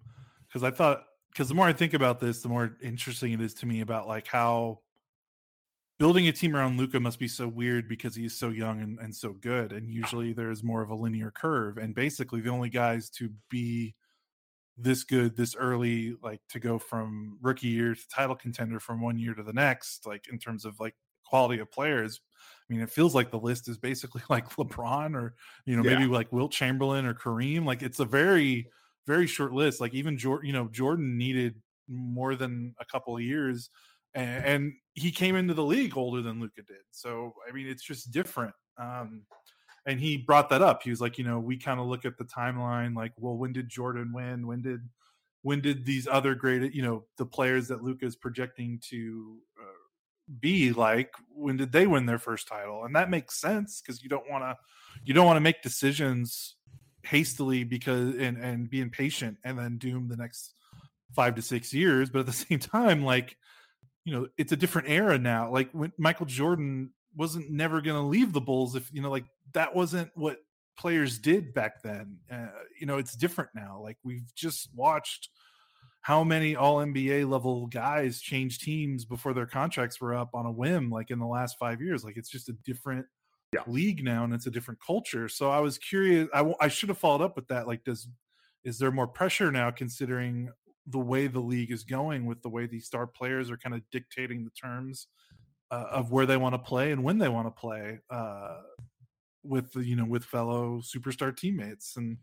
because 0.46 0.62
I 0.62 0.70
thought 0.70 1.04
because 1.32 1.48
the 1.48 1.54
more 1.54 1.66
I 1.66 1.72
think 1.72 1.94
about 1.94 2.20
this, 2.20 2.42
the 2.42 2.48
more 2.48 2.76
interesting 2.82 3.32
it 3.32 3.40
is 3.40 3.54
to 3.54 3.66
me 3.66 3.80
about 3.80 4.06
like 4.06 4.26
how 4.26 4.80
building 5.98 6.28
a 6.28 6.32
team 6.32 6.54
around 6.54 6.78
Luka 6.78 7.00
must 7.00 7.18
be 7.18 7.28
so 7.28 7.48
weird 7.48 7.88
because 7.88 8.14
he's 8.14 8.36
so 8.36 8.50
young 8.50 8.80
and, 8.80 8.98
and 9.00 9.14
so 9.14 9.32
good. 9.32 9.72
And 9.72 9.86
ah. 9.88 9.90
usually 9.90 10.32
there's 10.32 10.62
more 10.62 10.82
of 10.82 10.90
a 10.90 10.94
linear 10.94 11.30
curve. 11.30 11.78
And 11.78 11.94
basically 11.94 12.40
the 12.40 12.50
only 12.50 12.70
guys 12.70 13.10
to 13.10 13.30
be 13.50 13.94
this 14.78 15.04
good 15.04 15.36
this 15.36 15.56
early, 15.56 16.14
like 16.22 16.40
to 16.50 16.60
go 16.60 16.78
from 16.78 17.38
rookie 17.42 17.68
year 17.68 17.94
to 17.94 18.08
title 18.08 18.36
contender 18.36 18.80
from 18.80 19.00
one 19.00 19.18
year 19.18 19.34
to 19.34 19.42
the 19.42 19.52
next, 19.52 20.06
like 20.06 20.26
in 20.30 20.38
terms 20.38 20.64
of 20.64 20.78
like 20.80 20.94
quality 21.24 21.60
of 21.60 21.70
players. 21.70 22.20
I 22.38 22.72
mean, 22.72 22.82
it 22.82 22.90
feels 22.90 23.14
like 23.14 23.30
the 23.30 23.38
list 23.38 23.68
is 23.68 23.78
basically 23.78 24.22
like 24.30 24.48
LeBron 24.50 25.14
or, 25.14 25.34
you 25.66 25.76
know, 25.76 25.82
yeah. 25.82 25.98
maybe 25.98 26.10
like 26.10 26.32
Wilt 26.32 26.52
Chamberlain 26.52 27.06
or 27.06 27.14
Kareem. 27.14 27.64
Like 27.64 27.82
it's 27.82 28.00
a 28.00 28.04
very, 28.04 28.70
very 29.06 29.26
short 29.26 29.52
list. 29.52 29.80
Like 29.80 29.94
even 29.94 30.16
Jordan, 30.16 30.46
you 30.46 30.52
know, 30.52 30.68
Jordan 30.68 31.18
needed 31.18 31.56
more 31.88 32.34
than 32.34 32.74
a 32.78 32.84
couple 32.84 33.16
of 33.16 33.22
years 33.22 33.70
and, 34.14 34.44
and 34.44 34.72
he 34.94 35.10
came 35.10 35.36
into 35.36 35.54
the 35.54 35.64
league 35.64 35.96
older 35.96 36.22
than 36.22 36.40
luka 36.40 36.62
did. 36.62 36.82
So 36.90 37.34
I 37.48 37.52
mean, 37.52 37.66
it's 37.66 37.84
just 37.84 38.10
different. 38.10 38.54
Um, 38.78 39.22
and 39.88 39.98
he 39.98 40.18
brought 40.18 40.50
that 40.50 40.60
up. 40.60 40.82
He 40.82 40.90
was 40.90 41.00
like, 41.00 41.16
you 41.16 41.24
know, 41.24 41.38
we 41.38 41.56
kind 41.56 41.80
of 41.80 41.86
look 41.86 42.04
at 42.04 42.18
the 42.18 42.24
timeline, 42.24 42.94
like, 42.94 43.12
well, 43.16 43.38
when 43.38 43.54
did 43.54 43.70
Jordan 43.70 44.12
win? 44.12 44.46
When 44.46 44.60
did 44.60 44.80
when 45.40 45.62
did 45.62 45.86
these 45.86 46.06
other 46.06 46.34
great, 46.34 46.74
you 46.74 46.82
know, 46.82 47.04
the 47.16 47.24
players 47.24 47.68
that 47.68 47.82
Luka 47.82 48.04
is 48.04 48.14
projecting 48.14 48.80
to 48.90 49.38
uh, 49.58 50.34
be 50.40 50.72
like, 50.72 51.10
when 51.30 51.56
did 51.56 51.72
they 51.72 51.86
win 51.86 52.04
their 52.04 52.18
first 52.18 52.46
title? 52.46 52.84
And 52.84 52.94
that 52.96 53.08
makes 53.08 53.40
sense 53.40 53.80
because 53.80 54.02
you 54.02 54.10
don't 54.10 54.28
want 54.28 54.44
to 54.44 54.58
you 55.04 55.14
don't 55.14 55.24
want 55.24 55.38
to 55.38 55.40
make 55.40 55.62
decisions 55.62 56.56
hastily 57.02 57.64
because 57.64 58.14
and 58.16 58.36
and 58.36 58.68
be 58.68 58.82
impatient 58.82 59.38
and 59.42 59.58
then 59.58 59.78
doom 59.78 60.08
the 60.08 60.16
next 60.18 60.54
five 61.16 61.34
to 61.36 61.40
six 61.42 61.72
years. 61.72 62.10
But 62.10 62.20
at 62.20 62.26
the 62.26 62.32
same 62.48 62.58
time, 62.58 63.02
like 63.02 63.38
you 64.04 64.12
know 64.12 64.26
it's 64.36 64.52
a 64.52 64.56
different 64.56 64.88
era 64.88 65.18
now 65.18 65.52
like 65.52 65.70
when 65.72 65.92
michael 65.98 66.24
jordan 66.24 66.88
wasn't 67.18 67.50
never 67.50 67.80
going 67.82 67.96
to 68.00 68.06
leave 68.06 68.32
the 68.32 68.40
bulls 68.40 68.76
if 68.76 68.88
you 68.92 69.02
know 69.02 69.10
like 69.10 69.24
that 69.52 69.74
wasn't 69.74 70.08
what 70.14 70.38
players 70.78 71.18
did 71.18 71.52
back 71.52 71.82
then 71.82 72.16
uh, 72.32 72.46
you 72.80 72.86
know 72.86 72.96
it's 72.96 73.16
different 73.16 73.50
now 73.54 73.80
like 73.82 73.98
we've 74.04 74.32
just 74.34 74.70
watched 74.74 75.28
how 76.02 76.22
many 76.22 76.54
all 76.54 76.76
nba 76.76 77.28
level 77.28 77.66
guys 77.66 78.20
change 78.20 78.60
teams 78.60 79.04
before 79.04 79.34
their 79.34 79.46
contracts 79.46 80.00
were 80.00 80.14
up 80.14 80.30
on 80.32 80.46
a 80.46 80.50
whim 80.50 80.90
like 80.90 81.10
in 81.10 81.18
the 81.18 81.26
last 81.26 81.58
five 81.58 81.82
years 81.82 82.04
like 82.04 82.16
it's 82.16 82.30
just 82.30 82.48
a 82.48 82.56
different 82.64 83.04
yeah. 83.52 83.60
league 83.66 84.04
now 84.04 84.22
and 84.22 84.32
it's 84.32 84.46
a 84.46 84.50
different 84.50 84.78
culture 84.86 85.28
so 85.28 85.50
i 85.50 85.58
was 85.58 85.76
curious 85.76 86.28
I, 86.32 86.54
I 86.60 86.68
should 86.68 86.88
have 86.90 86.98
followed 86.98 87.22
up 87.24 87.34
with 87.34 87.48
that 87.48 87.66
like 87.66 87.82
does 87.82 88.08
is 88.62 88.78
there 88.78 88.92
more 88.92 89.08
pressure 89.08 89.50
now 89.50 89.70
considering 89.72 90.50
the 90.86 90.98
way 90.98 91.26
the 91.26 91.40
league 91.40 91.72
is 91.72 91.82
going 91.82 92.26
with 92.26 92.40
the 92.42 92.48
way 92.48 92.66
these 92.66 92.86
star 92.86 93.06
players 93.06 93.50
are 93.50 93.56
kind 93.56 93.74
of 93.74 93.82
dictating 93.90 94.44
the 94.44 94.50
terms 94.50 95.08
uh, 95.70 95.86
of 95.90 96.10
where 96.10 96.26
they 96.26 96.36
want 96.36 96.54
to 96.54 96.58
play 96.58 96.92
and 96.92 97.02
when 97.02 97.18
they 97.18 97.28
want 97.28 97.46
to 97.46 97.60
play 97.60 97.98
uh, 98.10 98.58
with 99.42 99.74
you 99.76 99.96
know 99.96 100.04
with 100.04 100.24
fellow 100.24 100.80
superstar 100.80 101.36
teammates 101.36 101.96
and 101.96 102.18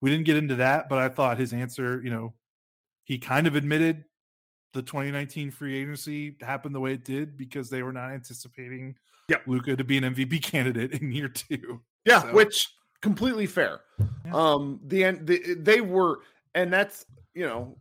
we 0.00 0.10
didn't 0.10 0.26
get 0.26 0.36
into 0.36 0.54
that 0.56 0.88
but 0.88 0.98
i 0.98 1.08
thought 1.08 1.38
his 1.38 1.52
answer 1.52 2.00
you 2.02 2.10
know 2.10 2.32
he 3.04 3.18
kind 3.18 3.46
of 3.46 3.56
admitted 3.56 4.04
the 4.72 4.82
2019 4.82 5.50
free 5.50 5.76
agency 5.76 6.36
happened 6.40 6.74
the 6.74 6.80
way 6.80 6.92
it 6.92 7.04
did 7.04 7.36
because 7.36 7.70
they 7.70 7.82
were 7.82 7.92
not 7.92 8.10
anticipating 8.12 8.94
yep. 9.28 9.42
Luka 9.46 9.76
to 9.76 9.84
be 9.84 9.96
an 9.98 10.04
MVP 10.14 10.42
candidate 10.42 10.92
in 11.00 11.12
year 11.12 11.28
two. 11.28 11.80
Yeah, 12.04 12.22
so. 12.22 12.32
which 12.32 12.68
completely 13.00 13.46
fair. 13.46 13.80
Yeah. 14.24 14.32
Um, 14.32 14.80
the 14.86 15.04
end 15.04 15.26
the, 15.26 15.54
they 15.54 15.80
were, 15.80 16.20
and 16.54 16.72
that's 16.72 17.06
you 17.34 17.46
know 17.46 17.76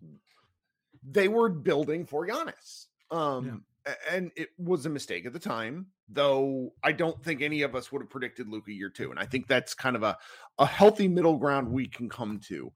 they 1.04 1.28
were 1.28 1.50
building 1.50 2.06
for 2.06 2.28
Giannis. 2.28 2.86
Um. 3.12 3.64
And 4.12 4.32
it 4.36 4.50
was 4.58 4.86
a 4.86 4.90
mistake 4.90 5.26
at 5.26 5.34
the 5.34 5.40
time, 5.40 5.88
though 6.10 6.74
I 6.84 6.92
don't 6.92 7.24
think 7.24 7.42
any 7.42 7.62
of 7.62 7.76
us 7.76 7.92
would 7.92 8.02
have 8.02 8.10
predicted 8.10 8.48
Luka 8.48 8.72
year 8.72 8.90
two. 8.90 9.10
And 9.10 9.20
I 9.20 9.26
think 9.26 9.48
that's 9.48 9.74
kind 9.74 9.96
of 9.96 10.04
a, 10.04 10.18
a 10.58 10.66
healthy 10.66 11.08
middle 11.08 11.38
ground 11.38 11.70
we 11.70 11.88
can 11.88 12.10
come 12.10 12.40
to. 12.50 12.72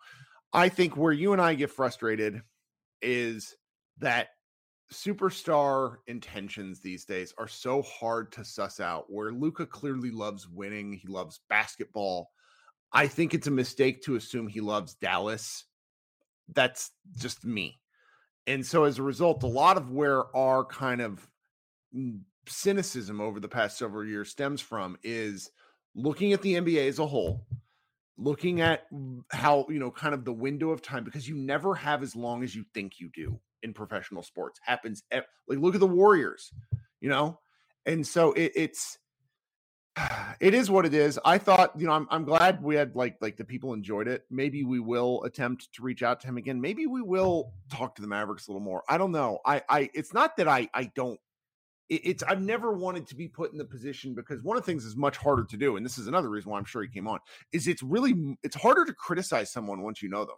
I 0.53 0.69
think 0.69 0.95
where 0.95 1.11
you 1.11 1.33
and 1.33 1.41
I 1.41 1.55
get 1.55 1.71
frustrated 1.71 2.41
is 3.01 3.55
that 3.99 4.29
superstar 4.91 5.97
intentions 6.07 6.79
these 6.79 7.05
days 7.05 7.33
are 7.37 7.47
so 7.47 7.81
hard 7.81 8.31
to 8.33 8.45
suss 8.45 8.79
out. 8.79 9.05
Where 9.09 9.31
Luka 9.31 9.65
clearly 9.65 10.11
loves 10.11 10.47
winning, 10.47 10.93
he 10.93 11.07
loves 11.07 11.41
basketball. 11.49 12.29
I 12.91 13.07
think 13.07 13.33
it's 13.33 13.47
a 13.47 13.51
mistake 13.51 14.03
to 14.03 14.15
assume 14.15 14.47
he 14.47 14.61
loves 14.61 14.93
Dallas. 14.95 15.65
That's 16.53 16.91
just 17.17 17.43
me. 17.43 17.79
And 18.47 18.65
so 18.65 18.83
as 18.83 18.99
a 18.99 19.03
result, 19.03 19.43
a 19.43 19.47
lot 19.47 19.77
of 19.77 19.91
where 19.91 20.35
our 20.35 20.65
kind 20.65 21.01
of 21.01 21.27
mm, 21.95 22.19
cynicism 22.47 23.21
over 23.21 23.39
the 23.39 23.47
past 23.47 23.77
several 23.77 24.05
years 24.05 24.29
stems 24.29 24.61
from 24.61 24.97
is 25.03 25.49
looking 25.95 26.33
at 26.33 26.41
the 26.41 26.55
NBA 26.55 26.87
as 26.87 26.99
a 26.99 27.05
whole, 27.05 27.45
looking 28.17 28.61
at 28.61 28.85
how, 29.31 29.65
you 29.69 29.79
know, 29.79 29.91
kind 29.91 30.13
of 30.13 30.25
the 30.25 30.33
window 30.33 30.71
of 30.71 30.81
time, 30.81 31.03
because 31.03 31.27
you 31.27 31.35
never 31.35 31.73
have 31.75 32.03
as 32.03 32.15
long 32.15 32.43
as 32.43 32.55
you 32.55 32.65
think 32.73 32.99
you 32.99 33.09
do 33.13 33.39
in 33.61 33.73
professional 33.73 34.23
sports. 34.23 34.59
Happens 34.63 35.03
like 35.11 35.59
look 35.59 35.73
at 35.73 35.79
the 35.79 35.87
Warriors, 35.87 36.51
you 36.99 37.09
know? 37.09 37.39
And 37.85 38.05
so 38.05 38.33
it, 38.33 38.51
it's 38.55 38.97
it 40.39 40.53
is 40.53 40.69
what 40.69 40.85
it 40.85 40.93
is. 40.93 41.19
I 41.25 41.37
thought, 41.37 41.71
you 41.77 41.87
know, 41.87 41.93
I'm 41.93 42.07
I'm 42.09 42.25
glad 42.25 42.61
we 42.63 42.75
had 42.75 42.95
like 42.95 43.17
like 43.21 43.37
the 43.37 43.43
people 43.43 43.73
enjoyed 43.73 44.07
it. 44.07 44.25
Maybe 44.29 44.63
we 44.63 44.79
will 44.79 45.23
attempt 45.23 45.73
to 45.73 45.83
reach 45.83 46.03
out 46.03 46.19
to 46.21 46.27
him 46.27 46.37
again. 46.37 46.59
Maybe 46.59 46.85
we 46.87 47.01
will 47.01 47.53
talk 47.69 47.95
to 47.95 48.01
the 48.01 48.07
Mavericks 48.07 48.47
a 48.47 48.51
little 48.51 48.61
more. 48.61 48.83
I 48.89 48.97
don't 48.97 49.11
know. 49.11 49.39
I 49.45 49.61
I 49.69 49.89
it's 49.93 50.13
not 50.13 50.37
that 50.37 50.47
I 50.47 50.69
I 50.73 50.91
don't 50.95 51.19
it, 51.89 52.01
it's 52.03 52.23
I've 52.23 52.41
never 52.41 52.73
wanted 52.73 53.07
to 53.07 53.15
be 53.15 53.27
put 53.27 53.51
in 53.51 53.57
the 53.57 53.65
position 53.65 54.15
because 54.15 54.41
one 54.41 54.57
of 54.57 54.63
the 54.63 54.71
things 54.71 54.85
is 54.85 54.95
much 54.95 55.17
harder 55.17 55.43
to 55.43 55.57
do 55.57 55.77
and 55.77 55.85
this 55.85 55.97
is 55.97 56.07
another 56.07 56.29
reason 56.29 56.51
why 56.51 56.57
I'm 56.57 56.65
sure 56.65 56.81
he 56.81 56.89
came 56.89 57.07
on 57.07 57.19
is 57.51 57.67
it's 57.67 57.83
really 57.83 58.37
it's 58.43 58.55
harder 58.55 58.85
to 58.85 58.93
criticize 58.93 59.51
someone 59.51 59.81
once 59.81 60.01
you 60.01 60.09
know 60.09 60.25
them 60.25 60.35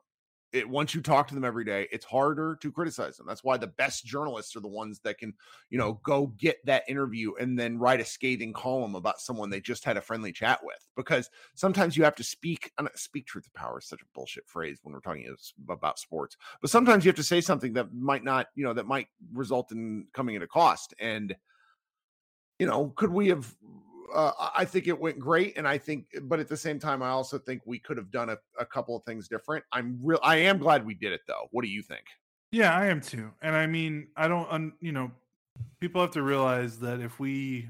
it, 0.56 0.70
once 0.70 0.95
you 0.95 1.01
talk 1.01 1.28
to 1.28 1.36
them 1.36 1.43
every 1.43 1.66
day, 1.66 1.88
it's 1.91 2.06
harder 2.06 2.58
to 2.62 2.72
criticize 2.72 3.18
them. 3.18 3.28
That's 3.28 3.43
why 3.43 3.58
the 3.58 3.68
best 3.68 4.06
journalists 4.06 4.56
are 4.56 4.62
the 4.62 4.68
ones 4.68 4.99
that 5.03 5.18
can, 5.18 5.34
you 5.70 5.78
know, 5.78 5.99
go 6.03 6.28
get 6.38 6.66
that 6.66 6.84
interview 6.88 7.34
and 7.39 7.60
then 7.60 7.78
write 7.78 7.99
a 7.99 8.06
scathing 8.06 8.53
column 8.53 8.95
about 8.95 9.20
someone 9.20 9.49
they 9.49 9.60
just 9.60 9.84
had 9.84 9.97
a 9.97 10.01
friendly 10.01 10.32
chat 10.32 10.62
with. 10.64 10.88
Because 10.95 11.30
sometimes 11.56 11.97
you 11.97 12.03
have 12.06 12.16
to 12.16 12.24
speak, 12.24 12.72
uh, 12.78 12.88
speak 12.95 13.28
truth 13.28 13.43
to 13.43 13.51
power 13.51 13.80
is 13.80 13.88
such 13.88 14.01
a 14.01 14.06
bullshit 14.14 14.47
phrase 14.47 14.80
when 14.84 14.93
we're 14.93 15.01
talking 15.01 15.36
about 15.70 15.99
sports. 15.99 16.38
But 16.62 16.70
sometimes 16.70 17.03
you 17.03 17.10
have 17.10 17.18
to 17.18 17.24
say 17.24 17.41
something 17.41 17.74
that 17.74 17.93
might 17.93 18.24
not, 18.24 18.47
you 18.56 18.64
know, 18.64 18.74
that 18.74 18.88
might 18.88 19.08
result 19.34 19.72
in 19.72 20.08
coming 20.14 20.36
at 20.36 20.41
a 20.41 20.47
cost. 20.47 20.93
And, 20.99 21.36
you 22.60 22.66
know, 22.66 22.93
could 22.95 23.12
we 23.12 23.28
have 23.28 23.53
uh, 24.14 24.32
I 24.56 24.66
think 24.66 24.88
it 24.88 24.99
went 24.99 25.20
great, 25.20 25.58
and 25.58 25.68
I 25.68 25.78
think, 25.78 26.08
but 26.24 26.39
at 26.39 26.47
the 26.47 26.58
same 26.58 26.80
time, 26.80 27.01
I 27.01 27.10
also 27.10 27.38
think 27.38 27.62
we 27.66 27.80
could 27.80 27.97
have 27.97 28.12
done 28.12 28.30
a, 28.30 28.38
a 28.60 28.66
couple 28.66 28.95
of 28.95 29.03
things 29.03 29.28
different. 29.28 29.64
I'm 29.72 29.99
real. 30.01 30.20
I 30.24 30.38
am 30.38 30.58
glad 30.58 30.86
we 30.86 30.93
did 30.93 31.14
it, 31.14 31.22
though. 31.28 31.47
What 31.51 31.64
do 31.64 31.70
you 31.70 31.82
think? 31.82 32.06
Yeah, 32.51 32.78
I 32.78 32.86
am 32.88 33.01
too. 33.01 33.32
And 33.41 33.56
I 33.56 33.68
mean, 33.68 34.08
I 34.16 34.28
don't, 34.28 34.49
un, 34.49 34.74
you 34.80 34.91
know, 34.91 35.12
people 35.80 36.01
have 36.01 36.12
to 36.12 36.24
realize 36.24 36.80
that 36.80 36.99
if 36.99 37.20
we 37.20 37.70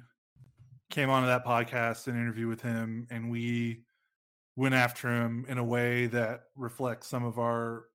came 0.90 1.10
onto 1.10 1.28
that 1.28 1.46
podcast 1.46 2.08
and 2.08 2.18
interview 2.18 2.48
with 2.48 2.62
him, 2.62 3.08
and 3.10 3.30
we 3.30 3.84
went 4.56 4.76
after 4.76 5.10
him 5.10 5.46
in 5.50 5.58
a 5.58 5.64
way 5.64 6.08
that 6.08 6.44
reflects 6.56 7.08
some 7.08 7.26
of 7.26 7.40
our 7.40 7.86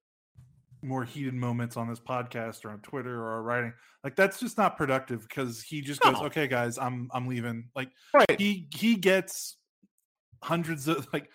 more 0.82 1.04
heated 1.04 1.34
moments 1.34 1.76
on 1.76 1.88
this 1.88 2.00
podcast 2.00 2.64
or 2.64 2.70
on 2.70 2.80
Twitter 2.80 3.14
or 3.14 3.42
writing. 3.42 3.72
Like 4.04 4.16
that's 4.16 4.40
just 4.40 4.56
not 4.56 4.76
productive 4.76 5.26
because 5.28 5.62
he 5.62 5.80
just 5.80 6.04
no. 6.04 6.12
goes, 6.12 6.22
"Okay, 6.22 6.46
guys, 6.46 6.78
I'm 6.78 7.10
I'm 7.12 7.26
leaving." 7.26 7.68
Like 7.74 7.90
right. 8.14 8.38
he 8.38 8.68
he 8.74 8.96
gets 8.96 9.56
hundreds 10.42 10.88
of 10.88 11.06
like 11.12 11.28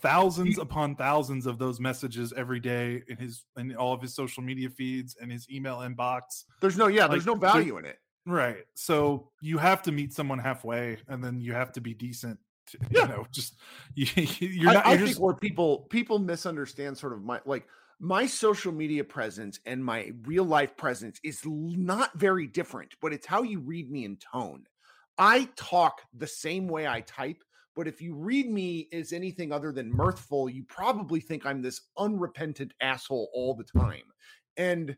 thousands 0.00 0.58
upon 0.60 0.96
thousands 0.96 1.46
of 1.46 1.58
those 1.58 1.80
messages 1.80 2.32
every 2.36 2.60
day 2.60 3.02
in 3.08 3.16
his 3.16 3.44
in 3.56 3.74
all 3.76 3.92
of 3.92 4.00
his 4.00 4.14
social 4.14 4.42
media 4.42 4.70
feeds 4.70 5.16
and 5.20 5.30
his 5.30 5.48
email 5.50 5.78
inbox. 5.78 6.44
There's 6.60 6.76
no 6.76 6.86
yeah, 6.86 7.02
like, 7.02 7.12
there's 7.12 7.26
no 7.26 7.34
value 7.34 7.78
in 7.78 7.84
it. 7.84 7.98
Right. 8.26 8.64
So 8.74 9.30
you 9.40 9.58
have 9.58 9.82
to 9.82 9.92
meet 9.92 10.12
someone 10.12 10.38
halfway 10.38 10.98
and 11.08 11.22
then 11.22 11.40
you 11.40 11.54
have 11.54 11.72
to 11.72 11.80
be 11.80 11.92
decent 11.92 12.38
to, 12.68 12.78
yeah. 12.90 13.02
you 13.02 13.08
know, 13.08 13.26
just 13.32 13.56
you, 13.94 14.68
are 14.68 14.74
not. 14.74 14.86
I, 14.86 14.92
I 14.92 14.96
just, 14.96 15.14
think 15.14 15.24
where 15.24 15.34
people 15.34 15.86
people 15.90 16.18
misunderstand 16.18 16.96
sort 16.96 17.12
of 17.12 17.22
my 17.22 17.40
like 17.44 17.66
my 18.02 18.26
social 18.26 18.72
media 18.72 19.04
presence 19.04 19.60
and 19.64 19.82
my 19.82 20.10
real 20.24 20.42
life 20.42 20.76
presence 20.76 21.20
is 21.22 21.40
not 21.46 22.10
very 22.18 22.48
different, 22.48 22.96
but 23.00 23.12
it's 23.12 23.26
how 23.26 23.42
you 23.42 23.60
read 23.60 23.92
me 23.92 24.04
in 24.04 24.16
tone. 24.16 24.64
I 25.18 25.48
talk 25.54 26.02
the 26.12 26.26
same 26.26 26.66
way 26.66 26.88
I 26.88 27.02
type, 27.02 27.44
but 27.76 27.86
if 27.86 28.02
you 28.02 28.16
read 28.16 28.50
me 28.50 28.88
as 28.92 29.12
anything 29.12 29.52
other 29.52 29.70
than 29.70 29.94
mirthful, 29.94 30.50
you 30.50 30.64
probably 30.64 31.20
think 31.20 31.46
I'm 31.46 31.62
this 31.62 31.80
unrepentant 31.96 32.74
asshole 32.82 33.30
all 33.32 33.54
the 33.54 33.78
time. 33.80 34.02
And 34.56 34.96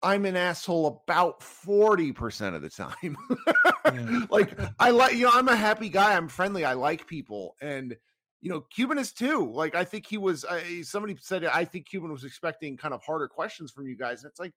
I'm 0.00 0.24
an 0.24 0.36
asshole 0.36 1.02
about 1.08 1.40
40% 1.40 2.54
of 2.54 2.62
the 2.62 2.70
time. 2.70 3.16
Like 4.30 4.58
I 4.80 4.90
like 4.90 5.14
you 5.14 5.26
know 5.26 5.30
I'm 5.32 5.46
a 5.46 5.54
happy 5.54 5.88
guy, 5.88 6.16
I'm 6.16 6.26
friendly, 6.26 6.64
I 6.64 6.72
like 6.72 7.06
people 7.06 7.54
and 7.60 7.96
you 8.40 8.50
know, 8.50 8.60
Cuban 8.60 8.98
is 8.98 9.12
too. 9.12 9.50
Like, 9.52 9.74
I 9.74 9.84
think 9.84 10.06
he 10.06 10.18
was. 10.18 10.44
Uh, 10.44 10.60
somebody 10.82 11.16
said 11.20 11.44
I 11.44 11.64
think 11.64 11.86
Cuban 11.86 12.12
was 12.12 12.24
expecting 12.24 12.76
kind 12.76 12.94
of 12.94 13.02
harder 13.02 13.28
questions 13.28 13.72
from 13.72 13.86
you 13.86 13.96
guys. 13.96 14.22
And 14.22 14.30
it's 14.30 14.40
like, 14.40 14.52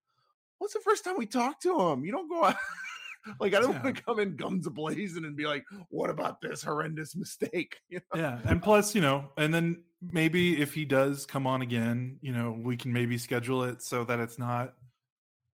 what's 0.57 0.73
the 0.73 0.81
first 0.81 1.03
time 1.03 1.15
we 1.17 1.25
talked 1.25 1.63
to 1.63 1.79
him? 1.79 2.03
You 2.03 2.11
don't 2.11 2.29
go 2.29 2.43
out. 2.43 2.55
like, 3.39 3.53
I 3.53 3.59
don't 3.59 3.71
yeah. 3.71 3.83
want 3.83 3.95
to 3.95 4.03
come 4.03 4.19
in 4.19 4.35
guns 4.35 4.67
ablazing 4.67 5.25
and 5.25 5.35
be 5.35 5.45
like, 5.45 5.65
what 5.89 6.09
about 6.09 6.41
this 6.41 6.63
horrendous 6.63 7.15
mistake? 7.15 7.77
You 7.89 8.01
know? 8.13 8.19
Yeah, 8.19 8.39
and 8.45 8.61
plus, 8.61 8.93
you 8.93 9.01
know, 9.01 9.29
and 9.37 9.53
then 9.53 9.83
maybe 10.01 10.61
if 10.61 10.73
he 10.73 10.85
does 10.85 11.25
come 11.25 11.47
on 11.47 11.61
again, 11.61 12.17
you 12.21 12.31
know, 12.31 12.51
we 12.51 12.77
can 12.77 12.93
maybe 12.93 13.17
schedule 13.17 13.63
it 13.63 13.81
so 13.81 14.03
that 14.03 14.19
it's 14.19 14.37
not 14.37 14.73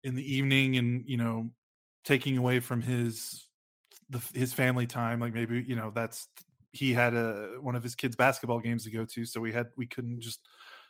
in 0.03 0.15
the 0.15 0.35
evening 0.35 0.77
and 0.77 1.03
you 1.07 1.17
know 1.17 1.49
taking 2.03 2.37
away 2.37 2.59
from 2.59 2.81
his 2.81 3.47
the, 4.09 4.21
his 4.33 4.53
family 4.53 4.85
time 4.85 5.19
like 5.19 5.33
maybe 5.33 5.63
you 5.65 5.75
know 5.75 5.91
that's 5.93 6.27
he 6.73 6.91
had 6.91 7.13
a 7.13 7.51
one 7.61 7.75
of 7.75 7.83
his 7.83 7.95
kids 7.95 8.15
basketball 8.15 8.59
games 8.59 8.83
to 8.83 8.91
go 8.91 9.05
to 9.05 9.25
so 9.25 9.39
we 9.39 9.53
had 9.53 9.67
we 9.77 9.85
couldn't 9.85 10.19
just 10.19 10.41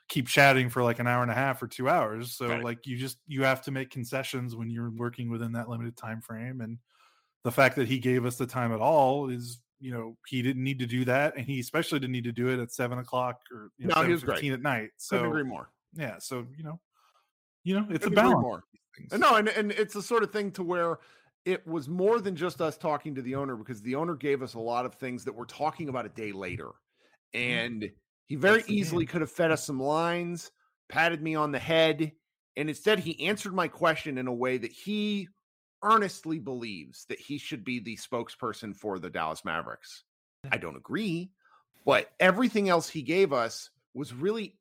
keep 0.09 0.27
chatting 0.27 0.69
for 0.69 0.81
like 0.81 0.99
an 0.99 1.07
hour 1.07 1.21
and 1.21 1.31
a 1.31 1.35
half 1.35 1.61
or 1.61 1.67
two 1.67 1.87
hours 1.87 2.33
so 2.33 2.47
right. 2.47 2.63
like 2.63 2.87
you 2.87 2.97
just 2.97 3.19
you 3.27 3.43
have 3.43 3.61
to 3.61 3.71
make 3.71 3.89
concessions 3.89 4.55
when 4.55 4.69
you're 4.69 4.91
working 4.91 5.29
within 5.29 5.51
that 5.51 5.69
limited 5.69 5.95
time 5.95 6.21
frame 6.21 6.61
and 6.61 6.77
the 7.43 7.51
fact 7.51 7.75
that 7.75 7.87
he 7.87 7.99
gave 7.99 8.25
us 8.25 8.37
the 8.37 8.47
time 8.47 8.71
at 8.71 8.79
all 8.79 9.29
is 9.29 9.59
you 9.79 9.91
know 9.91 10.17
he 10.27 10.41
didn't 10.41 10.63
need 10.63 10.79
to 10.79 10.85
do 10.85 11.05
that 11.05 11.35
and 11.35 11.45
he 11.45 11.59
especially 11.59 11.99
didn't 11.99 12.13
need 12.13 12.23
to 12.23 12.31
do 12.31 12.47
it 12.47 12.59
at 12.59 12.71
seven 12.71 12.99
o'clock 12.99 13.41
or 13.51 13.69
you 13.77 13.87
know, 13.87 13.95
no, 13.95 14.03
he 14.03 14.11
was 14.11 14.23
great. 14.23 14.43
at 14.51 14.61
night 14.61 14.89
so 14.97 15.17
Couldn't 15.17 15.31
agree 15.31 15.43
more 15.43 15.69
yeah 15.93 16.15
so 16.19 16.47
you 16.57 16.63
know 16.63 16.79
you 17.63 17.75
know 17.75 17.85
it's 17.89 18.03
Couldn't 18.05 18.17
a 18.17 18.21
balance 18.21 18.41
more. 18.41 18.63
no 19.17 19.35
and, 19.35 19.49
and 19.49 19.71
it's 19.73 19.93
the 19.93 20.01
sort 20.01 20.23
of 20.23 20.31
thing 20.31 20.51
to 20.51 20.63
where 20.63 20.99
it 21.45 21.67
was 21.67 21.89
more 21.89 22.19
than 22.19 22.35
just 22.35 22.61
us 22.61 22.77
talking 22.77 23.15
to 23.15 23.21
the 23.21 23.35
owner 23.35 23.55
because 23.55 23.81
the 23.81 23.95
owner 23.95 24.15
gave 24.15 24.41
us 24.41 24.53
a 24.53 24.59
lot 24.59 24.85
of 24.85 24.95
things 24.95 25.25
that 25.25 25.35
we're 25.35 25.45
talking 25.45 25.89
about 25.89 26.05
a 26.05 26.09
day 26.09 26.31
later. 26.31 26.69
Mm-hmm. 27.35 27.39
And 27.39 27.91
he 28.27 28.35
very 28.35 28.63
easily 28.67 29.05
could 29.05 29.21
have 29.21 29.31
fed 29.31 29.51
us 29.51 29.65
some 29.65 29.81
lines, 29.81 30.51
patted 30.89 31.21
me 31.21 31.35
on 31.35 31.51
the 31.51 31.59
head, 31.59 32.13
and 32.55 32.69
instead 32.69 32.99
he 32.99 33.27
answered 33.27 33.53
my 33.53 33.67
question 33.67 34.17
in 34.17 34.27
a 34.27 34.33
way 34.33 34.57
that 34.57 34.71
he 34.71 35.27
earnestly 35.83 36.39
believes 36.39 37.05
that 37.09 37.19
he 37.19 37.37
should 37.37 37.65
be 37.65 37.79
the 37.79 37.97
spokesperson 37.97 38.75
for 38.75 38.99
the 38.99 39.09
Dallas 39.09 39.43
Mavericks. 39.43 40.03
I 40.51 40.57
don't 40.57 40.77
agree, 40.77 41.31
but 41.85 42.09
everything 42.19 42.69
else 42.69 42.87
he 42.87 43.01
gave 43.01 43.33
us 43.33 43.69
was 43.93 44.13
really 44.13 44.57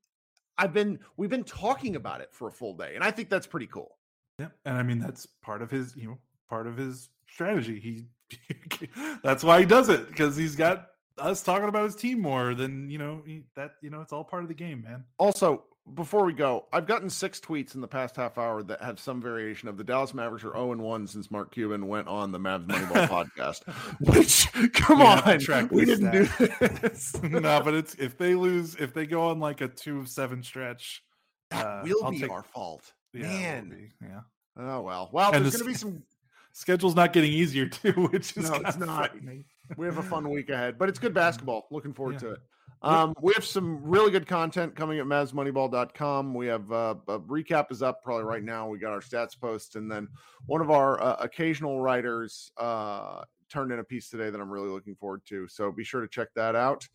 I've 0.58 0.72
been 0.72 0.98
we've 1.16 1.30
been 1.30 1.44
talking 1.44 1.96
about 1.96 2.20
it 2.20 2.32
for 2.32 2.48
a 2.48 2.52
full 2.52 2.76
day 2.76 2.94
and 2.94 3.04
I 3.04 3.10
think 3.10 3.30
that's 3.30 3.46
pretty 3.46 3.66
cool. 3.66 3.96
Yeah, 4.38 4.48
and 4.64 4.76
I 4.76 4.82
mean 4.82 4.98
that's 4.98 5.26
part 5.42 5.62
of 5.62 5.70
his, 5.70 5.94
you 5.96 6.08
know, 6.08 6.18
part 6.52 6.66
of 6.66 6.76
his 6.76 7.08
strategy. 7.26 7.80
He 7.80 8.88
that's 9.24 9.42
why 9.42 9.60
he 9.60 9.64
does 9.64 9.88
it 9.88 10.06
because 10.06 10.36
he's 10.36 10.54
got 10.54 10.88
us 11.16 11.42
talking 11.42 11.66
about 11.66 11.84
his 11.84 11.96
team 11.96 12.20
more 12.20 12.54
than 12.54 12.90
you 12.90 12.98
know 12.98 13.22
he, 13.24 13.44
that 13.56 13.76
you 13.80 13.88
know 13.88 14.02
it's 14.02 14.12
all 14.12 14.22
part 14.22 14.42
of 14.42 14.48
the 14.48 14.54
game, 14.54 14.82
man. 14.82 15.02
Also, 15.16 15.64
before 15.94 16.26
we 16.26 16.34
go, 16.34 16.66
I've 16.70 16.86
gotten 16.86 17.08
six 17.08 17.40
tweets 17.40 17.74
in 17.74 17.80
the 17.80 17.88
past 17.88 18.16
half 18.16 18.36
hour 18.36 18.62
that 18.64 18.82
have 18.82 19.00
some 19.00 19.22
variation 19.22 19.66
of 19.66 19.78
the 19.78 19.84
Dallas 19.84 20.12
Mavericks 20.12 20.44
are 20.44 20.52
0 20.52 20.72
and 20.72 20.82
1 20.82 21.06
since 21.06 21.30
Mark 21.30 21.54
Cuban 21.54 21.88
went 21.88 22.06
on 22.06 22.32
the 22.32 22.38
Mavs 22.38 22.66
Moneyball 22.66 23.08
podcast. 23.08 23.62
Which 24.14 24.52
come 24.74 24.98
we 24.98 25.06
on, 25.06 25.68
we 25.70 25.86
didn't 25.86 26.10
do 26.10 26.24
this. 26.82 27.20
no, 27.22 27.62
but 27.62 27.72
it's 27.72 27.94
if 27.94 28.18
they 28.18 28.34
lose, 28.34 28.76
if 28.76 28.92
they 28.92 29.06
go 29.06 29.28
on 29.30 29.40
like 29.40 29.62
a 29.62 29.68
two 29.68 29.98
of 29.98 30.08
seven 30.08 30.42
stretch, 30.42 31.02
that 31.50 31.64
uh, 31.64 31.82
will 31.82 32.04
I'll 32.04 32.10
be 32.10 32.20
take, 32.20 32.30
our 32.30 32.42
fault. 32.42 32.92
Yeah, 33.14 33.22
man. 33.22 33.90
Yeah. 34.02 34.20
Oh 34.58 34.82
well. 34.82 35.08
Well, 35.12 35.32
and 35.32 35.44
there's 35.44 35.56
going 35.56 35.64
to 35.64 35.70
be 35.70 35.74
some 35.74 36.02
schedule's 36.52 36.94
not 36.94 37.12
getting 37.12 37.32
easier 37.32 37.66
too, 37.68 38.08
which 38.12 38.36
is 38.36 38.50
no, 38.50 38.56
it's 38.56 38.76
not. 38.76 39.12
We 39.76 39.86
have 39.86 39.98
a 39.98 40.02
fun 40.02 40.28
week 40.30 40.50
ahead, 40.50 40.78
but 40.78 40.88
it's 40.88 40.98
good 40.98 41.14
basketball. 41.14 41.66
Looking 41.70 41.94
forward 41.94 42.14
yeah. 42.14 42.18
to 42.18 42.30
it. 42.32 42.40
Um, 42.82 43.14
we 43.22 43.32
have 43.34 43.44
some 43.44 43.80
really 43.84 44.10
good 44.10 44.26
content 44.26 44.74
coming 44.74 44.98
at 44.98 45.06
MavsMoneyball.com. 45.06 46.34
We 46.34 46.48
have 46.48 46.72
uh, 46.72 46.96
a 47.06 47.20
recap 47.20 47.70
is 47.70 47.80
up 47.80 48.02
probably 48.02 48.24
right 48.24 48.42
now. 48.42 48.68
We 48.68 48.78
got 48.78 48.90
our 48.90 49.00
stats 49.00 49.38
post, 49.38 49.76
and 49.76 49.90
then 49.90 50.08
one 50.46 50.60
of 50.60 50.70
our 50.70 51.00
uh, 51.00 51.16
occasional 51.20 51.80
writers 51.80 52.50
uh, 52.56 53.22
turned 53.48 53.70
in 53.70 53.78
a 53.78 53.84
piece 53.84 54.10
today 54.10 54.30
that 54.30 54.40
I'm 54.40 54.50
really 54.50 54.68
looking 54.68 54.96
forward 54.96 55.22
to. 55.26 55.46
So 55.46 55.70
be 55.70 55.84
sure 55.84 56.00
to 56.00 56.08
check 56.08 56.28
that 56.34 56.56
out. 56.56 56.86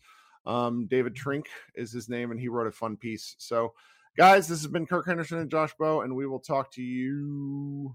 Um, 0.44 0.86
David 0.86 1.14
Trink 1.14 1.46
is 1.74 1.90
his 1.90 2.08
name, 2.08 2.32
and 2.32 2.40
he 2.40 2.48
wrote 2.48 2.66
a 2.66 2.72
fun 2.72 2.96
piece. 2.96 3.34
So, 3.38 3.72
guys, 4.16 4.46
this 4.46 4.60
has 4.60 4.70
been 4.70 4.86
Kirk 4.86 5.06
Henderson 5.06 5.38
and 5.38 5.50
Josh 5.50 5.72
Bowe, 5.78 6.02
and 6.02 6.14
we 6.14 6.26
will 6.26 6.40
talk 6.40 6.70
to 6.72 6.82
you 6.82 7.94